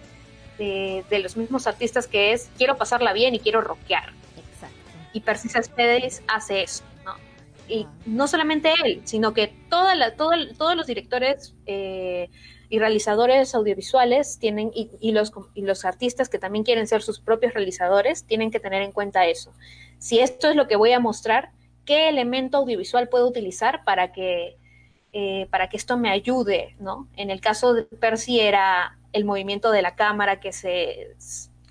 de, 0.58 1.02
de 1.08 1.18
los 1.20 1.38
mismos 1.38 1.66
artistas 1.66 2.06
que 2.06 2.34
es 2.34 2.50
quiero 2.58 2.76
pasarla 2.76 3.14
bien 3.14 3.34
y 3.34 3.38
quiero 3.38 3.62
rockear. 3.62 4.12
Exacto. 4.36 4.76
Y 5.14 5.20
Percy 5.20 5.48
Spedes 5.48 6.22
hace 6.28 6.64
eso 6.64 6.84
y 7.68 7.86
no 8.04 8.28
solamente 8.28 8.72
él, 8.84 9.00
sino 9.04 9.32
que 9.32 9.48
toda 9.70 9.94
la, 9.94 10.14
todo, 10.14 10.32
todos 10.58 10.76
los 10.76 10.86
directores 10.86 11.54
eh, 11.64 12.28
y 12.72 12.78
realizadores 12.78 13.54
audiovisuales 13.54 14.38
tienen, 14.38 14.70
y, 14.74 15.12
los, 15.12 15.30
y 15.52 15.60
los 15.60 15.84
artistas 15.84 16.30
que 16.30 16.38
también 16.38 16.64
quieren 16.64 16.86
ser 16.86 17.02
sus 17.02 17.20
propios 17.20 17.52
realizadores, 17.52 18.24
tienen 18.24 18.50
que 18.50 18.60
tener 18.60 18.80
en 18.80 18.92
cuenta 18.92 19.26
eso. 19.26 19.52
Si 19.98 20.20
esto 20.20 20.48
es 20.48 20.56
lo 20.56 20.66
que 20.66 20.76
voy 20.76 20.92
a 20.92 20.98
mostrar, 20.98 21.50
¿qué 21.84 22.08
elemento 22.08 22.56
audiovisual 22.56 23.10
puedo 23.10 23.28
utilizar 23.28 23.84
para 23.84 24.10
que, 24.12 24.56
eh, 25.12 25.48
para 25.50 25.68
que 25.68 25.76
esto 25.76 25.98
me 25.98 26.08
ayude? 26.08 26.74
¿no? 26.80 27.08
En 27.14 27.28
el 27.28 27.42
caso 27.42 27.74
de 27.74 27.82
Percy 27.82 28.40
era 28.40 28.96
el 29.12 29.26
movimiento 29.26 29.70
de 29.70 29.82
la 29.82 29.94
cámara 29.94 30.40
que 30.40 30.52
se 30.54 31.14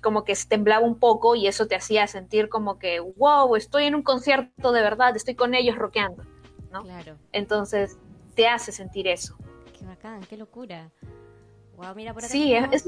como 0.00 0.22
que 0.22 0.34
temblaba 0.48 0.86
un 0.86 1.00
poco 1.00 1.34
y 1.34 1.48
eso 1.48 1.66
te 1.66 1.74
hacía 1.74 2.06
sentir 2.06 2.48
como 2.48 2.78
que, 2.78 3.00
wow, 3.00 3.56
estoy 3.56 3.86
en 3.86 3.96
un 3.96 4.02
concierto 4.02 4.70
de 4.70 4.82
verdad, 4.82 5.16
estoy 5.16 5.34
con 5.34 5.54
ellos 5.54 5.74
rockeando, 5.74 6.22
¿no? 6.70 6.84
Claro. 6.84 7.16
Entonces, 7.32 7.98
te 8.36 8.46
hace 8.46 8.70
sentir 8.70 9.08
eso. 9.08 9.36
Qué 9.82 9.88
bacán, 9.88 10.20
qué 10.30 10.36
locura. 10.36 10.92
Wow, 11.76 11.92
mira, 11.96 12.14
por 12.14 12.22
acá 12.22 12.32
sí, 12.32 12.52
tenemos, 12.52 12.84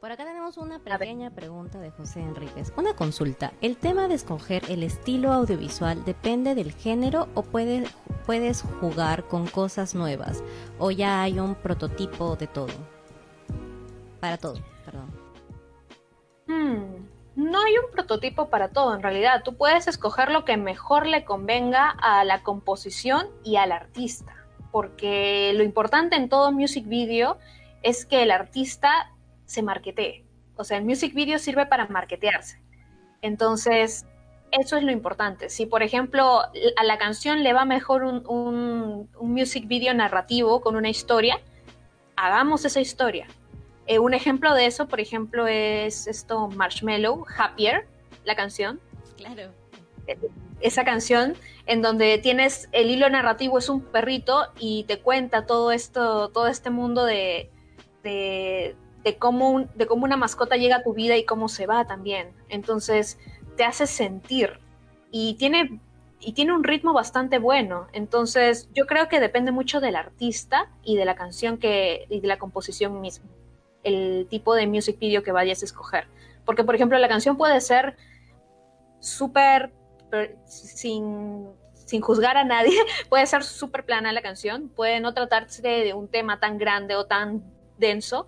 Por 0.00 0.10
acá 0.10 0.24
tenemos 0.24 0.56
una 0.56 0.80
pequeña 0.80 1.30
pregunta 1.30 1.78
de 1.78 1.92
José 1.92 2.18
Enríquez. 2.18 2.72
Una 2.76 2.96
consulta. 2.96 3.52
¿El 3.60 3.76
tema 3.76 4.08
de 4.08 4.14
escoger 4.14 4.64
el 4.68 4.82
estilo 4.82 5.32
audiovisual 5.32 6.04
depende 6.04 6.56
del 6.56 6.72
género 6.72 7.28
o 7.34 7.42
puedes, 7.42 7.88
puedes 8.26 8.62
jugar 8.80 9.28
con 9.28 9.46
cosas 9.46 9.94
nuevas? 9.94 10.42
¿O 10.80 10.90
ya 10.90 11.22
hay 11.22 11.38
un 11.38 11.54
prototipo 11.54 12.34
de 12.34 12.48
todo? 12.48 12.74
Para 14.18 14.38
todo, 14.38 14.58
perdón. 14.84 15.12
Hmm, 16.48 17.06
no 17.36 17.62
hay 17.62 17.78
un 17.78 17.92
prototipo 17.92 18.48
para 18.48 18.70
todo, 18.70 18.92
en 18.92 19.04
realidad. 19.04 19.44
Tú 19.44 19.54
puedes 19.56 19.86
escoger 19.86 20.32
lo 20.32 20.44
que 20.44 20.56
mejor 20.56 21.06
le 21.06 21.24
convenga 21.24 21.90
a 21.90 22.24
la 22.24 22.42
composición 22.42 23.28
y 23.44 23.54
al 23.54 23.70
artista, 23.70 24.37
porque 24.78 25.50
lo 25.56 25.64
importante 25.64 26.14
en 26.14 26.28
todo 26.28 26.52
music 26.52 26.86
video 26.86 27.36
es 27.82 28.06
que 28.06 28.22
el 28.22 28.30
artista 28.30 29.12
se 29.44 29.60
marketee. 29.60 30.24
O 30.54 30.62
sea, 30.62 30.78
el 30.78 30.84
music 30.84 31.14
video 31.14 31.40
sirve 31.40 31.66
para 31.66 31.88
marketearse. 31.88 32.62
Entonces, 33.20 34.06
eso 34.52 34.76
es 34.76 34.84
lo 34.84 34.92
importante. 34.92 35.50
Si, 35.50 35.66
por 35.66 35.82
ejemplo, 35.82 36.42
a 36.76 36.84
la 36.84 36.96
canción 36.96 37.42
le 37.42 37.52
va 37.52 37.64
mejor 37.64 38.04
un, 38.04 38.22
un 39.18 39.32
music 39.32 39.66
video 39.66 39.92
narrativo 39.94 40.60
con 40.60 40.76
una 40.76 40.90
historia, 40.90 41.40
hagamos 42.14 42.64
esa 42.64 42.80
historia 42.80 43.26
eh, 43.88 43.98
un 43.98 44.14
ejemplo 44.14 44.54
de 44.54 44.66
eso, 44.66 44.86
por 44.86 45.00
ejemplo, 45.00 45.48
es 45.48 46.06
esto 46.06 46.46
Marshmallow, 46.48 47.24
Happier, 47.36 47.88
la 48.24 48.36
canción. 48.36 48.78
Claro. 49.16 49.50
Esa 50.60 50.84
canción 50.84 51.34
en 51.66 51.82
donde 51.82 52.18
tienes 52.18 52.68
el 52.72 52.90
hilo 52.90 53.08
narrativo 53.08 53.58
es 53.58 53.68
un 53.68 53.80
perrito 53.80 54.46
y 54.58 54.84
te 54.84 55.00
cuenta 55.00 55.46
todo 55.46 55.72
esto, 55.72 56.30
todo 56.30 56.46
este 56.46 56.70
mundo 56.70 57.04
de, 57.04 57.50
de, 58.02 58.74
cómo, 59.18 59.66
de 59.74 59.86
cómo 59.86 60.04
una 60.04 60.16
mascota 60.16 60.56
llega 60.56 60.76
a 60.76 60.82
tu 60.82 60.94
vida 60.94 61.16
y 61.16 61.24
cómo 61.24 61.48
se 61.48 61.66
va 61.66 61.86
también. 61.86 62.32
Entonces 62.48 63.18
te 63.56 63.64
hace 63.64 63.86
sentir 63.86 64.60
y 65.10 65.34
tiene 65.34 65.80
y 66.20 66.32
tiene 66.32 66.52
un 66.52 66.64
ritmo 66.64 66.92
bastante 66.92 67.38
bueno. 67.38 67.86
Entonces, 67.92 68.68
yo 68.74 68.86
creo 68.86 69.08
que 69.08 69.20
depende 69.20 69.52
mucho 69.52 69.80
del 69.80 69.94
artista 69.94 70.68
y 70.82 70.96
de 70.96 71.04
la 71.04 71.14
canción 71.14 71.58
que 71.58 72.06
y 72.10 72.18
de 72.18 72.26
la 72.26 72.38
composición 72.38 73.00
misma 73.00 73.28
el 73.84 74.26
tipo 74.28 74.54
de 74.54 74.66
music 74.66 74.98
video 74.98 75.22
que 75.22 75.32
vayas 75.32 75.62
a 75.62 75.64
escoger. 75.64 76.06
Porque, 76.44 76.64
por 76.64 76.74
ejemplo, 76.74 76.98
la 76.98 77.08
canción 77.08 77.36
puede 77.36 77.60
ser 77.60 77.96
súper, 79.00 79.72
sin, 80.46 81.48
sin 81.74 82.00
juzgar 82.00 82.36
a 82.36 82.44
nadie, 82.44 82.76
puede 83.08 83.26
ser 83.26 83.44
súper 83.44 83.84
plana 83.84 84.12
la 84.12 84.22
canción, 84.22 84.68
puede 84.68 85.00
no 85.00 85.14
tratarse 85.14 85.62
de 85.62 85.94
un 85.94 86.08
tema 86.08 86.40
tan 86.40 86.58
grande 86.58 86.96
o 86.96 87.06
tan 87.06 87.42
denso, 87.78 88.26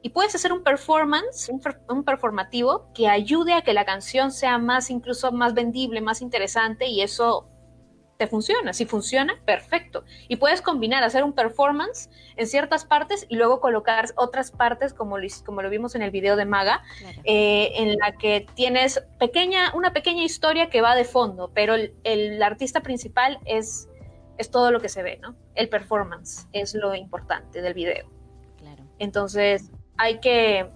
y 0.00 0.10
puedes 0.10 0.34
hacer 0.34 0.52
un 0.52 0.62
performance, 0.62 1.48
un, 1.48 1.60
un, 1.88 2.04
performativo 2.04 2.92
que 2.94 3.08
ayude 3.08 3.52
a 3.52 3.62
que 3.62 3.72
la 3.72 3.84
canción 3.84 4.30
sea 4.30 4.56
más, 4.56 4.90
incluso 4.90 5.32
más 5.32 5.54
vendible, 5.54 6.00
más 6.00 6.22
interesante, 6.22 6.86
y 6.86 7.02
eso 7.02 7.48
te 8.18 8.26
funciona. 8.26 8.72
Si 8.72 8.84
funciona, 8.84 9.40
perfecto. 9.44 10.04
Y 10.26 10.36
puedes 10.36 10.60
combinar, 10.60 11.04
hacer 11.04 11.22
un 11.22 11.32
performance 11.32 12.10
en 12.36 12.48
ciertas 12.48 12.84
partes 12.84 13.24
y 13.28 13.36
luego 13.36 13.60
colocar 13.60 14.06
otras 14.16 14.50
partes, 14.50 14.92
como 14.92 15.18
lo, 15.18 15.26
como 15.46 15.62
lo 15.62 15.70
vimos 15.70 15.94
en 15.94 16.02
el 16.02 16.10
video 16.10 16.34
de 16.34 16.44
Maga, 16.44 16.82
eh, 17.22 17.70
en 17.76 17.96
la 17.96 18.16
que 18.16 18.44
tienes 18.54 19.04
pequeña, 19.20 19.72
una 19.74 19.92
pequeña 19.92 20.24
historia 20.24 20.68
que 20.68 20.80
va 20.80 20.96
de 20.96 21.04
fondo, 21.04 21.52
pero 21.54 21.76
el, 21.76 22.42
artista 22.42 22.80
principal 22.80 23.38
es, 23.44 23.88
es 24.36 24.50
todo 24.50 24.72
lo 24.72 24.80
que 24.80 24.88
se 24.88 25.04
ve, 25.04 25.18
¿no? 25.22 25.36
El 25.54 25.68
performance 25.68 26.48
es 26.52 26.74
lo 26.74 26.96
importante 26.96 27.62
del 27.62 27.74
video. 27.74 28.10
Claro. 28.56 28.82
Entonces, 28.98 29.70
hay 29.96 30.18
que, 30.18 30.68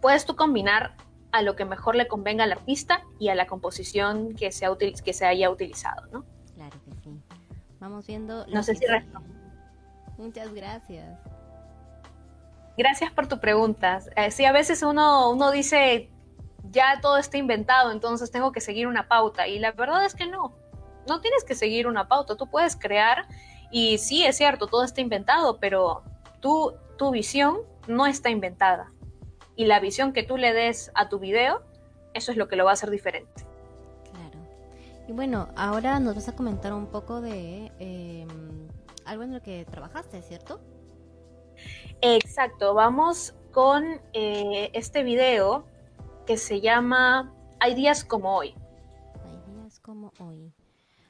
puedes 0.00 0.24
tú 0.24 0.34
combinar 0.34 0.96
a 1.30 1.42
lo 1.42 1.56
que 1.56 1.66
mejor 1.66 1.94
le 1.94 2.08
convenga 2.08 2.44
al 2.44 2.52
artista 2.52 3.04
y 3.18 3.28
a 3.28 3.34
la 3.34 3.46
composición 3.46 4.34
que 4.34 4.50
se, 4.50 4.66
que 5.04 5.12
se 5.12 5.26
haya 5.26 5.50
utilizado, 5.50 6.06
¿no? 6.10 6.37
Vamos 7.80 8.06
viendo. 8.06 8.46
No 8.46 8.62
sé 8.62 8.74
si 8.74 8.86
resto. 8.86 9.20
Muchas 10.16 10.52
gracias. 10.52 11.18
Gracias 12.76 13.12
por 13.12 13.26
tu 13.26 13.40
pregunta. 13.40 14.00
Eh, 14.16 14.30
sí, 14.30 14.44
a 14.44 14.52
veces 14.52 14.82
uno, 14.82 15.30
uno 15.30 15.50
dice, 15.50 16.10
ya 16.70 17.00
todo 17.00 17.18
está 17.18 17.36
inventado, 17.36 17.92
entonces 17.92 18.30
tengo 18.30 18.52
que 18.52 18.60
seguir 18.60 18.86
una 18.86 19.08
pauta. 19.08 19.48
Y 19.48 19.58
la 19.58 19.72
verdad 19.72 20.04
es 20.04 20.14
que 20.14 20.26
no. 20.26 20.54
No 21.08 21.20
tienes 21.20 21.44
que 21.44 21.54
seguir 21.54 21.86
una 21.86 22.08
pauta. 22.08 22.36
Tú 22.36 22.48
puedes 22.48 22.76
crear, 22.76 23.26
y 23.70 23.98
sí, 23.98 24.24
es 24.24 24.36
cierto, 24.36 24.66
todo 24.66 24.84
está 24.84 25.00
inventado, 25.00 25.58
pero 25.58 26.02
tú, 26.40 26.74
tu 26.96 27.10
visión 27.10 27.58
no 27.86 28.06
está 28.06 28.30
inventada. 28.30 28.92
Y 29.56 29.66
la 29.66 29.80
visión 29.80 30.12
que 30.12 30.22
tú 30.22 30.36
le 30.36 30.52
des 30.52 30.90
a 30.94 31.08
tu 31.08 31.18
video, 31.18 31.62
eso 32.14 32.30
es 32.30 32.38
lo 32.38 32.48
que 32.48 32.56
lo 32.56 32.64
va 32.64 32.70
a 32.70 32.74
hacer 32.74 32.90
diferente. 32.90 33.46
Y 35.08 35.12
bueno, 35.12 35.48
ahora 35.56 35.98
nos 36.00 36.16
vas 36.16 36.28
a 36.28 36.36
comentar 36.36 36.74
un 36.74 36.86
poco 36.86 37.22
de 37.22 37.72
em, 37.78 38.28
algo 39.06 39.22
en 39.22 39.32
lo 39.32 39.40
que 39.40 39.64
trabajaste, 39.64 40.20
¿cierto? 40.20 40.60
Exacto, 42.02 42.74
vamos 42.74 43.34
con 43.50 43.84
eh, 44.12 44.70
este 44.74 45.02
video 45.02 45.64
que 46.26 46.36
se 46.36 46.60
llama 46.60 47.34
Hay 47.58 47.74
días 47.74 48.04
como 48.04 48.36
hoy. 48.36 48.54
Hay 49.24 49.54
días 49.54 49.80
como 49.80 50.12
hoy. 50.18 50.52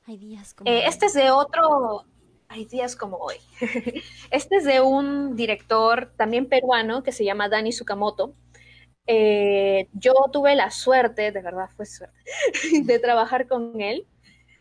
Hay 0.07 0.17
días 0.17 0.55
como 0.55 0.71
eh, 0.71 0.85
Este 0.87 1.07
es 1.07 1.15
de 1.15 1.33
otro, 1.33 2.05
hay 2.47 2.67
días 2.67 2.95
como 2.95 3.17
hoy. 3.17 3.39
este 4.31 4.57
es 4.59 4.65
de 4.65 4.81
un 4.81 5.35
director 5.35 6.13
también 6.17 6.49
peruano 6.49 7.03
que 7.03 7.11
se 7.11 7.25
llama 7.25 7.49
Dani 7.49 7.73
Sukamoto. 7.73 8.33
Eh, 9.11 9.89
yo 9.95 10.13
tuve 10.31 10.55
la 10.55 10.71
suerte, 10.71 11.33
de 11.33 11.41
verdad 11.41 11.71
fue 11.75 11.87
suerte, 11.87 12.15
de 12.85 12.99
trabajar 12.99 13.49
con 13.49 13.81
él, 13.81 14.07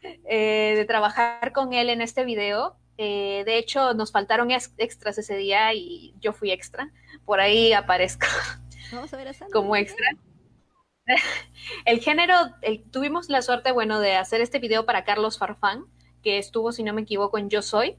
eh, 0.02 0.74
de 0.78 0.86
trabajar 0.86 1.52
con 1.52 1.74
él 1.74 1.90
en 1.90 2.02
este 2.02 2.24
video. 2.24 2.78
de 2.98 3.58
hecho, 3.58 3.94
nos 3.94 4.12
faltaron 4.12 4.50
extras 4.52 5.18
ese 5.18 5.36
día 5.36 5.74
y 5.74 6.14
yo 6.22 6.32
fui 6.32 6.52
extra. 6.52 6.90
Por 7.26 7.42
ahí 7.42 7.74
aparezco 7.74 8.26
Vamos 8.94 9.14
a 9.14 9.18
ver 9.18 9.36
como 9.52 9.76
extra. 9.76 10.08
El 11.86 12.00
género, 12.00 12.34
tuvimos 12.92 13.30
la 13.30 13.42
suerte, 13.42 13.74
bueno, 13.74 14.00
de 14.00 14.16
hacer 14.16 14.40
este 14.40 14.60
video 14.60 14.86
para 14.86 15.04
Carlos 15.04 15.38
Farfán, 15.38 15.86
que 16.24 16.38
estuvo, 16.38 16.72
si 16.72 16.84
no 16.84 16.94
me 16.94 17.02
equivoco, 17.02 17.38
en 17.38 17.50
Yo 17.50 17.62
Soy, 17.62 17.98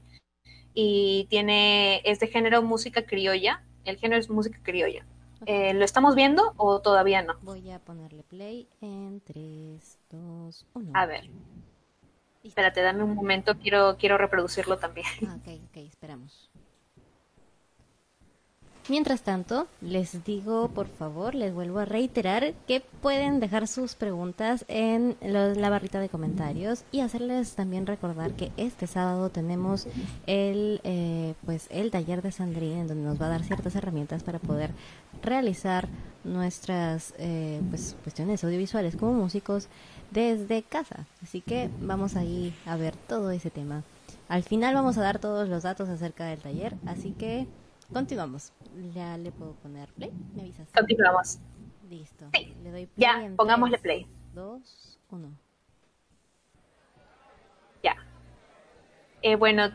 y 0.73 1.27
tiene, 1.29 2.01
es 2.05 2.19
de 2.19 2.27
género 2.27 2.63
música 2.63 3.05
criolla, 3.05 3.63
el 3.85 3.97
género 3.97 4.19
es 4.19 4.29
música 4.29 4.59
criolla. 4.63 5.05
Eh, 5.45 5.73
¿Lo 5.73 5.85
estamos 5.85 6.15
viendo 6.15 6.53
o 6.57 6.81
todavía 6.81 7.21
no? 7.21 7.35
Voy 7.41 7.71
a 7.71 7.79
ponerle 7.79 8.23
play 8.23 8.67
en 8.81 9.21
3, 9.21 9.99
2, 10.09 10.65
1. 10.73 10.91
A 10.93 11.05
ver. 11.05 11.29
Espérate, 12.43 12.81
dame 12.81 13.03
un 13.03 13.15
momento, 13.15 13.57
quiero, 13.57 13.97
quiero 13.97 14.17
reproducirlo 14.17 14.77
también. 14.77 15.07
Ah, 15.27 15.35
ok, 15.35 15.59
ok, 15.69 15.77
esperamos. 15.77 16.49
Mientras 18.89 19.21
tanto, 19.21 19.67
les 19.81 20.23
digo, 20.23 20.69
por 20.69 20.87
favor, 20.87 21.35
les 21.35 21.53
vuelvo 21.53 21.77
a 21.77 21.85
reiterar 21.85 22.55
que 22.67 22.81
pueden 22.81 23.39
dejar 23.39 23.67
sus 23.67 23.93
preguntas 23.93 24.65
en 24.67 25.15
la 25.21 25.69
barrita 25.69 25.99
de 25.99 26.09
comentarios 26.09 26.83
y 26.91 27.01
hacerles 27.01 27.53
también 27.53 27.85
recordar 27.85 28.31
que 28.31 28.51
este 28.57 28.87
sábado 28.87 29.29
tenemos 29.29 29.85
el, 30.25 30.81
eh, 30.83 31.35
pues, 31.45 31.67
el 31.69 31.91
taller 31.91 32.23
de 32.23 32.31
Sandrine, 32.31 32.81
en 32.81 32.87
donde 32.87 33.03
nos 33.03 33.21
va 33.21 33.27
a 33.27 33.29
dar 33.29 33.43
ciertas 33.43 33.75
herramientas 33.75 34.23
para 34.23 34.39
poder 34.39 34.71
realizar 35.21 35.87
nuestras 36.23 37.13
eh, 37.19 37.61
pues, 37.69 37.95
cuestiones 38.03 38.43
audiovisuales 38.43 38.95
como 38.95 39.13
músicos 39.13 39.67
desde 40.09 40.63
casa. 40.63 41.05
Así 41.21 41.41
que 41.41 41.69
vamos 41.79 42.15
ahí 42.15 42.55
a 42.65 42.75
ver 42.75 42.95
todo 43.07 43.29
ese 43.29 43.51
tema. 43.51 43.83
Al 44.29 44.41
final 44.41 44.73
vamos 44.73 44.97
a 44.97 45.01
dar 45.01 45.19
todos 45.19 45.47
los 45.47 45.61
datos 45.61 45.89
acerca 45.89 46.25
del 46.25 46.39
taller, 46.39 46.75
así 46.87 47.11
que 47.11 47.47
Continuamos. 47.91 48.53
Ya 48.93 49.17
le 49.17 49.31
puedo 49.31 49.53
poner 49.55 49.89
play. 49.93 50.11
¿Me 50.35 50.41
avisas? 50.41 50.67
Continuamos. 50.75 51.39
Listo. 51.89 52.29
Le 52.33 52.71
doy 52.71 52.85
play. 52.85 52.87
Ya, 52.97 53.31
pongámosle 53.35 53.79
play. 53.79 54.07
Dos, 54.33 54.99
uno. 55.09 55.31
Ya. 57.81 57.95
Eh, 59.23 59.35
bueno, 59.35 59.71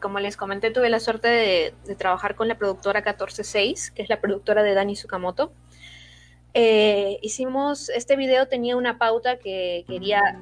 como 0.00 0.20
les 0.20 0.36
comenté, 0.36 0.70
tuve 0.70 0.88
la 0.88 1.00
suerte 1.00 1.28
de, 1.28 1.94
trabajar 1.96 2.34
con 2.34 2.48
la 2.48 2.56
productora 2.56 3.02
146, 3.02 3.90
que 3.90 4.02
es 4.02 4.08
la 4.08 4.20
productora 4.20 4.62
de 4.62 4.74
Dani 4.74 4.96
Sukamoto. 4.96 5.52
Eh, 6.54 7.18
hicimos, 7.22 7.90
este 7.90 8.16
video 8.16 8.48
tenía 8.48 8.76
una 8.76 8.98
pauta 8.98 9.38
que 9.38 9.84
quería 9.86 10.40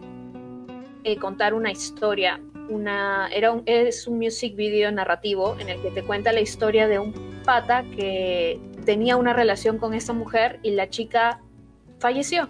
eh, 1.05 1.17
contar 1.19 1.53
una 1.53 1.71
historia 1.71 2.41
era 3.33 3.61
es 3.67 4.07
un 4.07 4.19
music 4.19 4.55
video 4.55 4.91
narrativo 4.93 5.57
en 5.59 5.69
el 5.69 5.81
que 5.81 5.91
te 5.91 6.03
cuenta 6.03 6.33
la 6.33 6.41
historia 6.41 6.87
de 6.87 6.99
un 6.99 7.13
pata 7.45 7.85
que 7.97 8.61
tenía 8.85 9.17
una 9.17 9.33
relación 9.33 9.79
con 9.79 9.95
esta 9.95 10.13
mujer 10.13 10.61
y 10.63 10.73
la 10.73 10.89
chica 10.89 11.41
falleció. 11.99 12.49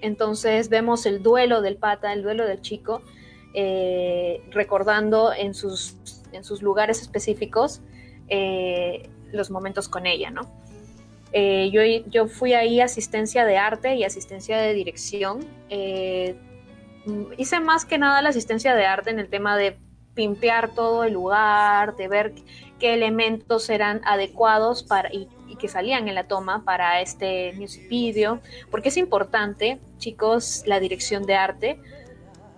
Entonces 0.00 0.68
vemos 0.68 1.06
el 1.06 1.22
duelo 1.22 1.62
del 1.62 1.76
pata, 1.76 2.12
el 2.12 2.22
duelo 2.22 2.46
del 2.46 2.60
chico, 2.60 3.02
eh, 3.54 4.42
recordando 4.50 5.32
en 5.32 5.54
sus, 5.54 5.96
en 6.32 6.44
sus 6.44 6.62
lugares 6.62 7.00
específicos 7.02 7.80
eh, 8.28 9.08
los 9.30 9.50
momentos 9.50 9.88
con 9.88 10.06
ella, 10.06 10.30
¿no? 10.30 10.50
Eh, 11.34 11.70
yo, 11.72 11.82
yo, 12.10 12.28
fui 12.28 12.52
ahí 12.52 12.80
asistencia 12.80 13.46
de 13.46 13.56
arte 13.56 13.94
y 13.94 14.04
asistencia 14.04 14.58
de 14.58 14.74
dirección 14.74 15.40
hice 17.36 17.60
más 17.60 17.84
que 17.84 17.98
nada 17.98 18.22
la 18.22 18.30
asistencia 18.30 18.74
de 18.74 18.86
arte 18.86 19.10
en 19.10 19.18
el 19.18 19.28
tema 19.28 19.56
de 19.56 19.78
pimpear 20.14 20.74
todo 20.74 21.04
el 21.04 21.14
lugar, 21.14 21.96
de 21.96 22.08
ver 22.08 22.32
qué 22.78 22.94
elementos 22.94 23.70
eran 23.70 24.00
adecuados 24.04 24.82
para 24.82 25.12
y, 25.12 25.28
que 25.58 25.68
salían 25.68 26.08
en 26.08 26.14
la 26.14 26.26
toma 26.26 26.64
para 26.64 27.02
este 27.02 27.52
music 27.52 27.86
video, 27.88 28.40
porque 28.70 28.88
es 28.88 28.96
importante, 28.96 29.78
chicos, 29.98 30.64
la 30.66 30.80
dirección 30.80 31.24
de 31.24 31.34
arte, 31.34 31.78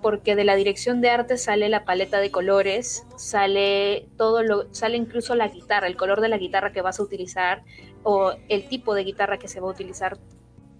porque 0.00 0.36
de 0.36 0.44
la 0.44 0.54
dirección 0.54 1.00
de 1.00 1.10
arte 1.10 1.36
sale 1.36 1.68
la 1.68 1.84
paleta 1.84 2.20
de 2.20 2.30
colores, 2.30 3.04
sale 3.16 4.06
todo 4.16 4.42
lo, 4.42 4.72
sale 4.72 4.96
incluso 4.96 5.34
la 5.34 5.48
guitarra, 5.48 5.88
el 5.88 5.96
color 5.96 6.20
de 6.20 6.28
la 6.28 6.38
guitarra 6.38 6.72
que 6.72 6.82
vas 6.82 7.00
a 7.00 7.02
utilizar 7.02 7.64
o 8.04 8.32
el 8.48 8.68
tipo 8.68 8.94
de 8.94 9.02
guitarra 9.02 9.38
que 9.38 9.48
se 9.48 9.60
va 9.60 9.68
a 9.68 9.72
utilizar. 9.72 10.16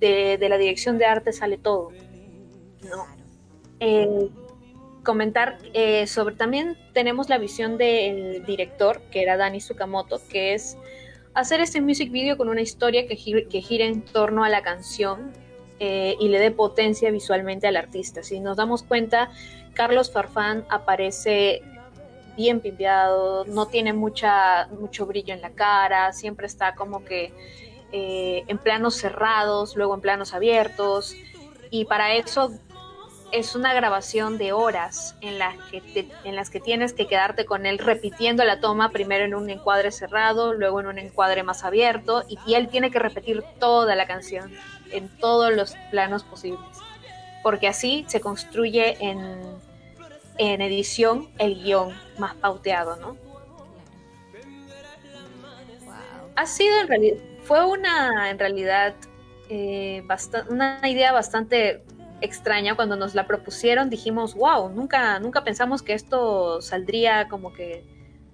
De, 0.00 0.38
de 0.38 0.48
la 0.48 0.58
dirección 0.58 0.98
de 0.98 1.06
arte 1.06 1.32
sale 1.32 1.58
todo. 1.58 1.90
¿no? 2.82 3.23
Eh, 3.80 4.30
comentar 5.02 5.58
eh, 5.74 6.06
sobre 6.06 6.34
también 6.34 6.78
tenemos 6.94 7.28
la 7.28 7.36
visión 7.36 7.76
del 7.76 8.44
director, 8.46 9.02
que 9.10 9.22
era 9.22 9.36
Dani 9.36 9.60
Sukamoto, 9.60 10.18
que 10.30 10.54
es 10.54 10.78
hacer 11.34 11.60
este 11.60 11.82
music 11.82 12.10
video 12.10 12.38
con 12.38 12.48
una 12.48 12.62
historia 12.62 13.06
que, 13.06 13.16
gira 13.16 13.84
en 13.84 14.02
torno 14.02 14.44
a 14.44 14.48
la 14.48 14.62
canción 14.62 15.32
eh, 15.78 16.16
y 16.18 16.28
le 16.28 16.38
dé 16.38 16.50
potencia 16.50 17.10
visualmente 17.10 17.66
al 17.66 17.76
artista. 17.76 18.22
Si 18.22 18.40
nos 18.40 18.56
damos 18.56 18.82
cuenta, 18.82 19.30
Carlos 19.74 20.10
Farfán 20.10 20.64
aparece 20.70 21.60
bien 22.36 22.60
pimpeado, 22.60 23.44
no 23.44 23.66
tiene 23.66 23.92
mucha, 23.92 24.68
mucho 24.68 25.04
brillo 25.04 25.34
en 25.34 25.42
la 25.42 25.50
cara, 25.50 26.12
siempre 26.12 26.46
está 26.46 26.74
como 26.74 27.04
que 27.04 27.32
en 27.96 28.58
planos 28.58 28.96
cerrados, 28.96 29.76
luego 29.76 29.94
en 29.94 30.00
planos 30.00 30.34
abiertos, 30.34 31.14
y 31.70 31.84
para 31.84 32.14
eso 32.14 32.50
es 33.34 33.56
una 33.56 33.74
grabación 33.74 34.38
de 34.38 34.52
horas 34.52 35.16
en 35.20 35.40
las 35.40 35.56
que, 35.68 36.08
en 36.22 36.36
las 36.36 36.50
que 36.50 36.60
tienes 36.60 36.92
que 36.92 37.08
quedarte 37.08 37.44
con 37.44 37.66
él 37.66 37.78
repitiendo 37.78 38.44
la 38.44 38.60
toma, 38.60 38.90
primero 38.90 39.24
en 39.24 39.34
un 39.34 39.50
encuadre 39.50 39.90
cerrado, 39.90 40.54
luego 40.54 40.78
en 40.78 40.86
un 40.86 40.98
encuadre 41.00 41.42
más 41.42 41.64
abierto, 41.64 42.22
y, 42.28 42.54
él 42.54 42.68
tiene 42.68 42.92
que 42.92 43.00
repetir 43.00 43.42
toda 43.58 43.96
la 43.96 44.06
canción 44.06 44.52
en 44.92 45.08
todos 45.18 45.52
los 45.52 45.74
planos 45.90 46.22
posibles, 46.22 46.60
porque 47.42 47.66
así 47.66 48.04
se 48.06 48.20
construye 48.20 48.96
en, 49.04 49.42
en 50.38 50.60
edición 50.62 51.28
el 51.38 51.60
guion 51.60 51.92
más 52.18 52.36
pauteado, 52.36 52.94
¿no? 52.96 53.16
Ha 56.36 56.46
sido 56.46 56.80
en 56.80 56.86
realidad, 56.86 57.16
fue 57.42 57.64
una 57.64 58.30
en 58.30 58.38
realidad 58.38 58.94
eh, 59.48 60.04
una 60.48 60.80
idea 60.88 61.12
bastante 61.12 61.82
extraña 62.24 62.74
cuando 62.74 62.96
nos 62.96 63.14
la 63.14 63.26
propusieron 63.26 63.90
dijimos 63.90 64.34
wow 64.34 64.68
nunca 64.70 65.18
nunca 65.20 65.44
pensamos 65.44 65.82
que 65.82 65.92
esto 65.92 66.60
saldría 66.62 67.28
como 67.28 67.52
que 67.52 67.84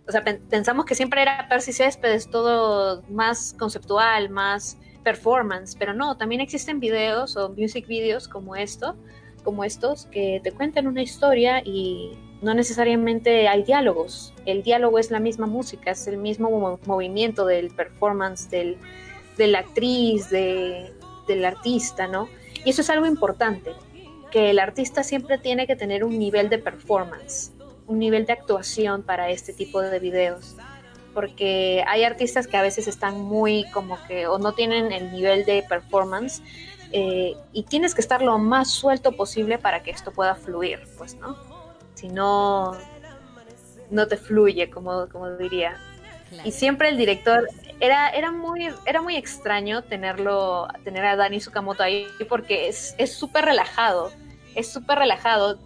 o 0.06 0.12
sea 0.12 0.24
pensamos 0.24 0.86
que 0.86 0.94
siempre 0.94 1.22
era 1.22 1.48
Percy 1.48 1.72
Céspedes 1.72 2.30
todo 2.30 3.02
más 3.08 3.54
conceptual 3.58 4.30
más 4.30 4.78
performance 5.02 5.76
pero 5.78 5.92
no 5.92 6.16
también 6.16 6.40
existen 6.40 6.80
videos 6.80 7.36
o 7.36 7.50
music 7.50 7.86
videos 7.86 8.28
como 8.28 8.56
esto 8.56 8.96
como 9.42 9.64
estos 9.64 10.06
que 10.06 10.40
te 10.42 10.52
cuentan 10.52 10.86
una 10.86 11.02
historia 11.02 11.62
y 11.64 12.12
no 12.42 12.54
necesariamente 12.54 13.48
hay 13.48 13.62
diálogos. 13.62 14.32
El 14.46 14.62
diálogo 14.62 14.98
es 14.98 15.10
la 15.10 15.20
misma 15.20 15.46
música 15.46 15.90
es 15.90 16.06
el 16.06 16.18
mismo 16.18 16.78
movimiento 16.86 17.46
del 17.46 17.70
performance 17.70 18.50
del, 18.50 18.78
de 19.36 19.46
la 19.46 19.60
actriz 19.60 20.30
de, 20.30 20.92
del 21.26 21.44
artista 21.44 22.06
no 22.06 22.28
y 22.64 22.70
eso 22.70 22.82
es 22.82 22.90
algo 22.90 23.06
importante, 23.06 23.72
que 24.30 24.50
el 24.50 24.58
artista 24.58 25.02
siempre 25.02 25.38
tiene 25.38 25.66
que 25.66 25.76
tener 25.76 26.04
un 26.04 26.18
nivel 26.18 26.48
de 26.48 26.58
performance, 26.58 27.52
un 27.86 27.98
nivel 27.98 28.26
de 28.26 28.32
actuación 28.32 29.02
para 29.02 29.30
este 29.30 29.52
tipo 29.52 29.80
de 29.80 29.98
videos. 29.98 30.56
Porque 31.14 31.82
hay 31.88 32.04
artistas 32.04 32.46
que 32.46 32.56
a 32.56 32.62
veces 32.62 32.86
están 32.86 33.20
muy 33.20 33.68
como 33.72 33.98
que 34.06 34.28
o 34.28 34.38
no 34.38 34.52
tienen 34.52 34.92
el 34.92 35.10
nivel 35.10 35.44
de 35.44 35.64
performance 35.68 36.40
eh, 36.92 37.34
y 37.52 37.64
tienes 37.64 37.94
que 37.94 38.00
estar 38.00 38.22
lo 38.22 38.38
más 38.38 38.70
suelto 38.70 39.12
posible 39.12 39.58
para 39.58 39.82
que 39.82 39.90
esto 39.90 40.12
pueda 40.12 40.36
fluir, 40.36 40.80
pues, 40.96 41.16
¿no? 41.16 41.36
Si 41.94 42.08
no, 42.08 42.72
no 43.90 44.06
te 44.06 44.16
fluye, 44.16 44.70
como, 44.70 45.08
como 45.08 45.30
diría. 45.30 45.76
Y 46.44 46.52
siempre 46.52 46.88
el 46.88 46.96
director 46.96 47.48
era, 47.80 48.10
era 48.10 48.30
muy, 48.30 48.68
era 48.86 49.02
muy 49.02 49.16
extraño 49.16 49.82
tenerlo, 49.82 50.68
tener 50.84 51.04
a 51.04 51.16
Dani 51.16 51.40
Sukamoto 51.40 51.82
ahí 51.82 52.06
porque 52.28 52.68
es 52.68 52.94
súper 53.12 53.44
relajado, 53.44 54.12
es 54.54 54.70
súper 54.70 54.98
relajado. 54.98 55.58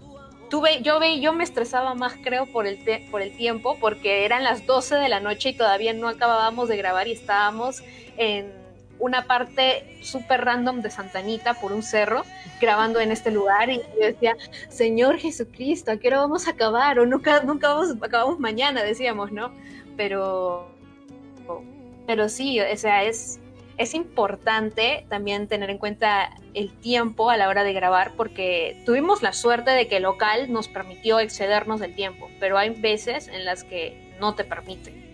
Tuve, 0.49 0.83
yo 0.83 1.01
ve, 1.01 1.21
yo 1.21 1.33
me 1.33 1.43
estresaba 1.43 1.95
más 1.95 2.15
creo 2.23 2.47
por 2.47 2.67
el, 2.67 2.79
por 3.11 3.23
el 3.23 3.37
tiempo 3.37 3.77
porque 3.81 4.25
eran 4.25 4.45
las 4.45 4.67
12 4.67 4.97
de 4.97 5.09
la 5.09 5.21
noche 5.21 5.51
y 5.51 5.57
todavía 5.57 5.93
no 5.93 6.09
acabábamos 6.09 6.69
de 6.69 6.77
grabar 6.77 7.09
y 7.09 7.13
estábamos 7.13 7.83
en, 8.17 8.65
una 8.99 9.27
parte 9.27 9.99
súper 10.03 10.45
random 10.45 10.81
de 10.81 10.91
Santanita 10.91 11.55
por 11.55 11.73
un 11.73 11.83
cerro, 11.83 12.25
grabando 12.61 13.01
en 13.01 13.11
este 13.11 13.31
lugar 13.31 13.71
y 13.71 13.79
yo 13.79 14.07
decía, 14.07 14.37
Señor 14.69 15.19
Jesucristo, 15.19 15.93
¿a 15.93 15.97
qué 15.97 16.09
hora 16.09 16.19
vamos 16.21 16.47
a 16.47 16.53
acabar? 16.53 16.99
O 16.99 17.07
nunca, 17.07 17.43
nunca 17.43 17.75
vamos, 17.75 17.97
acabamos 18.01 18.39
mañana, 18.39 18.83
decíamos, 18.83 19.33
¿no? 19.33 19.53
Pero, 19.97 20.74
pero 22.07 22.29
sí, 22.29 22.61
o 22.61 22.77
sea, 22.77 23.05
es, 23.05 23.41
es 23.79 23.95
importante 23.95 25.07
también 25.09 25.49
tener 25.49 25.71
en 25.71 25.79
cuenta 25.79 26.31
el 26.55 26.71
tiempo 26.73 27.31
a 27.31 27.37
la 27.37 27.49
hora 27.49 27.65
de 27.65 27.73
grabar 27.73 28.13
porque 28.17 28.81
tuvimos 28.85 29.23
la 29.23 29.33
suerte 29.33 29.71
de 29.71 29.89
que 29.89 29.97
el 29.97 30.05
local 30.05 30.53
nos 30.53 30.69
permitió 30.69 31.19
excedernos 31.19 31.81
del 31.81 31.95
tiempo, 31.95 32.29
pero 32.41 32.59
hay 32.59 32.71
veces 32.71 33.29
en 33.29 33.45
las 33.45 33.65
que 33.65 34.15
no 34.21 34.35
te 34.35 34.45
permite. 34.45 35.05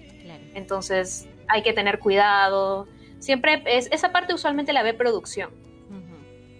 Entonces 0.55 1.28
hay 1.49 1.62
que 1.62 1.72
tener 1.72 2.01
cuidado. 2.01 2.88
Siempre 3.18 3.62
es, 3.66 3.88
esa 3.93 4.11
parte 4.12 4.34
usualmente 4.34 4.72
la 4.72 4.82
ve 4.82 4.95
producción. 4.95 5.51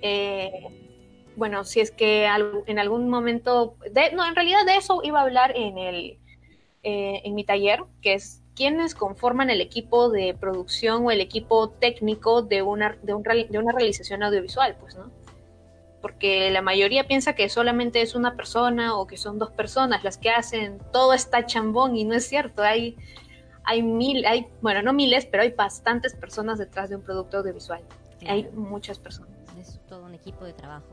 Eh, 0.03 0.51
bueno, 1.37 1.65
si 1.65 1.81
es 1.81 1.91
que 1.91 2.27
en 2.67 2.79
algún 2.79 3.09
momento, 3.09 3.77
no, 4.15 4.27
en 4.27 4.35
realidad 4.35 4.65
de 4.65 4.77
eso 4.77 5.01
iba 5.03 5.21
a 5.21 5.23
hablar 5.23 5.53
en 5.57 5.77
el 5.77 6.19
eh, 6.83 7.21
en 7.25 7.35
mi 7.35 7.45
taller, 7.45 7.83
que 8.01 8.15
es 8.15 8.40
quienes 8.61 8.95
conforman 8.95 9.49
el 9.49 9.63
equipo 9.63 10.11
de 10.11 10.37
producción 10.39 11.07
o 11.07 11.11
el 11.11 11.23
equipo 11.23 11.71
técnico 11.71 12.43
de 12.43 12.61
una, 12.61 12.95
de, 13.01 13.15
una 13.15 13.73
realización 13.73 14.23
audiovisual, 14.23 14.77
pues, 14.79 14.97
¿no? 14.97 15.11
Porque 16.03 16.51
la 16.51 16.61
mayoría 16.61 17.07
piensa 17.07 17.35
que 17.35 17.49
solamente 17.49 18.03
es 18.03 18.15
una 18.15 18.37
persona 18.37 18.99
o 18.99 19.07
que 19.07 19.17
son 19.17 19.39
dos 19.39 19.51
personas 19.51 20.05
las 20.05 20.19
que 20.19 20.29
hacen 20.29 20.79
todo 20.93 21.15
está 21.15 21.47
chambón 21.47 21.97
y 21.97 22.05
no 22.05 22.15
es 22.15 22.29
cierto. 22.29 22.63
Hay, 22.63 22.99
hay 23.65 23.83
mil, 23.83 24.27
hay, 24.27 24.47
bueno, 24.61 24.83
no 24.83 24.93
miles, 24.93 25.25
pero 25.25 25.43
hay 25.43 25.53
bastantes 25.53 26.15
personas 26.15 26.59
detrás 26.59 26.91
de 26.91 26.97
un 26.97 27.03
producto 27.03 27.39
audiovisual. 27.39 27.81
Hay 28.29 28.47
muchas 28.53 28.99
personas. 28.99 29.31
Es 29.59 29.81
todo 29.89 30.05
un 30.05 30.13
equipo 30.13 30.45
de 30.45 30.53
trabajo. 30.53 30.85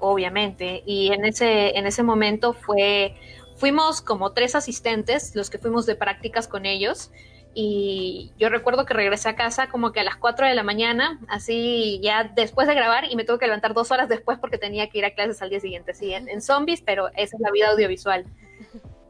Obviamente. 0.00 0.82
Y 0.84 1.12
en 1.12 1.24
ese, 1.24 1.78
en 1.78 1.86
ese 1.86 2.02
momento 2.02 2.54
fue 2.54 3.14
fuimos 3.56 4.00
como 4.00 4.32
tres 4.32 4.54
asistentes, 4.54 5.34
los 5.34 5.50
que 5.50 5.58
fuimos 5.58 5.86
de 5.86 5.96
prácticas 5.96 6.46
con 6.48 6.66
ellos. 6.66 7.10
Y 7.54 8.34
yo 8.38 8.50
recuerdo 8.50 8.84
que 8.84 8.92
regresé 8.92 9.30
a 9.30 9.36
casa 9.36 9.68
como 9.68 9.90
que 9.90 10.00
a 10.00 10.04
las 10.04 10.16
4 10.16 10.46
de 10.46 10.54
la 10.54 10.62
mañana, 10.62 11.18
así 11.26 11.98
ya 12.02 12.24
después 12.24 12.68
de 12.68 12.74
grabar, 12.74 13.10
y 13.10 13.16
me 13.16 13.24
tuve 13.24 13.38
que 13.38 13.46
levantar 13.46 13.72
dos 13.72 13.90
horas 13.90 14.10
después 14.10 14.38
porque 14.38 14.58
tenía 14.58 14.90
que 14.90 14.98
ir 14.98 15.06
a 15.06 15.14
clases 15.14 15.40
al 15.40 15.48
día 15.48 15.60
siguiente. 15.60 15.94
Sí, 15.94 16.12
en, 16.12 16.42
zombies, 16.42 16.82
pero 16.82 17.08
esa 17.16 17.36
es 17.36 17.40
la 17.40 17.50
vida 17.50 17.70
audiovisual. 17.70 18.24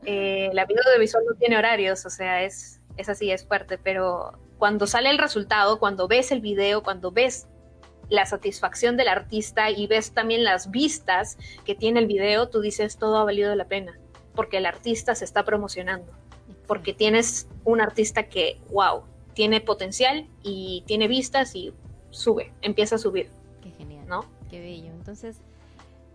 Eh, 0.09 0.51
la 0.53 0.67
vida 0.67 0.83
audiovisual 0.87 1.25
no 1.29 1.37
tiene 1.37 1.59
horarios, 1.59 2.07
o 2.07 2.11
sea, 2.11 2.45
es, 2.45 2.81
es 2.97 3.09
así, 3.09 3.33
es 3.33 3.45
fuerte, 3.45 3.77
pero 3.77 4.39
cuando 4.57 4.87
sale 4.87 5.11
el 5.11 5.19
resultado, 5.19 5.81
cuando 5.81 6.07
ves 6.07 6.31
el 6.31 6.41
video, 6.41 6.85
cuando 6.85 7.11
ves 7.11 7.49
la 8.09 8.25
satisfacción 8.25 8.97
del 8.97 9.09
artista 9.09 9.69
y 9.69 9.89
ves 9.89 10.13
también 10.13 10.45
las 10.45 10.71
vistas 10.71 11.39
que 11.65 11.75
tiene 11.75 11.99
el 11.99 12.07
video, 12.07 12.49
tú 12.49 12.61
dices, 12.61 12.99
todo 12.99 13.17
ha 13.17 13.25
valido 13.25 13.53
la 13.57 13.65
pena 13.65 13.99
porque 14.37 14.59
el 14.59 14.67
artista 14.67 15.17
se 15.17 15.25
está 15.25 15.45
promocionando, 15.45 16.13
porque 16.69 16.95
tienes 16.95 17.49
un 17.65 17.81
artista 17.81 18.29
que, 18.29 18.61
wow, 18.71 19.03
tiene 19.35 19.61
potencial 19.61 20.29
y 20.45 20.85
tiene 20.87 21.09
vistas 21.09 21.57
y 21.57 21.75
sube, 22.11 22.53
empieza 22.63 22.95
a 22.95 22.99
subir. 22.99 23.29
Qué 23.61 23.71
genial. 23.73 24.07
¿No? 24.07 24.25
Qué 24.49 24.61
bello. 24.61 24.93
Entonces, 24.93 25.41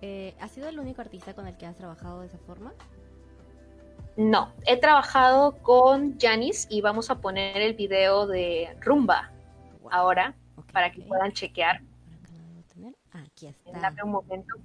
eh, 0.01 0.33
¿has 0.39 0.51
sido 0.51 0.69
el 0.69 0.79
único 0.79 1.01
artista 1.01 1.33
con 1.33 1.47
el 1.47 1.57
que 1.57 1.65
has 1.65 1.75
trabajado 1.75 2.21
de 2.21 2.27
esa 2.27 2.37
forma? 2.37 2.73
No, 4.17 4.51
he 4.65 4.77
trabajado 4.77 5.57
con 5.61 6.17
Janis 6.19 6.67
y 6.69 6.81
vamos 6.81 7.09
a 7.09 7.19
poner 7.19 7.57
el 7.57 7.73
video 7.73 8.27
de 8.27 8.75
Rumba 8.79 9.31
ahora 9.89 10.35
para 10.71 10.91
que 10.91 11.01
puedan 11.01 11.31
chequear. 11.31 11.81
Aquí 13.13 13.47
está. 13.47 13.93
un 14.03 14.11
momento. 14.11 14.55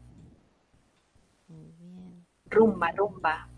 Rumba, 2.57 2.91
rumba. 2.93 3.49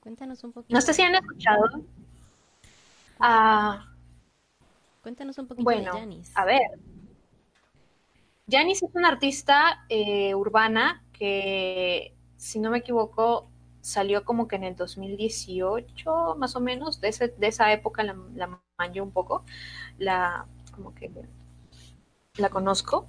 Cuéntanos 0.00 0.44
un 0.44 0.52
poquito. 0.52 0.74
No 0.74 0.80
sé 0.80 0.92
si 0.92 1.02
han 1.02 1.14
escuchado. 1.14 1.64
Ah, 3.18 3.86
Cuéntanos 5.02 5.36
un 5.38 5.48
poquito 5.48 5.64
bueno, 5.64 5.94
de 5.94 6.00
Janis. 6.00 6.32
A 6.36 6.44
ver. 6.44 6.60
Janis 8.48 8.82
es 8.82 8.90
una 8.94 9.08
artista 9.08 9.84
eh, 9.88 10.34
urbana 10.34 11.04
que, 11.12 12.14
si 12.36 12.60
no 12.60 12.70
me 12.70 12.78
equivoco, 12.78 13.50
salió 13.80 14.24
como 14.24 14.46
que 14.46 14.56
en 14.56 14.64
el 14.64 14.76
2018, 14.76 16.36
más 16.36 16.54
o 16.54 16.60
menos. 16.60 17.00
De, 17.00 17.10
de 17.10 17.46
esa 17.46 17.72
época 17.72 18.04
la, 18.04 18.16
la 18.34 18.60
manjo 18.78 19.02
un 19.02 19.10
poco. 19.10 19.44
La, 19.98 20.46
como 20.72 20.94
que 20.94 21.10
la 22.36 22.50
conozco. 22.50 23.08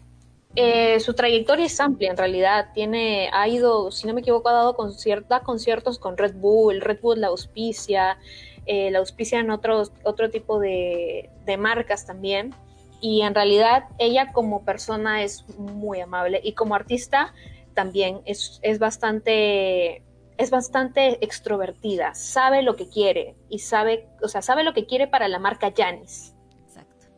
Eh, 0.56 1.00
su 1.00 1.16
trayectoria 1.16 1.66
es 1.66 1.80
amplia 1.80 2.12
en 2.12 2.18
realidad. 2.18 2.70
Tiene, 2.74 3.30
ha 3.34 3.48
ido, 3.48 3.92
si 3.92 4.08
no 4.08 4.14
me 4.14 4.22
equivoco, 4.22 4.50
ha 4.50 4.54
dado 4.54 4.76
conciertos 4.76 6.00
con 6.00 6.18
Red 6.18 6.36
Bull, 6.36 6.82
Red 6.82 7.00
Bull 7.02 7.22
la 7.22 7.28
auspicia, 7.28 8.20
eh, 8.66 8.92
la 8.92 9.00
auspician 9.00 9.50
otros, 9.50 9.92
otro 10.04 10.30
tipo 10.30 10.60
de, 10.60 11.30
marcas 11.58 12.06
también. 12.06 12.54
Y 13.02 13.22
en 13.22 13.36
realidad 13.36 13.86
ella 13.98 14.32
como 14.32 14.64
persona 14.64 15.24
es 15.24 15.44
muy 15.58 16.00
amable 16.00 16.40
y 16.44 16.54
como 16.54 16.76
artista 16.76 17.34
también 17.74 18.22
es, 18.26 18.60
es 18.62 18.80
bastante 18.80 20.04
es 20.36 20.50
bastante 20.50 21.24
extrovertida, 21.24 22.16
sabe 22.16 22.64
lo 22.64 22.76
que 22.76 22.90
quiere 22.90 23.36
y 23.50 23.60
sabe, 23.60 24.08
o 24.24 24.28
sea, 24.28 24.42
sabe 24.42 24.64
lo 24.64 24.74
que 24.74 24.88
quiere 24.88 25.08
para 25.08 25.28
la 25.28 25.38
marca 25.38 25.72
Janis 25.76 26.33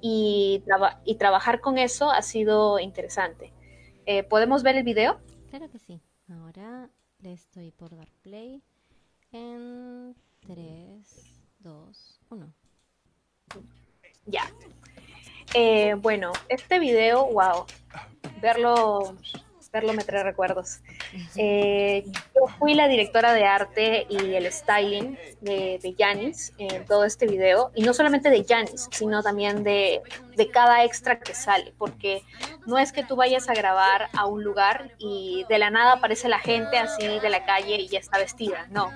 y, 0.01 0.63
y 1.03 1.15
trabajar 1.15 1.61
con 1.61 1.77
eso 1.77 2.11
ha 2.11 2.21
sido 2.21 2.79
interesante. 2.79 3.53
Eh, 4.05 4.23
¿Podemos 4.23 4.63
ver 4.63 4.75
el 4.75 4.83
video? 4.83 5.19
Claro 5.49 5.69
que 5.69 5.79
sí. 5.79 6.01
Ahora 6.29 6.89
le 7.19 7.33
estoy 7.33 7.71
por 7.71 7.95
dar 7.95 8.07
play 8.21 8.61
en 9.31 10.15
3, 10.47 11.43
2, 11.59 12.19
1. 12.29 12.53
Ya. 14.25 14.43
Eh, 15.53 15.95
bueno, 15.95 16.31
este 16.49 16.79
video, 16.79 17.27
wow, 17.27 17.65
verlo 18.41 19.15
verlo 19.75 19.91
me 19.91 20.05
trae 20.05 20.23
recuerdos. 20.23 20.79
Eh, 21.35 22.05
yo 22.07 22.47
fui 22.57 22.75
la 22.75 22.87
directora 22.87 23.33
de 23.33 23.43
arte 23.43 24.07
y 24.09 24.33
el 24.33 24.49
styling 24.49 25.17
de, 25.41 25.79
de 25.83 25.95
Janis 25.97 26.53
en 26.57 26.85
todo 26.85 27.03
este 27.03 27.27
video, 27.27 27.71
y 27.75 27.83
no 27.83 27.93
solamente 27.93 28.29
de 28.29 28.45
Janis, 28.47 28.87
sino 28.91 29.21
también 29.21 29.65
de, 29.65 30.01
de, 30.37 30.49
cada 30.49 30.85
extra 30.85 31.19
que 31.19 31.33
sale, 31.33 31.73
porque 31.77 32.23
no 32.65 32.77
es 32.77 32.93
que 32.93 33.03
tú 33.03 33.17
vayas 33.17 33.49
a 33.49 33.53
grabar 33.53 34.07
a 34.13 34.25
un 34.27 34.45
lugar 34.45 34.91
y 34.97 35.45
de 35.49 35.59
la 35.59 35.69
nada 35.69 35.93
aparece 35.93 36.29
la 36.29 36.39
gente 36.39 36.77
así 36.77 37.19
de 37.19 37.29
la 37.29 37.43
calle 37.43 37.75
y 37.75 37.89
ya 37.89 37.99
está 37.99 38.17
vestida, 38.17 38.67
no. 38.71 38.91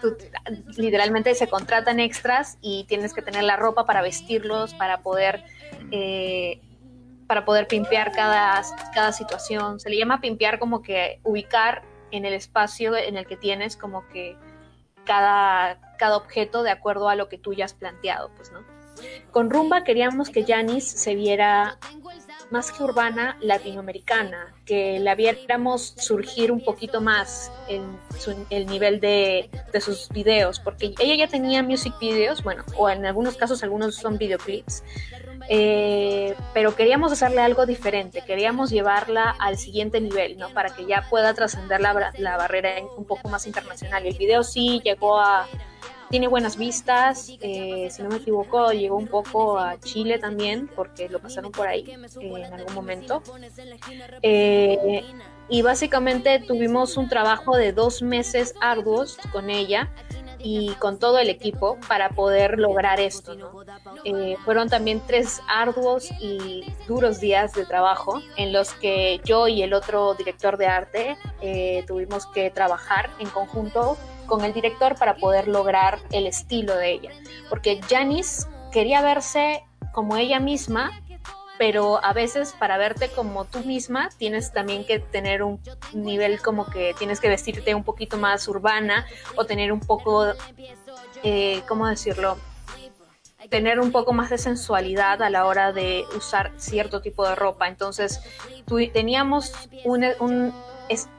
Tú, 0.00 0.16
literalmente 0.76 1.32
se 1.36 1.46
contratan 1.46 2.00
extras 2.00 2.58
y 2.60 2.84
tienes 2.88 3.14
que 3.14 3.22
tener 3.22 3.44
la 3.44 3.56
ropa 3.56 3.86
para 3.86 4.02
vestirlos, 4.02 4.74
para 4.74 4.98
poder... 4.98 5.44
Eh, 5.92 6.60
para 7.26 7.44
poder 7.44 7.66
pimpear 7.66 8.12
cada, 8.12 8.62
cada 8.94 9.12
situación. 9.12 9.80
Se 9.80 9.90
le 9.90 9.96
llama 9.96 10.20
pimpear 10.20 10.58
como 10.58 10.82
que 10.82 11.20
ubicar 11.22 11.82
en 12.10 12.24
el 12.24 12.32
espacio 12.32 12.96
en 12.96 13.16
el 13.16 13.26
que 13.26 13.36
tienes 13.36 13.76
como 13.76 14.06
que 14.08 14.36
cada, 15.04 15.78
cada 15.98 16.16
objeto 16.16 16.62
de 16.62 16.70
acuerdo 16.70 17.08
a 17.08 17.16
lo 17.16 17.28
que 17.28 17.38
tú 17.38 17.52
ya 17.52 17.64
has 17.64 17.74
planteado, 17.74 18.30
pues, 18.36 18.52
¿no? 18.52 18.60
Con 19.32 19.50
Rumba 19.50 19.82
queríamos 19.82 20.30
que 20.30 20.44
Janis 20.44 20.84
se 20.88 21.14
viera 21.16 21.78
más 22.50 22.70
que 22.70 22.84
urbana, 22.84 23.36
latinoamericana, 23.40 24.54
que 24.64 25.00
la 25.00 25.14
viéramos 25.14 25.94
surgir 25.96 26.52
un 26.52 26.62
poquito 26.62 27.00
más 27.00 27.50
en 27.68 27.98
el 28.50 28.66
nivel 28.66 29.00
de, 29.00 29.50
de, 29.72 29.80
sus 29.80 30.08
videos, 30.10 30.60
porque 30.60 30.94
ella 31.00 31.16
ya 31.16 31.26
tenía 31.26 31.62
music 31.62 31.94
videos, 31.98 32.44
bueno, 32.44 32.64
o 32.76 32.88
en 32.88 33.04
algunos 33.06 33.36
casos 33.36 33.62
algunos 33.64 33.96
son 33.96 34.18
videoclips, 34.18 34.84
eh, 35.48 36.34
pero 36.52 36.74
queríamos 36.74 37.12
hacerle 37.12 37.40
algo 37.40 37.66
diferente, 37.66 38.22
queríamos 38.22 38.70
llevarla 38.70 39.34
al 39.38 39.58
siguiente 39.58 40.00
nivel, 40.00 40.38
¿no? 40.38 40.48
Para 40.50 40.70
que 40.70 40.86
ya 40.86 41.06
pueda 41.10 41.34
trascender 41.34 41.80
la, 41.80 42.12
la 42.18 42.36
barrera 42.36 42.70
un 42.96 43.04
poco 43.04 43.28
más 43.28 43.46
internacional. 43.46 44.04
Y 44.04 44.08
el 44.08 44.18
video 44.18 44.42
sí 44.42 44.80
llegó 44.84 45.20
a, 45.20 45.46
tiene 46.10 46.28
buenas 46.28 46.56
vistas, 46.56 47.32
eh, 47.40 47.88
si 47.90 48.02
no 48.02 48.08
me 48.08 48.16
equivoco, 48.16 48.72
llegó 48.72 48.96
un 48.96 49.08
poco 49.08 49.58
a 49.58 49.78
Chile 49.80 50.18
también, 50.18 50.70
porque 50.74 51.08
lo 51.08 51.18
pasaron 51.18 51.50
por 51.52 51.66
ahí 51.66 51.84
eh, 52.20 52.44
en 52.46 52.54
algún 52.54 52.74
momento. 52.74 53.22
y 54.22 55.62
básicamente 55.62 56.38
tuvimos 56.40 56.96
un 56.96 57.08
trabajo 57.08 57.56
de 57.56 57.72
dos 57.72 58.00
meses 58.00 58.54
arduos 58.60 59.18
con 59.32 59.50
ella 59.50 59.90
y 60.44 60.74
con 60.74 60.98
todo 60.98 61.18
el 61.18 61.30
equipo 61.30 61.78
para 61.88 62.10
poder 62.10 62.58
lograr 62.58 63.00
esto. 63.00 63.34
Eh, 64.04 64.36
fueron 64.44 64.68
también 64.68 65.02
tres 65.06 65.40
arduos 65.48 66.10
y 66.20 66.70
duros 66.86 67.18
días 67.18 67.54
de 67.54 67.64
trabajo 67.64 68.20
en 68.36 68.52
los 68.52 68.74
que 68.74 69.20
yo 69.24 69.48
y 69.48 69.62
el 69.62 69.72
otro 69.72 70.12
director 70.14 70.58
de 70.58 70.66
arte 70.66 71.16
eh, 71.40 71.82
tuvimos 71.86 72.26
que 72.26 72.50
trabajar 72.50 73.10
en 73.18 73.30
conjunto 73.30 73.96
con 74.26 74.44
el 74.44 74.52
director 74.52 74.96
para 74.96 75.16
poder 75.16 75.48
lograr 75.48 75.98
el 76.12 76.26
estilo 76.26 76.76
de 76.76 76.92
ella. 76.92 77.10
Porque 77.48 77.80
Janice 77.88 78.46
quería 78.70 79.00
verse 79.00 79.64
como 79.94 80.16
ella 80.16 80.40
misma, 80.40 80.90
pero 81.58 82.04
a 82.04 82.12
veces 82.12 82.52
para 82.58 82.76
verte 82.76 83.08
como 83.10 83.44
tú 83.44 83.60
misma 83.60 84.10
tienes 84.18 84.52
también 84.52 84.84
que 84.84 84.98
tener 84.98 85.42
un 85.42 85.60
nivel 85.92 86.40
como 86.40 86.66
que 86.66 86.94
tienes 86.98 87.20
que 87.20 87.28
vestirte 87.28 87.74
un 87.74 87.84
poquito 87.84 88.16
más 88.16 88.48
urbana 88.48 89.06
o 89.36 89.44
tener 89.44 89.72
un 89.72 89.80
poco, 89.80 90.26
eh, 91.22 91.62
¿cómo 91.68 91.86
decirlo? 91.86 92.36
tener 93.48 93.78
un 93.78 93.92
poco 93.92 94.12
más 94.12 94.30
de 94.30 94.38
sensualidad 94.38 95.22
a 95.22 95.30
la 95.30 95.46
hora 95.46 95.72
de 95.72 96.04
usar 96.16 96.52
cierto 96.56 97.00
tipo 97.00 97.28
de 97.28 97.34
ropa. 97.34 97.68
Entonces, 97.68 98.20
teníamos 98.92 99.52
un, 99.84 100.52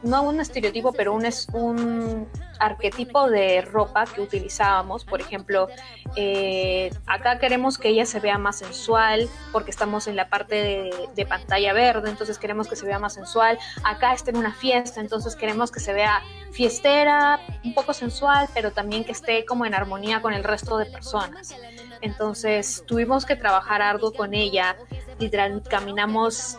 no 0.04 0.24
un 0.24 0.40
estereotipo, 0.40 0.94
pero 0.94 1.14
un, 1.14 1.26
un 1.54 2.28
arquetipo 2.60 3.30
de 3.30 3.62
ropa 3.62 4.06
que 4.06 4.22
utilizábamos. 4.22 5.06
Por 5.06 5.22
ejemplo, 5.22 5.68
eh, 6.16 6.92
acá 7.06 7.40
queremos 7.40 7.78
que 7.78 7.90
ella 7.90 8.06
se 8.06 8.20
vea 8.20 8.38
más 8.38 8.58
sensual 8.60 9.28
porque 9.52 9.72
estamos 9.72 10.08
en 10.08 10.16
la 10.16 10.30
parte 10.30 10.92
de, 11.16 11.26
pantalla 11.26 11.74
verde, 11.74 12.12
entonces 12.12 12.38
queremos 12.38 12.68
que 12.68 12.76
se 12.76 12.86
vea 12.86 13.00
más 13.00 13.14
sensual. 13.14 13.58
Acá 13.84 14.14
está 14.14 14.30
en 14.30 14.38
una 14.38 14.54
fiesta, 14.54 15.02
entonces 15.02 15.36
queremos 15.36 15.72
que 15.72 15.80
se 15.80 15.92
vea 15.92 16.22
fiestera, 16.52 17.40
un 17.64 17.74
poco 17.74 17.94
sensual, 17.94 18.48
pero 18.54 18.72
también 18.72 19.04
que 19.04 19.12
esté 19.12 19.44
como 19.44 19.66
en 19.66 19.74
armonía 19.74 20.22
con 20.22 20.34
el 20.34 20.44
resto 20.44 20.78
de 20.78 20.86
personas. 20.86 21.56
Entonces 22.02 22.84
tuvimos 22.86 23.26
que 23.26 23.36
trabajar 23.36 23.82
arduo 23.82 24.14
con 24.14 24.34
ella. 24.34 24.78
Literal, 25.20 25.64
caminamos 25.68 26.58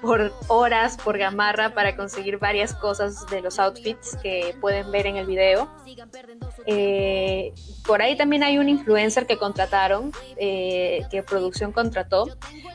por 0.00 0.32
horas 0.48 0.96
por 0.96 1.18
Gamarra 1.18 1.74
para 1.74 1.96
conseguir 1.96 2.38
varias 2.38 2.74
cosas 2.74 3.26
de 3.26 3.40
los 3.40 3.58
outfits 3.58 4.16
que 4.22 4.54
pueden 4.60 4.90
ver 4.90 5.06
en 5.06 5.16
el 5.16 5.26
video. 5.26 5.68
Eh, 6.66 7.52
por 7.86 8.02
ahí 8.02 8.16
también 8.16 8.42
hay 8.42 8.58
un 8.58 8.68
influencer 8.68 9.26
que 9.26 9.38
contrataron, 9.38 10.12
eh, 10.36 11.06
que 11.10 11.22
producción 11.22 11.72
contrató, 11.72 12.26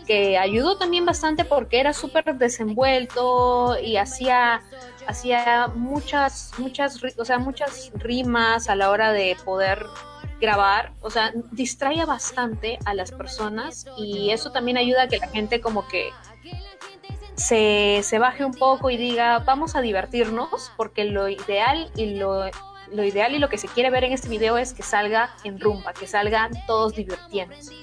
que 0.06 0.38
ayudó 0.38 0.78
también 0.78 1.06
bastante 1.06 1.46
porque 1.46 1.80
era 1.80 1.94
súper 1.94 2.36
desenvuelto 2.36 3.78
y 3.80 3.98
hacía 3.98 4.62
hacía 5.06 5.68
muchas 5.76 6.52
muchas 6.58 6.98
o 7.18 7.26
sea 7.26 7.38
muchas 7.38 7.92
rimas 7.96 8.70
a 8.70 8.76
la 8.76 8.90
hora 8.90 9.12
de 9.12 9.36
poder 9.44 9.86
grabar, 10.44 10.92
o 11.02 11.10
sea, 11.10 11.32
distrae 11.52 12.04
bastante 12.04 12.78
a 12.84 12.94
las 12.94 13.12
personas 13.12 13.86
y 13.98 14.32
eso 14.32 14.52
también 14.52 14.78
ayuda 14.78 15.04
a 15.04 15.08
que 15.08 15.18
la 15.18 15.30
gente 15.30 15.62
como 15.62 15.88
que 15.88 16.10
se, 17.36 18.02
se, 18.04 18.20
baje 18.20 18.46
un 18.46 18.54
poco 18.54 18.90
y 18.90 18.98
diga, 18.98 19.40
vamos 19.40 19.76
a 19.76 19.82
divertirnos, 19.82 20.72
porque 20.78 21.06
lo 21.06 21.30
ideal 21.30 21.92
y 21.96 22.16
lo, 22.16 22.46
lo, 22.92 23.04
ideal 23.04 23.34
y 23.34 23.40
lo 23.40 23.50
que 23.50 23.58
se 23.58 23.68
quiere 23.68 23.90
ver 23.90 24.04
en 24.04 24.14
este 24.14 24.30
video 24.30 24.58
es 24.58 24.74
que 24.74 24.84
salga 24.84 25.36
en 25.44 25.60
rumba, 25.60 25.94
que 25.94 26.08
salgan 26.08 26.52
todos 26.68 26.96
divirtiéndose. 26.96 27.74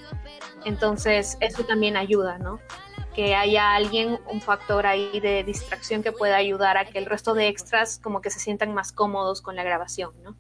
Entonces, 0.65 1.37
eso 1.41 1.65
también 1.65 1.97
ayuda, 1.97 2.39
¿no? 2.39 2.61
Que 3.15 3.35
haya 3.35 3.75
alguien, 3.75 4.19
un 4.31 4.41
factor 4.41 4.87
ahí 4.87 5.21
de 5.21 5.43
distracción 5.43 6.03
que 6.03 6.13
pueda 6.13 6.37
ayudar 6.37 6.77
a 6.77 6.85
que 6.85 6.99
el 6.99 7.07
resto 7.07 7.35
de 7.35 7.49
extras 7.49 7.99
como 7.99 8.21
que 8.21 8.31
se 8.31 8.39
sientan 8.39 8.75
más 8.75 8.93
cómodos 8.93 9.43
con 9.43 9.57
la 9.57 9.65
grabación, 9.65 10.13
¿no? 10.23 10.37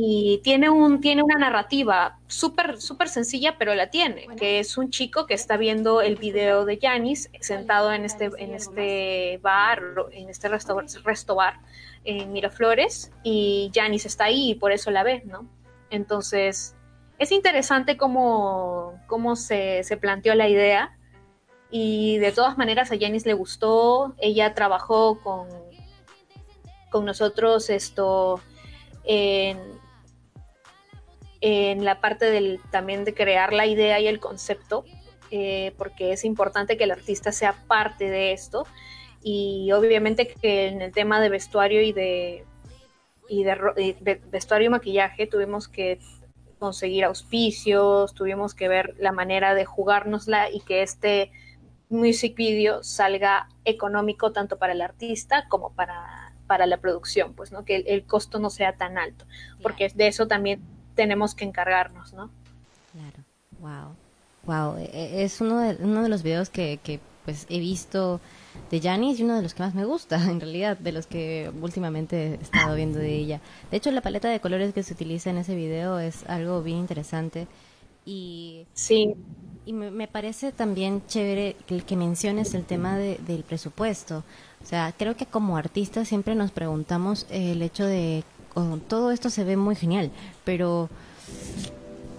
Y 0.00 0.38
tiene, 0.44 0.70
un, 0.70 1.00
tiene 1.00 1.24
una 1.24 1.34
narrativa 1.34 2.20
súper 2.28 2.80
súper 2.80 3.08
sencilla, 3.08 3.56
pero 3.58 3.74
la 3.74 3.90
tiene, 3.90 4.28
que 4.38 4.60
es 4.60 4.78
un 4.78 4.90
chico 4.90 5.26
que 5.26 5.34
está 5.34 5.56
viendo 5.56 6.02
el 6.02 6.14
video 6.14 6.64
de 6.64 6.78
Janis 6.80 7.28
sentado 7.40 7.92
en 7.92 8.04
este, 8.04 8.30
en 8.38 8.54
este 8.54 9.40
bar, 9.42 9.82
en 10.12 10.28
este 10.28 10.46
resto, 10.46 10.80
resto 11.02 11.34
bar 11.34 11.58
en 12.04 12.30
Miraflores, 12.30 13.10
y 13.24 13.72
Janis 13.74 14.06
está 14.06 14.26
ahí 14.26 14.50
y 14.50 14.54
por 14.54 14.70
eso 14.70 14.92
la 14.92 15.02
ve, 15.02 15.22
¿no? 15.24 15.48
Entonces, 15.90 16.76
es 17.18 17.32
interesante 17.32 17.96
cómo, 17.96 19.00
cómo 19.08 19.34
se, 19.34 19.82
se 19.82 19.96
planteó 19.96 20.36
la 20.36 20.48
idea, 20.48 20.96
y 21.72 22.18
de 22.18 22.30
todas 22.30 22.56
maneras 22.56 22.92
a 22.92 22.96
Janis 23.00 23.26
le 23.26 23.34
gustó, 23.34 24.14
ella 24.18 24.54
trabajó 24.54 25.18
con, 25.20 25.48
con 26.88 27.04
nosotros 27.04 27.68
esto 27.68 28.40
en 29.02 29.77
en 31.40 31.84
la 31.84 32.00
parte 32.00 32.26
del, 32.26 32.60
también 32.70 33.04
de 33.04 33.14
crear 33.14 33.52
la 33.52 33.66
idea 33.66 34.00
y 34.00 34.06
el 34.06 34.20
concepto, 34.20 34.84
eh, 35.30 35.72
porque 35.76 36.12
es 36.12 36.24
importante 36.24 36.76
que 36.76 36.84
el 36.84 36.90
artista 36.90 37.32
sea 37.32 37.54
parte 37.66 38.10
de 38.10 38.32
esto. 38.32 38.66
Y 39.22 39.72
obviamente 39.72 40.28
que 40.28 40.68
en 40.68 40.82
el 40.82 40.92
tema 40.92 41.20
de 41.20 41.28
vestuario 41.28 41.82
y 41.82 41.92
de, 41.92 42.44
y 43.28 43.44
de, 43.44 44.20
vestuario 44.30 44.66
y 44.66 44.70
maquillaje 44.70 45.26
tuvimos 45.26 45.68
que 45.68 45.98
conseguir 46.58 47.04
auspicios, 47.04 48.14
tuvimos 48.14 48.54
que 48.54 48.68
ver 48.68 48.94
la 48.98 49.12
manera 49.12 49.54
de 49.54 49.64
jugárnosla 49.64 50.50
y 50.50 50.60
que 50.60 50.82
este 50.82 51.30
music 51.88 52.36
video 52.36 52.82
salga 52.82 53.48
económico 53.64 54.32
tanto 54.32 54.58
para 54.58 54.72
el 54.72 54.82
artista 54.82 55.46
como 55.48 55.72
para, 55.74 56.34
para 56.46 56.66
la 56.66 56.78
producción, 56.78 57.34
pues, 57.34 57.52
¿no? 57.52 57.64
Que 57.64 57.76
el, 57.76 58.04
costo 58.04 58.38
no 58.38 58.50
sea 58.50 58.76
tan 58.76 58.98
alto, 58.98 59.26
porque 59.62 59.88
de 59.94 60.08
eso 60.08 60.26
también 60.26 60.60
tenemos 60.98 61.36
que 61.36 61.44
encargarnos, 61.44 62.12
¿no? 62.12 62.28
Claro, 62.92 63.24
wow. 63.60 63.94
Wow, 64.42 64.78
e, 64.78 64.90
e, 64.92 65.22
es 65.22 65.40
uno 65.40 65.60
de, 65.60 65.76
uno 65.80 66.02
de 66.02 66.08
los 66.08 66.24
videos 66.24 66.50
que, 66.50 66.80
que 66.82 66.98
pues 67.24 67.46
he 67.48 67.60
visto 67.60 68.20
de 68.68 68.80
Janis 68.80 69.20
y 69.20 69.22
uno 69.22 69.36
de 69.36 69.42
los 69.42 69.54
que 69.54 69.62
más 69.62 69.76
me 69.76 69.84
gusta, 69.84 70.16
en 70.28 70.40
realidad, 70.40 70.76
de 70.76 70.90
los 70.90 71.06
que 71.06 71.52
últimamente 71.62 72.34
he 72.34 72.42
estado 72.42 72.74
viendo 72.74 72.98
de 72.98 73.14
ella. 73.14 73.40
De 73.70 73.76
hecho, 73.76 73.92
la 73.92 74.00
paleta 74.00 74.28
de 74.28 74.40
colores 74.40 74.74
que 74.74 74.82
se 74.82 74.92
utiliza 74.92 75.30
en 75.30 75.38
ese 75.38 75.54
video 75.54 76.00
es 76.00 76.28
algo 76.28 76.64
bien 76.64 76.78
interesante 76.78 77.46
y 78.04 78.66
sí. 78.74 79.14
Y 79.66 79.72
me, 79.74 80.08
parece 80.08 80.50
también 80.50 81.02
chévere 81.06 81.54
que, 81.66 81.82
que 81.82 81.94
menciones 81.94 82.54
el 82.54 82.64
tema 82.64 82.96
de, 82.96 83.20
del 83.24 83.44
presupuesto. 83.44 84.24
O 84.62 84.66
sea, 84.66 84.92
creo 84.98 85.14
que 85.14 85.26
como 85.26 85.58
artistas 85.58 86.08
siempre 86.08 86.34
nos 86.34 86.50
preguntamos 86.50 87.26
el 87.30 87.62
hecho 87.62 87.84
de 87.86 88.24
todo 88.88 89.10
esto 89.10 89.30
se 89.30 89.44
ve 89.44 89.56
muy 89.56 89.76
genial, 89.76 90.10
pero 90.44 90.88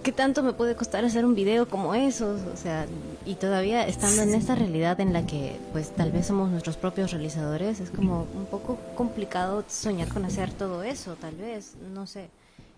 ¿qué 0.02 0.12
tanto 0.12 0.42
me 0.42 0.52
puede 0.52 0.74
costar 0.74 1.04
hacer 1.04 1.24
un 1.24 1.34
video 1.34 1.68
como 1.68 1.94
esos? 1.94 2.40
O 2.52 2.56
sea, 2.56 2.86
y 3.26 3.34
todavía 3.34 3.86
estando 3.86 4.22
en 4.22 4.34
esta 4.34 4.54
realidad 4.54 5.00
en 5.00 5.12
la 5.12 5.26
que 5.26 5.56
pues 5.72 5.90
tal 5.90 6.10
vez 6.12 6.26
somos 6.26 6.50
nuestros 6.50 6.76
propios 6.76 7.12
realizadores, 7.12 7.80
es 7.80 7.90
como 7.90 8.26
un 8.34 8.46
poco 8.46 8.78
complicado 8.94 9.64
soñar 9.68 10.08
con 10.08 10.24
hacer 10.24 10.52
todo 10.52 10.82
eso, 10.82 11.16
tal 11.16 11.36
vez, 11.36 11.76
no 11.92 12.06
sé, 12.06 12.30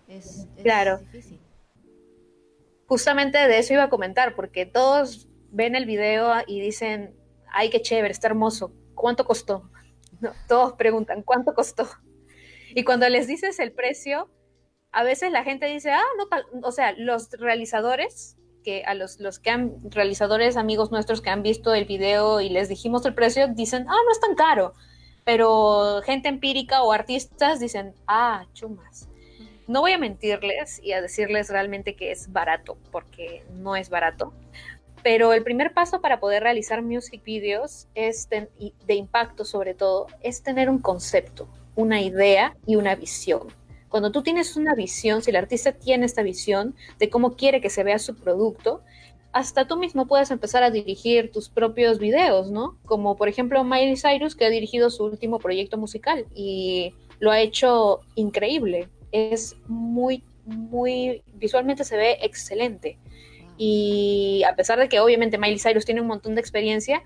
es, 0.07 0.47
claro. 0.61 0.99
difícil. 0.99 1.39
Justamente 2.87 3.37
de 3.37 3.57
eso 3.57 3.73
iba 3.73 3.83
a 3.83 3.89
comentar, 3.89 4.35
porque 4.35 4.65
todos 4.65 5.27
ven 5.51 5.75
el 5.75 5.85
video 5.85 6.33
y 6.45 6.59
dicen, 6.59 7.15
ay, 7.51 7.69
qué 7.69 7.81
chévere, 7.81 8.11
está 8.11 8.27
hermoso, 8.27 8.73
¿cuánto 8.95 9.25
costó? 9.25 9.69
todos 10.47 10.73
preguntan, 10.73 11.21
¿cuánto 11.21 11.53
costó? 11.53 11.87
Y 12.75 12.83
cuando 12.83 13.07
les 13.09 13.27
dices 13.27 13.59
el 13.59 13.71
precio, 13.71 14.29
a 14.91 15.03
veces 15.03 15.31
la 15.31 15.43
gente 15.43 15.65
dice, 15.67 15.91
ah, 15.91 16.03
no, 16.17 16.67
o 16.67 16.71
sea, 16.71 16.93
los 16.97 17.31
realizadores, 17.31 18.37
que 18.63 18.83
a 18.85 18.93
los, 18.93 19.19
los 19.19 19.39
que 19.39 19.49
han, 19.49 19.91
realizadores 19.91 20.55
amigos 20.55 20.91
nuestros 20.91 21.21
que 21.21 21.29
han 21.29 21.43
visto 21.43 21.73
el 21.73 21.85
video 21.85 22.39
y 22.41 22.49
les 22.49 22.69
dijimos 22.69 23.05
el 23.05 23.13
precio, 23.13 23.47
dicen, 23.47 23.85
ah, 23.89 23.95
no 24.05 24.11
es 24.11 24.19
tan 24.19 24.35
caro. 24.35 24.73
Pero 25.25 26.01
gente 26.03 26.29
empírica 26.29 26.83
o 26.83 26.91
artistas 26.91 27.59
dicen, 27.59 27.93
ah, 28.07 28.45
chumas. 28.53 29.09
No 29.67 29.81
voy 29.81 29.93
a 29.93 29.97
mentirles 29.97 30.81
y 30.83 30.91
a 30.91 31.01
decirles 31.01 31.49
realmente 31.49 31.95
que 31.95 32.11
es 32.11 32.31
barato, 32.31 32.77
porque 32.91 33.45
no 33.53 33.75
es 33.75 33.89
barato. 33.89 34.33
Pero 35.03 35.33
el 35.33 35.43
primer 35.43 35.73
paso 35.73 36.01
para 36.01 36.19
poder 36.19 36.43
realizar 36.43 36.81
music 36.81 37.23
videos 37.23 37.87
es 37.93 38.27
de 38.29 38.93
impacto 38.93 39.45
sobre 39.45 39.73
todo, 39.73 40.07
es 40.21 40.43
tener 40.43 40.69
un 40.69 40.79
concepto, 40.79 41.47
una 41.75 42.01
idea 42.01 42.55
y 42.65 42.75
una 42.75 42.95
visión. 42.95 43.47
Cuando 43.89 44.11
tú 44.11 44.23
tienes 44.23 44.55
una 44.55 44.73
visión, 44.73 45.21
si 45.21 45.29
el 45.29 45.35
artista 45.35 45.71
tiene 45.71 46.05
esta 46.05 46.23
visión 46.23 46.75
de 46.97 47.09
cómo 47.09 47.35
quiere 47.35 47.61
que 47.61 47.69
se 47.69 47.83
vea 47.83 47.99
su 47.99 48.15
producto, 48.15 48.81
hasta 49.33 49.67
tú 49.67 49.77
mismo 49.77 50.07
puedes 50.07 50.31
empezar 50.31 50.63
a 50.63 50.69
dirigir 50.69 51.31
tus 51.31 51.49
propios 51.49 51.99
videos, 51.99 52.51
¿no? 52.51 52.77
Como 52.85 53.15
por 53.15 53.27
ejemplo 53.27 53.63
Miley 53.63 53.97
Cyrus, 53.97 54.35
que 54.35 54.45
ha 54.45 54.49
dirigido 54.49 54.89
su 54.89 55.05
último 55.05 55.39
proyecto 55.39 55.77
musical 55.77 56.25
y 56.35 56.93
lo 57.19 57.31
ha 57.31 57.39
hecho 57.39 58.01
increíble. 58.15 58.89
Es 59.11 59.55
muy, 59.67 60.23
muy, 60.45 61.23
visualmente 61.33 61.83
se 61.83 61.97
ve 61.97 62.17
excelente. 62.21 62.99
Y 63.57 64.43
a 64.47 64.55
pesar 64.55 64.79
de 64.79 64.87
que 64.89 64.99
obviamente 64.99 65.37
Miley 65.37 65.59
Cyrus 65.59 65.85
tiene 65.85 66.01
un 66.01 66.07
montón 66.07 66.35
de 66.35 66.41
experiencia, 66.41 67.03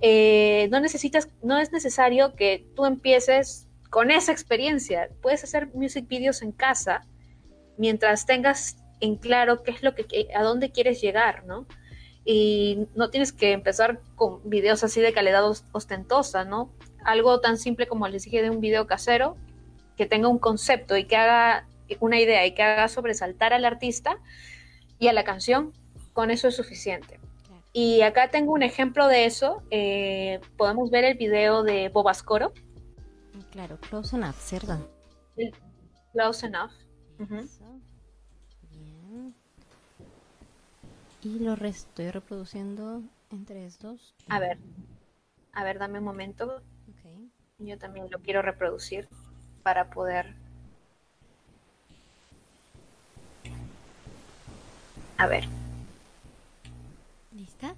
eh, 0.00 0.68
no 0.70 0.80
necesitas, 0.80 1.28
no 1.42 1.58
es 1.58 1.72
necesario 1.72 2.34
que 2.34 2.66
tú 2.74 2.84
empieces 2.84 3.68
con 3.90 4.10
esa 4.10 4.32
experiencia. 4.32 5.10
Puedes 5.20 5.44
hacer 5.44 5.68
music 5.74 6.08
videos 6.08 6.42
en 6.42 6.52
casa 6.52 7.02
mientras 7.76 8.26
tengas 8.26 8.76
en 9.00 9.16
claro 9.16 9.62
qué 9.62 9.72
es 9.72 9.82
lo 9.82 9.94
que, 9.94 10.28
a 10.34 10.42
dónde 10.42 10.70
quieres 10.70 11.00
llegar, 11.00 11.44
¿no? 11.46 11.66
Y 12.24 12.86
no 12.94 13.10
tienes 13.10 13.32
que 13.32 13.52
empezar 13.52 14.00
con 14.14 14.48
videos 14.48 14.84
así 14.84 15.00
de 15.00 15.12
calidad 15.12 15.44
ostentosa, 15.72 16.44
¿no? 16.44 16.70
Algo 17.04 17.40
tan 17.40 17.56
simple 17.56 17.86
como 17.86 18.06
les 18.08 18.24
dije 18.24 18.42
de 18.42 18.50
un 18.50 18.60
video 18.60 18.86
casero, 18.86 19.36
que 19.96 20.06
tenga 20.06 20.28
un 20.28 20.38
concepto 20.38 20.96
y 20.96 21.04
que 21.04 21.16
haga 21.16 21.66
una 21.98 22.20
idea 22.20 22.46
y 22.46 22.54
que 22.54 22.62
haga 22.62 22.88
sobresaltar 22.88 23.52
al 23.52 23.64
artista, 23.64 24.18
y 25.00 25.08
a 25.08 25.12
la 25.12 25.24
canción, 25.24 25.72
con 26.12 26.30
eso 26.30 26.46
es 26.46 26.54
suficiente. 26.54 27.18
Y 27.72 28.02
acá 28.02 28.28
tengo 28.30 28.52
un 28.52 28.62
ejemplo 28.62 29.08
de 29.08 29.24
eso. 29.24 29.62
Eh, 29.70 30.40
podemos 30.56 30.90
ver 30.90 31.04
el 31.04 31.16
video 31.16 31.62
de 31.62 31.88
Bobascoro. 31.88 32.52
Claro, 33.50 33.78
Close 33.80 34.16
Enough, 34.16 34.36
¿cierto? 34.36 34.90
Close 36.12 36.46
Enough. 36.46 36.72
Bien. 38.70 39.34
Y 41.22 41.38
lo 41.40 41.54
estoy 41.54 42.10
reproduciendo 42.10 43.02
entre 43.30 43.66
estos. 43.66 44.14
A 44.28 44.38
ver, 44.38 44.58
a 45.52 45.64
ver, 45.64 45.78
dame 45.78 45.98
un 45.98 46.04
momento. 46.04 46.62
Yo 47.58 47.76
también 47.76 48.10
lo 48.10 48.20
quiero 48.20 48.40
reproducir 48.40 49.06
para 49.62 49.90
poder... 49.90 50.34
A 55.18 55.26
ver. 55.26 55.44
¿Lista? 57.32 57.74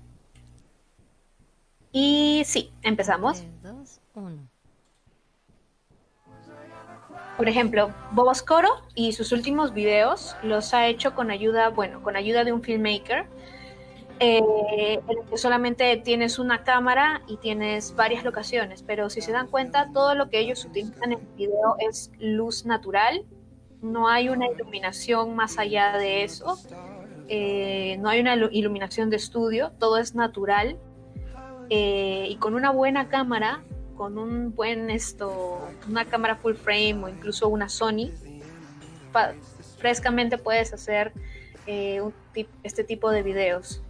Y 1.90 2.44
sí, 2.46 2.72
empezamos. 2.82 3.40
3, 3.40 3.62
2, 3.62 4.00
1. 4.14 4.51
Por 7.36 7.48
ejemplo, 7.48 7.90
Boboscoro 8.12 8.68
y 8.94 9.12
sus 9.12 9.32
últimos 9.32 9.72
videos 9.72 10.36
los 10.42 10.74
ha 10.74 10.86
hecho 10.86 11.14
con 11.14 11.30
ayuda, 11.30 11.70
bueno, 11.70 12.02
con 12.02 12.16
ayuda 12.16 12.44
de 12.44 12.52
un 12.52 12.62
filmmaker 12.62 13.26
eh, 14.20 15.00
que 15.28 15.36
solamente 15.36 15.96
tienes 15.96 16.38
una 16.38 16.62
cámara 16.62 17.22
y 17.26 17.38
tienes 17.38 17.96
varias 17.96 18.22
locaciones, 18.22 18.84
pero 18.84 19.10
si 19.10 19.20
se 19.20 19.32
dan 19.32 19.48
cuenta, 19.48 19.90
todo 19.92 20.14
lo 20.14 20.30
que 20.30 20.38
ellos 20.38 20.64
utilizan 20.64 21.12
en 21.12 21.18
el 21.18 21.26
video 21.36 21.74
es 21.78 22.12
luz 22.20 22.64
natural, 22.64 23.24
no 23.80 24.08
hay 24.08 24.28
una 24.28 24.46
iluminación 24.46 25.34
más 25.34 25.58
allá 25.58 25.98
de 25.98 26.22
eso, 26.22 26.56
eh, 27.28 27.96
no 27.98 28.10
hay 28.10 28.20
una 28.20 28.34
iluminación 28.34 29.10
de 29.10 29.16
estudio, 29.16 29.72
todo 29.80 29.98
es 29.98 30.14
natural. 30.14 30.78
Eh, 31.70 32.26
y 32.28 32.36
con 32.36 32.54
una 32.54 32.70
buena 32.70 33.08
cámara, 33.08 33.64
con 34.02 34.18
un 34.18 34.52
buen 34.52 34.90
esto, 34.90 35.60
una 35.88 36.04
cámara 36.04 36.34
full 36.34 36.54
frame 36.54 37.04
o 37.04 37.08
incluso 37.08 37.46
una 37.46 37.68
Sony, 37.68 38.10
frescamente 39.78 40.38
puedes 40.38 40.72
hacer 40.72 41.12
este 42.64 42.82
tipo 42.82 43.12
de 43.12 43.22
videos. 43.22 43.80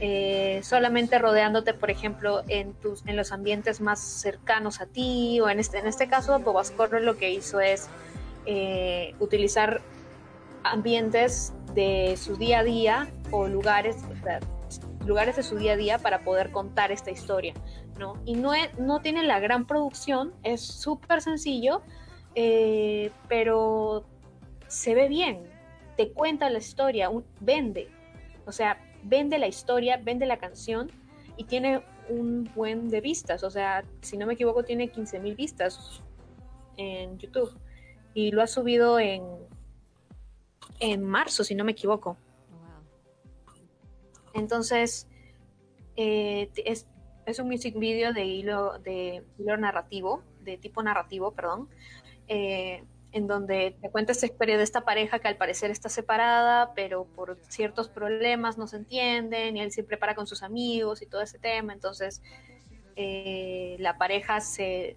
Eh, 0.00 0.60
solamente 0.62 1.18
rodeándote, 1.18 1.72
por 1.72 1.90
ejemplo, 1.90 2.42
en, 2.48 2.74
tus, 2.74 3.06
en 3.06 3.16
los 3.16 3.32
ambientes 3.32 3.80
más 3.80 4.00
cercanos 4.00 4.82
a 4.82 4.86
ti, 4.86 5.40
o 5.40 5.48
en 5.48 5.58
este, 5.58 5.78
en 5.78 5.86
este 5.86 6.08
caso, 6.08 6.38
Bobascorro 6.40 7.00
lo 7.00 7.16
que 7.16 7.30
hizo 7.30 7.58
es 7.58 7.88
eh, 8.44 9.14
utilizar 9.18 9.80
ambientes 10.62 11.54
de 11.72 12.18
su 12.18 12.36
día 12.36 12.58
a 12.58 12.64
día 12.64 13.08
o 13.30 13.48
lugares, 13.48 13.96
lugares 15.06 15.36
de 15.36 15.42
su 15.42 15.56
día 15.56 15.72
a 15.72 15.76
día 15.76 15.98
para 15.98 16.18
poder 16.22 16.50
contar 16.50 16.92
esta 16.92 17.10
historia, 17.10 17.54
¿no? 17.98 18.20
Y 18.24 18.34
no, 18.34 18.52
no 18.78 19.00
tiene 19.00 19.22
la 19.22 19.40
gran 19.40 19.66
producción, 19.66 20.32
es 20.42 20.60
súper 20.60 21.20
sencillo, 21.20 21.82
eh, 22.34 23.10
pero 23.28 24.04
se 24.66 24.94
ve 24.94 25.08
bien, 25.08 25.48
te 25.96 26.12
cuenta 26.12 26.50
la 26.50 26.58
historia, 26.58 27.10
vende, 27.40 27.88
o 28.46 28.52
sea, 28.52 28.78
vende 29.04 29.38
la 29.38 29.46
historia, 29.46 29.98
vende 30.02 30.26
la 30.26 30.38
canción 30.38 30.90
y 31.36 31.44
tiene 31.44 31.82
un 32.08 32.50
buen 32.54 32.88
de 32.88 33.00
vistas. 33.00 33.42
O 33.42 33.50
sea, 33.50 33.84
si 34.00 34.16
no 34.16 34.26
me 34.26 34.34
equivoco, 34.34 34.64
tiene 34.64 34.88
15 34.88 35.20
mil 35.20 35.34
vistas 35.34 36.02
en 36.76 37.18
YouTube. 37.18 37.56
Y 38.14 38.30
lo 38.30 38.42
ha 38.42 38.46
subido 38.46 38.98
en, 38.98 39.22
en 40.80 41.02
marzo, 41.02 41.44
si 41.44 41.54
no 41.54 41.64
me 41.64 41.72
equivoco. 41.72 42.16
Entonces, 44.32 45.06
eh, 45.96 46.50
es, 46.64 46.86
es, 47.26 47.38
un 47.38 47.48
music 47.48 47.78
video 47.78 48.12
de 48.12 48.24
hilo, 48.24 48.78
de 48.78 49.24
hilo 49.38 49.56
narrativo, 49.56 50.22
de 50.42 50.56
tipo 50.56 50.82
narrativo, 50.82 51.32
perdón. 51.32 51.68
Eh, 52.28 52.84
en 53.14 53.28
donde 53.28 53.76
te 53.80 53.90
cuenta 53.90 54.10
esta 54.10 54.26
historia 54.26 54.56
de 54.56 54.64
esta 54.64 54.80
pareja 54.80 55.20
que 55.20 55.28
al 55.28 55.36
parecer 55.36 55.70
está 55.70 55.88
separada, 55.88 56.74
pero 56.74 57.04
por 57.04 57.38
ciertos 57.46 57.88
problemas 57.88 58.58
no 58.58 58.66
se 58.66 58.78
entienden 58.78 59.56
y 59.56 59.60
él 59.60 59.70
se 59.70 59.84
prepara 59.84 60.16
con 60.16 60.26
sus 60.26 60.42
amigos 60.42 61.00
y 61.00 61.06
todo 61.06 61.22
ese 61.22 61.38
tema. 61.38 61.72
Entonces, 61.72 62.22
eh, 62.96 63.76
la 63.78 63.98
pareja 63.98 64.40
se, 64.40 64.96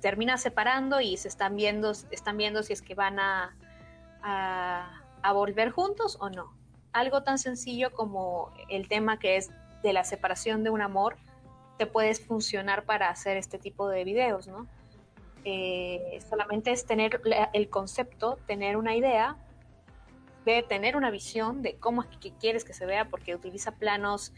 termina 0.00 0.38
separando 0.38 1.00
y 1.00 1.16
se 1.16 1.26
están 1.26 1.56
viendo, 1.56 1.90
están 2.12 2.36
viendo 2.36 2.62
si 2.62 2.74
es 2.74 2.80
que 2.80 2.94
van 2.94 3.18
a, 3.18 3.56
a, 4.22 5.32
volver 5.32 5.70
juntos 5.70 6.18
o 6.20 6.30
no. 6.30 6.56
Algo 6.92 7.24
tan 7.24 7.38
sencillo 7.38 7.90
como 7.90 8.52
el 8.68 8.86
tema 8.86 9.18
que 9.18 9.36
es 9.36 9.50
de 9.82 9.92
la 9.92 10.04
separación 10.04 10.62
de 10.62 10.70
un 10.70 10.80
amor 10.80 11.16
puedes 11.86 12.24
funcionar 12.24 12.84
para 12.84 13.08
hacer 13.08 13.36
este 13.36 13.58
tipo 13.58 13.88
de 13.88 14.04
videos, 14.04 14.46
¿no? 14.48 14.66
Eh, 15.44 16.20
solamente 16.28 16.70
es 16.70 16.86
tener 16.86 17.20
el 17.52 17.68
concepto, 17.68 18.38
tener 18.46 18.76
una 18.76 18.94
idea, 18.94 19.36
de 20.44 20.62
tener 20.62 20.96
una 20.96 21.10
visión 21.10 21.62
de 21.62 21.76
cómo 21.76 22.02
es 22.02 22.08
que 22.18 22.32
quieres 22.32 22.64
que 22.64 22.72
se 22.72 22.86
vea, 22.86 23.08
porque 23.08 23.34
utiliza 23.34 23.72
planos 23.72 24.32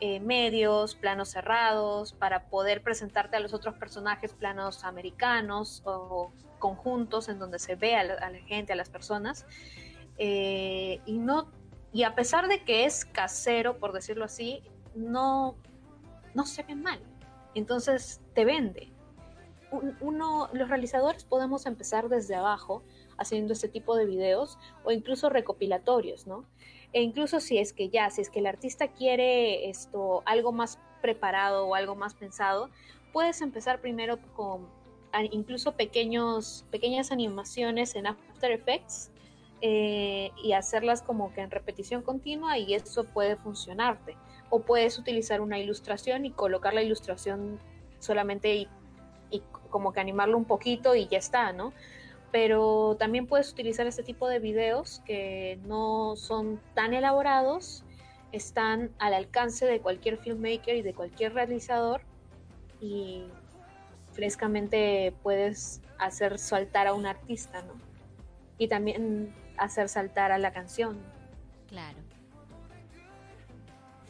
eh, 0.00 0.20
medios, 0.20 0.94
planos 0.94 1.30
cerrados, 1.30 2.12
para 2.12 2.44
poder 2.48 2.82
presentarte 2.82 3.36
a 3.36 3.40
los 3.40 3.52
otros 3.52 3.74
personajes, 3.76 4.32
planos 4.32 4.84
americanos 4.84 5.82
o 5.84 6.32
conjuntos 6.58 7.28
en 7.28 7.38
donde 7.38 7.58
se 7.58 7.74
ve 7.74 7.96
a 7.96 8.04
la, 8.04 8.30
gente, 8.46 8.72
a 8.72 8.76
las 8.76 8.88
personas. 8.88 9.46
Eh, 10.18 11.00
y 11.06 11.18
no 11.18 11.48
y 11.92 12.04
a 12.04 12.14
pesar 12.14 12.48
de 12.48 12.62
que 12.62 12.84
es 12.84 13.04
casero, 13.04 13.78
por 13.78 13.92
decirlo 13.92 14.24
así, 14.24 14.62
no, 14.94 15.56
no 16.34 16.46
se 16.46 16.62
ve 16.62 16.74
mal. 16.74 17.00
Entonces 17.54 18.20
te 18.34 18.44
vende 18.44 18.92
uno, 20.00 20.48
los 20.52 20.68
realizadores 20.68 21.24
podemos 21.24 21.66
empezar 21.66 22.08
desde 22.08 22.34
abajo 22.34 22.82
haciendo 23.16 23.52
este 23.52 23.68
tipo 23.68 23.96
de 23.96 24.06
videos 24.06 24.58
o 24.84 24.90
incluso 24.90 25.28
recopilatorios, 25.28 26.26
¿no? 26.26 26.44
E 26.92 27.02
incluso 27.02 27.40
si 27.40 27.58
es 27.58 27.72
que 27.72 27.88
ya, 27.88 28.10
si 28.10 28.20
es 28.22 28.30
que 28.30 28.40
el 28.40 28.46
artista 28.46 28.88
quiere 28.88 29.68
esto, 29.68 30.22
algo 30.26 30.52
más 30.52 30.78
preparado 31.00 31.66
o 31.66 31.74
algo 31.74 31.94
más 31.94 32.14
pensado, 32.14 32.68
puedes 33.12 33.40
empezar 33.42 33.80
primero 33.80 34.18
con 34.34 34.68
incluso 35.32 35.72
pequeños, 35.72 36.64
pequeñas 36.70 37.10
animaciones 37.10 37.94
en 37.94 38.06
After 38.06 38.50
Effects 38.52 39.10
eh, 39.60 40.30
y 40.42 40.52
hacerlas 40.52 41.02
como 41.02 41.32
que 41.32 41.40
en 41.40 41.50
repetición 41.50 42.02
continua 42.02 42.58
y 42.58 42.74
eso 42.74 43.04
puede 43.04 43.36
funcionarte. 43.36 44.16
O 44.50 44.60
puedes 44.60 44.98
utilizar 44.98 45.40
una 45.40 45.58
ilustración 45.58 46.26
y 46.26 46.32
colocar 46.32 46.74
la 46.74 46.82
ilustración 46.82 47.58
solamente 47.98 48.54
y 48.54 48.68
como 49.70 49.92
que 49.92 50.00
animarlo 50.00 50.36
un 50.36 50.44
poquito 50.44 50.94
y 50.94 51.06
ya 51.06 51.18
está, 51.18 51.52
¿no? 51.52 51.72
Pero 52.32 52.96
también 52.98 53.26
puedes 53.26 53.50
utilizar 53.50 53.86
este 53.86 54.02
tipo 54.02 54.28
de 54.28 54.38
videos 54.38 55.00
que 55.04 55.58
no 55.64 56.14
son 56.16 56.60
tan 56.74 56.94
elaborados, 56.94 57.84
están 58.32 58.90
al 58.98 59.14
alcance 59.14 59.66
de 59.66 59.80
cualquier 59.80 60.18
filmmaker 60.18 60.76
y 60.76 60.82
de 60.82 60.94
cualquier 60.94 61.34
realizador 61.34 62.02
y 62.80 63.24
frescamente 64.12 65.12
puedes 65.22 65.80
hacer 65.98 66.38
saltar 66.38 66.86
a 66.86 66.94
un 66.94 67.06
artista, 67.06 67.62
¿no? 67.62 67.74
Y 68.58 68.68
también 68.68 69.34
hacer 69.56 69.88
saltar 69.88 70.32
a 70.32 70.38
la 70.38 70.52
canción. 70.52 70.98
Claro. 71.68 71.98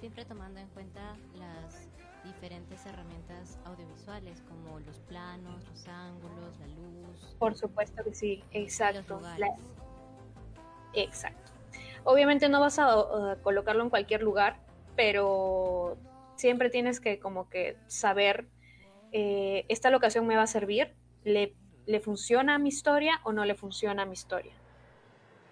Siempre 0.01 0.25
tomando 0.25 0.61
en 0.61 0.69
cuenta 0.69 1.15
las 1.35 1.87
diferentes 2.25 2.87
herramientas 2.87 3.59
audiovisuales 3.67 4.43
como 4.49 4.81
los 4.81 4.99
planos, 5.01 5.63
los 5.69 5.89
ángulos, 5.89 6.59
la 6.59 6.67
luz. 6.69 7.37
Por 7.39 7.55
supuesto 7.55 8.03
que 8.03 8.15
sí, 8.15 8.43
exacto. 8.51 9.21
Exacto. 10.95 11.53
Obviamente 12.05 12.49
no 12.49 12.61
vas 12.61 12.79
a 12.79 13.37
colocarlo 13.43 13.83
en 13.83 13.91
cualquier 13.91 14.23
lugar, 14.23 14.57
pero 14.97 15.99
siempre 16.37 16.71
tienes 16.71 16.99
que 16.99 17.19
como 17.19 17.51
que 17.51 17.77
saber, 17.87 18.49
eh, 19.13 19.67
esta 19.69 19.91
locación 19.91 20.27
me 20.27 20.37
va 20.37 20.45
a 20.45 20.47
servir, 20.47 20.95
¿Le, 21.25 21.55
¿le 21.85 22.01
funciona 22.01 22.55
a 22.55 22.59
mi 22.59 22.71
historia 22.71 23.21
o 23.25 23.33
no 23.33 23.45
le 23.45 23.55
funciona 23.55 24.05
a 24.05 24.07
mi 24.07 24.15
historia? 24.15 24.55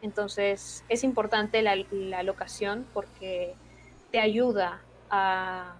Entonces 0.01 0.85
es 0.89 1.05
importante 1.05 1.61
la, 1.61 1.77
la 1.91 2.23
locación 2.23 2.87
porque 2.95 3.55
te 4.11 4.21
ayuda 4.21 4.83
a 5.11 5.79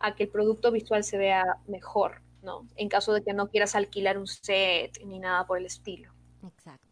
a 0.00 0.14
que 0.14 0.24
el 0.24 0.28
producto 0.28 0.70
visual 0.70 1.04
se 1.04 1.18
vea 1.18 1.44
mejor, 1.66 2.22
¿no? 2.42 2.66
En 2.76 2.88
caso 2.88 3.12
de 3.12 3.22
que 3.22 3.32
no 3.32 3.48
quieras 3.48 3.74
alquilar 3.74 4.18
un 4.18 4.26
set 4.26 4.98
ni 5.04 5.18
nada 5.18 5.46
por 5.46 5.58
el 5.58 5.66
estilo. 5.66 6.12
Exacto. 6.46 6.86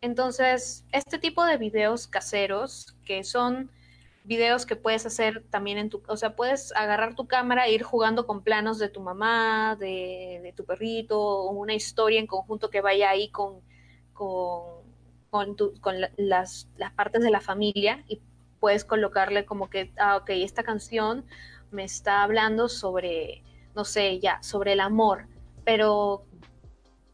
Entonces, 0.00 0.84
este 0.92 1.18
tipo 1.18 1.44
de 1.44 1.56
videos 1.56 2.06
caseros, 2.06 2.96
que 3.04 3.24
son 3.24 3.70
videos 4.24 4.66
que 4.66 4.76
puedes 4.76 5.06
hacer 5.06 5.44
también 5.50 5.78
en 5.78 5.88
tu, 5.88 6.02
o 6.06 6.16
sea, 6.16 6.36
puedes 6.36 6.72
agarrar 6.72 7.14
tu 7.14 7.26
cámara 7.26 7.66
e 7.66 7.72
ir 7.72 7.82
jugando 7.82 8.26
con 8.26 8.42
planos 8.42 8.78
de 8.78 8.90
tu 8.90 9.00
mamá, 9.00 9.76
de, 9.80 10.52
tu 10.54 10.64
perrito, 10.64 11.18
o 11.18 11.50
una 11.50 11.74
historia 11.74 12.20
en 12.20 12.26
conjunto 12.26 12.70
que 12.70 12.82
vaya 12.82 13.10
ahí 13.10 13.30
con, 13.30 13.60
con, 14.12 14.84
con, 15.30 15.56
con 15.80 15.94
las, 16.16 16.68
las 16.76 16.92
partes 16.92 17.22
de 17.22 17.30
la 17.30 17.40
familia 17.40 18.04
y 18.06 18.20
puedes 18.60 18.84
colocarle 18.84 19.44
como 19.44 19.70
que, 19.70 19.92
ah, 19.98 20.16
ok, 20.16 20.30
esta 20.30 20.62
canción 20.62 21.24
me 21.70 21.84
está 21.84 22.22
hablando 22.22 22.68
sobre, 22.68 23.42
no 23.74 23.84
sé, 23.84 24.18
ya, 24.20 24.42
sobre 24.42 24.72
el 24.72 24.80
amor, 24.80 25.26
pero 25.64 26.24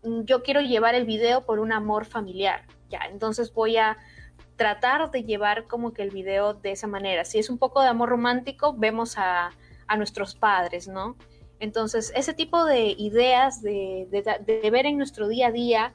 yo 0.02 0.42
quiero 0.42 0.60
llevar 0.60 0.94
el 0.94 1.04
video 1.04 1.44
por 1.44 1.58
un 1.58 1.72
amor 1.72 2.04
familiar, 2.04 2.66
ya, 2.88 3.00
entonces 3.10 3.52
voy 3.52 3.76
a 3.76 3.96
tratar 4.56 5.10
de 5.10 5.24
llevar 5.24 5.66
como 5.66 5.92
que 5.92 6.02
el 6.02 6.10
video 6.10 6.54
de 6.54 6.72
esa 6.72 6.86
manera. 6.86 7.24
Si 7.24 7.38
es 7.38 7.50
un 7.50 7.58
poco 7.58 7.80
de 7.80 7.88
amor 7.88 8.10
romántico, 8.10 8.72
vemos 8.72 9.18
a, 9.18 9.50
a 9.86 9.96
nuestros 9.96 10.34
padres, 10.36 10.86
¿no? 10.86 11.16
Entonces, 11.60 12.12
ese 12.14 12.34
tipo 12.34 12.64
de 12.64 12.94
ideas, 12.98 13.62
de, 13.62 14.06
de, 14.10 14.70
ver 14.70 14.86
en 14.86 14.98
nuestro 14.98 15.28
día 15.28 15.48
a 15.48 15.52
día 15.52 15.94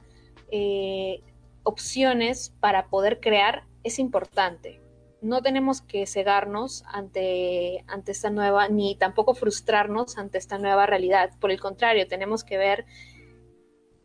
eh, 0.50 1.22
opciones 1.62 2.54
para 2.60 2.86
poder 2.86 3.20
crear, 3.20 3.64
es 3.84 3.98
importante. 3.98 4.80
No 5.22 5.42
tenemos 5.42 5.82
que 5.82 6.06
cegarnos 6.06 6.82
ante, 6.86 7.84
ante 7.86 8.12
esta 8.12 8.30
nueva, 8.30 8.68
ni 8.68 8.94
tampoco 8.96 9.34
frustrarnos 9.34 10.18
ante 10.18 10.38
esta 10.38 10.58
nueva 10.58 10.86
realidad. 10.86 11.30
Por 11.40 11.50
el 11.50 11.60
contrario, 11.60 12.08
tenemos 12.08 12.44
que 12.44 12.58
ver 12.58 12.86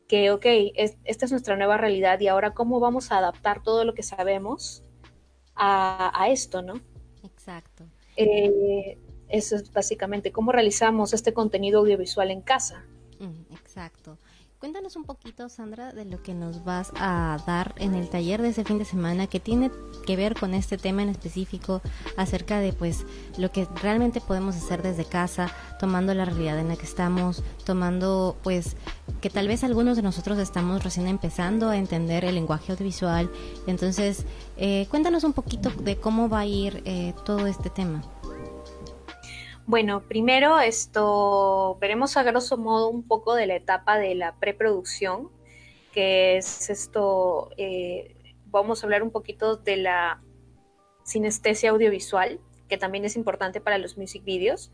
que, 0.08 0.32
ok, 0.32 0.46
esta 0.76 1.26
es 1.26 1.32
nuestra 1.32 1.56
nueva 1.56 1.78
realidad 1.78 2.20
y 2.20 2.28
ahora 2.28 2.54
cómo 2.54 2.80
vamos 2.80 3.12
a 3.12 3.18
adaptar 3.18 3.64
todo 3.64 3.86
lo 3.86 3.94
que 3.94 4.04
sabemos 4.04 4.84
a, 5.56 6.28
esto, 6.30 6.62
¿no? 6.62 6.82
Exacto. 7.24 7.86
Eh, 8.18 8.98
eso 9.30 9.56
es 9.56 9.72
básicamente 9.72 10.32
cómo 10.32 10.52
realizamos 10.52 11.14
este 11.14 11.34
contenido 11.34 11.80
audiovisual 11.80 12.30
en 12.32 12.42
casa. 12.42 12.86
Mm, 13.20 13.54
exacto. 13.54 14.18
Cuéntanos 14.66 14.96
un 14.96 15.04
poquito, 15.04 15.48
Sandra, 15.48 15.94
de 15.94 16.06
lo 16.06 16.24
que 16.24 16.34
nos 16.34 16.64
vas 16.64 16.92
a 16.96 17.38
dar 17.46 17.76
en 17.78 17.94
el 17.94 18.10
taller 18.10 18.42
de 18.42 18.50
ese 18.50 18.64
fin 18.64 18.80
de 18.80 18.86
semana 18.86 19.28
que 19.28 19.40
tiene 19.40 19.70
que 20.08 20.16
ver 20.16 20.34
con 20.34 20.56
este 20.56 20.80
tema 20.80 21.04
en 21.04 21.10
específico 21.10 21.84
acerca 22.18 22.60
de 22.60 22.74
pues 22.74 23.06
lo 23.38 23.52
que 23.52 23.68
realmente 23.80 24.22
podemos 24.22 24.56
hacer 24.56 24.82
desde 24.82 25.06
casa, 25.06 25.52
tomando 25.80 26.16
la 26.16 26.26
realidad 26.26 26.58
en 26.58 26.70
la 26.70 26.78
que 26.78 26.86
estamos, 26.88 27.44
tomando 27.64 28.38
pues 28.42 28.76
que 29.22 29.30
tal 29.30 29.48
vez 29.48 29.64
algunos 29.64 29.98
de 29.98 30.02
nosotros 30.02 30.40
estamos 30.40 30.84
recién 30.84 31.08
empezando 31.08 31.70
a 31.70 31.78
entender 31.78 32.26
el 32.26 32.34
lenguaje 32.34 32.72
audiovisual. 32.72 33.30
Entonces, 33.68 34.26
eh, 34.58 34.88
cuéntanos 34.90 35.24
un 35.26 35.34
poquito 35.34 35.70
de 35.70 35.98
cómo 35.98 36.28
va 36.28 36.40
a 36.40 36.46
ir 36.48 36.82
eh, 36.86 37.14
todo 37.24 37.46
este 37.46 37.70
tema. 37.70 38.02
Bueno, 39.68 40.08
primero 40.08 40.60
esto 40.60 41.78
veremos 41.82 42.18
a 42.18 42.24
grosso 42.24 42.56
modo 42.56 42.90
un 42.90 43.08
poco 43.08 43.34
de 43.34 43.48
la 43.48 43.56
etapa 43.56 43.98
de 43.98 44.14
la 44.14 44.36
preproducción, 44.36 45.32
que 45.92 46.38
es 46.38 46.70
esto, 46.70 47.50
eh, 47.58 48.16
vamos 48.46 48.84
a 48.84 48.86
hablar 48.86 49.02
un 49.02 49.10
poquito 49.10 49.58
de 49.58 49.78
la 49.78 50.22
sinestesia 51.04 51.72
audiovisual, 51.72 52.40
que 52.70 52.78
también 52.78 53.06
es 53.06 53.16
importante 53.16 53.60
para 53.60 53.80
los 53.80 53.98
music 53.98 54.24
videos. 54.24 54.72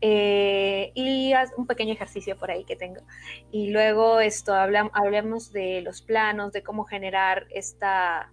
Eh, 0.00 0.92
y 0.94 1.32
un 1.56 1.66
pequeño 1.66 1.92
ejercicio 1.92 2.36
por 2.36 2.50
ahí 2.50 2.64
que 2.64 2.76
tengo. 2.76 3.02
Y 3.50 3.70
luego 3.70 4.20
esto 4.20 4.52
hablamos 4.54 5.52
de 5.52 5.80
los 5.82 6.00
planos, 6.02 6.52
de 6.52 6.62
cómo 6.62 6.84
generar 6.84 7.46
esta, 7.50 8.32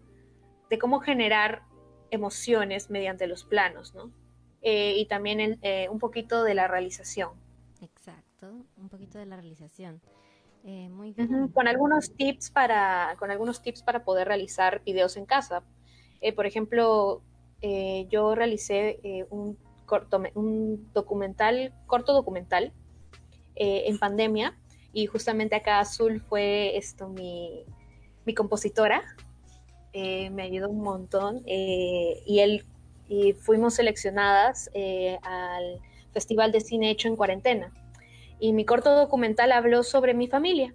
de 0.70 0.80
cómo 0.80 1.00
generar 1.00 1.64
emociones 2.12 2.90
mediante 2.90 3.28
los 3.28 3.44
planos, 3.44 3.94
¿no? 3.94 4.12
Eh, 4.62 4.96
y 4.98 5.06
también 5.06 5.58
eh, 5.62 5.88
un 5.90 6.00
poquito 6.00 6.44
de 6.44 6.54
la 6.54 6.68
realización. 6.68 7.32
Exacto, 7.82 8.66
un 8.78 8.90
poquito 8.90 9.18
de 9.18 9.26
la 9.26 9.38
realización. 9.38 10.02
Eh, 10.66 10.90
muy 10.90 11.16
Con 11.54 11.70
algunos 11.70 12.14
tips 12.16 12.52
para 12.52 13.16
con 13.18 13.32
algunos 13.32 13.62
tips 13.62 13.82
para 13.82 14.04
poder 14.04 14.28
realizar 14.28 14.82
videos 14.84 15.16
en 15.16 15.26
casa. 15.26 15.64
por 16.36 16.46
ejemplo, 16.46 17.22
yo 18.10 18.36
realicé 18.36 19.26
un 19.30 19.58
corto, 19.86 20.22
un 20.36 20.92
documental, 20.94 21.74
corto 21.88 22.14
documental 22.14 22.74
en 23.56 23.98
pandemia 23.98 24.58
y 24.92 25.06
justamente 25.06 25.56
acá 25.56 25.80
Azul 25.80 26.20
fue 26.20 26.76
esto 26.76 27.08
mi, 27.08 27.64
mi 28.26 28.34
compositora. 28.34 29.02
me 29.94 30.44
ayudó 30.44 30.68
un 30.70 30.82
montón 30.82 31.42
y 31.46 32.40
él 32.40 32.66
y 33.10 33.34
fuimos 33.34 33.74
seleccionadas 33.74 34.70
eh, 34.74 35.18
al 35.24 35.82
Festival 36.14 36.52
de 36.52 36.62
Cine 36.62 36.92
Hecho 36.92 37.08
en 37.08 37.16
Cuarentena. 37.16 37.74
Y 38.40 38.54
mi 38.54 38.64
corto 38.64 38.96
documental 38.96 39.52
habló 39.52 39.84
sobre 39.84 40.14
mi 40.14 40.28
familia. 40.28 40.74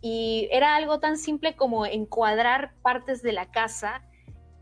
Y 0.00 0.48
era 0.50 0.76
algo 0.76 0.98
tan 0.98 1.16
simple 1.16 1.54
como 1.54 1.86
encuadrar 1.86 2.74
partes 2.82 3.22
de 3.22 3.32
la 3.32 3.50
casa 3.50 4.02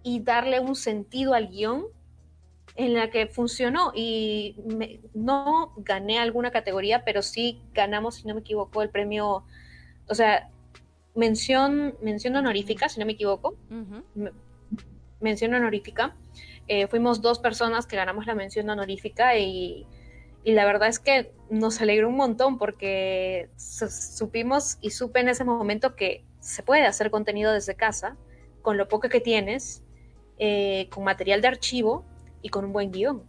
y 0.03 0.21
darle 0.21 0.61
un 0.61 0.75
sentido 0.75 1.35
al 1.35 1.49
guion 1.49 1.87
en 2.77 2.95
la 2.95 3.11
que 3.11 3.27
funcionó. 3.29 3.93
Y 3.95 4.57
no 5.15 5.73
gané 5.79 6.19
alguna 6.19 6.51
categoría, 6.51 7.05
pero 7.05 7.23
sí 7.23 7.63
ganamos, 7.73 8.17
si 8.17 8.27
no 8.27 8.35
me 8.35 8.41
equivoco, 8.41 8.83
el 8.83 8.91
premio, 8.91 9.45
o 10.09 10.15
sea, 10.15 10.51
mención, 11.15 11.95
mención 12.03 12.37
honorífica, 12.37 12.89
si 12.89 13.01
no 13.01 13.07
me 13.07 13.13
equivoco. 13.13 13.57
Mención 15.23 15.55
honorífica 15.55 16.15
eh, 16.69 16.87
fuimos 16.87 17.21
dos 17.21 17.39
personas 17.39 17.87
que 17.87 17.97
ganamos 17.97 18.27
la 18.27 18.35
mención 18.35 18.69
honorífica 18.71 19.37
y, 19.37 19.87
la 20.45 20.65
verdad 20.65 20.89
es 20.89 20.99
que 20.99 21.33
nos 21.51 21.81
alegró 21.81 22.09
un 22.09 22.17
montón 22.17 22.59
porque 22.59 23.49
supimos 23.57 24.77
y 24.81 24.91
supe 24.91 25.21
en 25.21 25.29
ese 25.29 25.45
momento 25.45 25.95
que 25.95 26.25
se 26.41 26.65
puede 26.65 26.85
hacer 26.85 27.13
contenido 27.13 27.53
desde 27.53 27.77
casa 27.77 28.17
con 28.61 28.77
lo 28.77 28.89
poco 28.89 29.09
que 29.09 29.21
tienes, 29.21 29.85
eh, 30.39 30.89
con 30.91 31.05
material 31.05 31.43
de 31.43 31.49
archivo 31.49 32.05
y 32.43 32.49
con 32.49 32.65
un 32.65 32.73
buen 32.73 32.91
guion. 32.91 33.23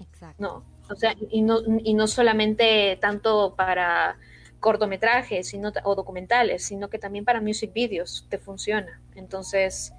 Exacto. 0.00 0.42
No, 0.42 0.64
o 0.88 0.96
sea, 0.96 1.14
y 1.30 1.42
no, 1.42 1.60
y 1.82 1.92
no 1.92 2.06
solamente 2.06 2.96
tanto 3.02 3.54
para 3.54 4.16
cortometrajes 4.60 5.48
sino, 5.48 5.72
o 5.84 5.94
documentales, 5.94 6.64
sino 6.64 6.88
que 6.88 6.98
también 6.98 7.26
para 7.26 7.42
music 7.42 7.72
videos 7.74 8.26
te 8.30 8.38
funciona. 8.38 9.02
Entonces, 9.14 9.92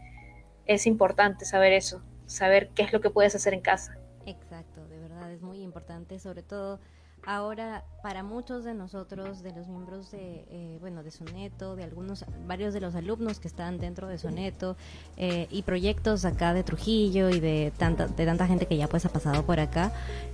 es 0.67 0.85
importante 0.85 1.45
saber 1.45 1.73
eso 1.73 2.01
saber 2.27 2.69
qué 2.75 2.83
es 2.83 2.93
lo 2.93 3.01
que 3.01 3.09
puedes 3.09 3.33
hacer 3.33 3.53
en 3.53 3.61
casa. 3.61 3.97
Exacto, 4.25 4.85
de 4.87 4.99
verdad 4.99 5.31
es 5.31 5.41
muy 5.41 5.61
importante, 5.61 6.19
sobre 6.19 6.43
todo 6.43 6.79
ahora 7.27 7.83
para 8.01 8.23
muchos 8.23 8.63
de 8.63 8.73
nosotros, 8.73 9.43
de 9.43 9.51
los 9.51 9.67
miembros 9.67 10.11
de, 10.11 10.45
eh, 10.49 10.77
bueno, 10.79 11.03
de 11.03 11.11
Soneto, 11.11 11.75
de 11.75 11.83
algunos, 11.83 12.23
varios 12.47 12.73
de 12.73 12.79
los 12.79 12.95
alumnos 12.95 13.41
que 13.41 13.49
están 13.49 13.79
dentro 13.79 14.07
de 14.07 14.17
Soneto 14.17 14.77
eh, 15.17 15.47
y 15.51 15.63
proyectos 15.63 16.23
acá 16.23 16.53
de 16.53 16.63
Trujillo 16.63 17.29
y 17.29 17.41
de 17.41 17.73
tanta, 17.77 18.07
de 18.07 18.25
tanta 18.25 18.47
gente 18.47 18.65
que 18.65 18.77
ya 18.77 18.87
pues 18.87 19.05
ha 19.05 19.09
pasado 19.09 19.45
por 19.45 19.59
acá, 19.59 19.91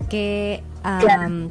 que, 0.08 0.62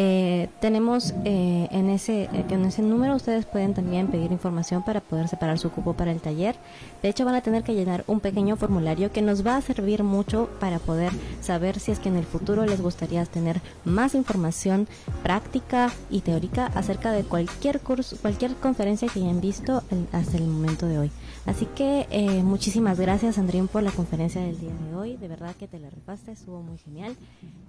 Eh, 0.00 0.48
tenemos 0.60 1.12
eh, 1.24 1.66
en, 1.72 1.90
ese, 1.90 2.28
en 2.32 2.64
ese 2.64 2.82
número 2.82 3.16
ustedes 3.16 3.46
pueden 3.46 3.74
también 3.74 4.06
pedir 4.06 4.30
información 4.30 4.84
para 4.84 5.00
poder 5.00 5.26
separar 5.26 5.58
su 5.58 5.72
cupo 5.72 5.94
para 5.94 6.12
el 6.12 6.20
taller. 6.20 6.54
De 7.02 7.08
hecho 7.08 7.24
van 7.24 7.34
a 7.34 7.40
tener 7.40 7.64
que 7.64 7.74
llenar 7.74 8.04
un 8.06 8.20
pequeño 8.20 8.54
formulario 8.54 9.10
que 9.10 9.22
nos 9.22 9.44
va 9.44 9.56
a 9.56 9.60
servir 9.60 10.04
mucho 10.04 10.50
para 10.60 10.78
poder 10.78 11.10
saber 11.40 11.80
si 11.80 11.90
es 11.90 11.98
que 11.98 12.10
en 12.10 12.16
el 12.16 12.22
futuro 12.22 12.64
les 12.64 12.80
gustaría 12.80 13.24
tener 13.26 13.60
más 13.84 14.14
información 14.14 14.86
práctica 15.24 15.90
y 16.10 16.20
teórica 16.20 16.66
acerca 16.76 17.10
de 17.10 17.24
cualquier 17.24 17.80
curso, 17.80 18.16
cualquier 18.22 18.54
conferencia 18.54 19.08
que 19.08 19.18
hayan 19.18 19.40
visto 19.40 19.82
hasta 20.12 20.36
el 20.36 20.46
momento 20.46 20.86
de 20.86 21.00
hoy. 21.00 21.10
Así 21.44 21.66
que 21.66 22.06
eh, 22.10 22.42
muchísimas 22.42 23.00
gracias, 23.00 23.38
Andrín, 23.38 23.68
por 23.68 23.82
la 23.82 23.90
conferencia 23.90 24.40
del 24.42 24.60
día 24.60 24.74
de 24.74 24.94
hoy. 24.94 25.16
De 25.16 25.28
verdad 25.28 25.56
que 25.56 25.66
te 25.66 25.78
la 25.78 25.88
repaste, 25.88 26.30
estuvo 26.30 26.60
muy 26.62 26.76
genial. 26.78 27.16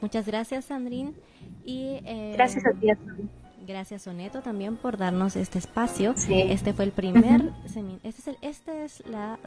Muchas 0.01 0.25
gracias, 0.25 0.63
Sandrine. 0.65 1.13
Y, 1.65 1.99
eh, 2.05 2.31
gracias 2.35 2.65
a 2.65 2.71
ti, 2.71 2.87
Gracias 3.65 4.01
Soneto 4.01 4.41
también 4.41 4.75
por 4.75 4.97
darnos 4.97 5.37
este 5.37 5.57
espacio. 5.57 6.13
Este 6.29 6.73
fue 6.73 6.83
el 6.83 6.91
primer 6.91 7.51
este 8.03 8.09
es 8.09 8.27
el, 8.27 8.37
este 8.41 8.83
es 8.83 9.03
la 9.07 9.39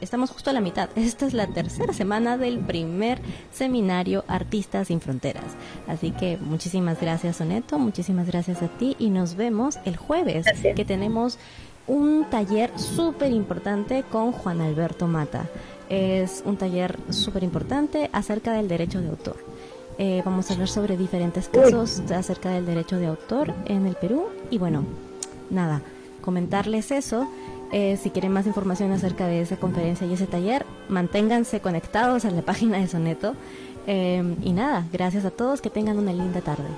estamos 0.00 0.30
justo 0.30 0.50
a 0.50 0.52
la 0.52 0.60
mitad. 0.60 0.88
Esta 0.96 1.24
es 1.26 1.34
la 1.34 1.46
tercera 1.46 1.92
semana 1.92 2.36
del 2.36 2.58
primer 2.58 3.20
seminario 3.52 4.24
Artistas 4.26 4.88
sin 4.88 5.00
Fronteras. 5.00 5.44
Así 5.86 6.10
que 6.10 6.36
muchísimas 6.36 7.00
gracias 7.00 7.36
Soneto, 7.36 7.78
muchísimas 7.78 8.26
gracias 8.26 8.60
a 8.60 8.68
ti 8.68 8.96
y 8.98 9.10
nos 9.10 9.36
vemos 9.36 9.78
el 9.84 9.96
jueves 9.96 10.46
que 10.74 10.84
tenemos 10.84 11.38
un 11.86 12.26
taller 12.30 12.76
súper 12.76 13.30
importante 13.30 14.02
con 14.02 14.32
Juan 14.32 14.62
Alberto 14.62 15.06
Mata. 15.06 15.48
Es 15.88 16.42
un 16.44 16.56
taller 16.56 16.98
súper 17.10 17.44
importante 17.44 18.10
acerca 18.12 18.52
del 18.52 18.66
derecho 18.66 19.00
de 19.00 19.10
autor. 19.10 19.53
Eh, 19.98 20.22
vamos 20.24 20.50
a 20.50 20.54
hablar 20.54 20.68
sobre 20.68 20.96
diferentes 20.96 21.48
casos 21.48 22.00
acerca 22.10 22.50
del 22.50 22.66
derecho 22.66 22.96
de 22.96 23.06
autor 23.06 23.54
en 23.66 23.86
el 23.86 23.94
Perú. 23.94 24.26
Y 24.50 24.58
bueno, 24.58 24.84
nada, 25.50 25.82
comentarles 26.20 26.90
eso. 26.90 27.28
Eh, 27.72 27.98
si 28.00 28.10
quieren 28.10 28.32
más 28.32 28.46
información 28.46 28.92
acerca 28.92 29.26
de 29.26 29.40
esa 29.40 29.56
conferencia 29.56 30.06
y 30.06 30.12
ese 30.12 30.26
taller, 30.26 30.64
manténganse 30.88 31.60
conectados 31.60 32.24
a 32.24 32.30
la 32.30 32.42
página 32.42 32.78
de 32.78 32.86
Soneto. 32.86 33.34
Eh, 33.86 34.36
y 34.42 34.52
nada, 34.52 34.86
gracias 34.92 35.24
a 35.24 35.30
todos, 35.30 35.60
que 35.60 35.70
tengan 35.70 35.98
una 35.98 36.12
linda 36.12 36.40
tarde. 36.40 36.68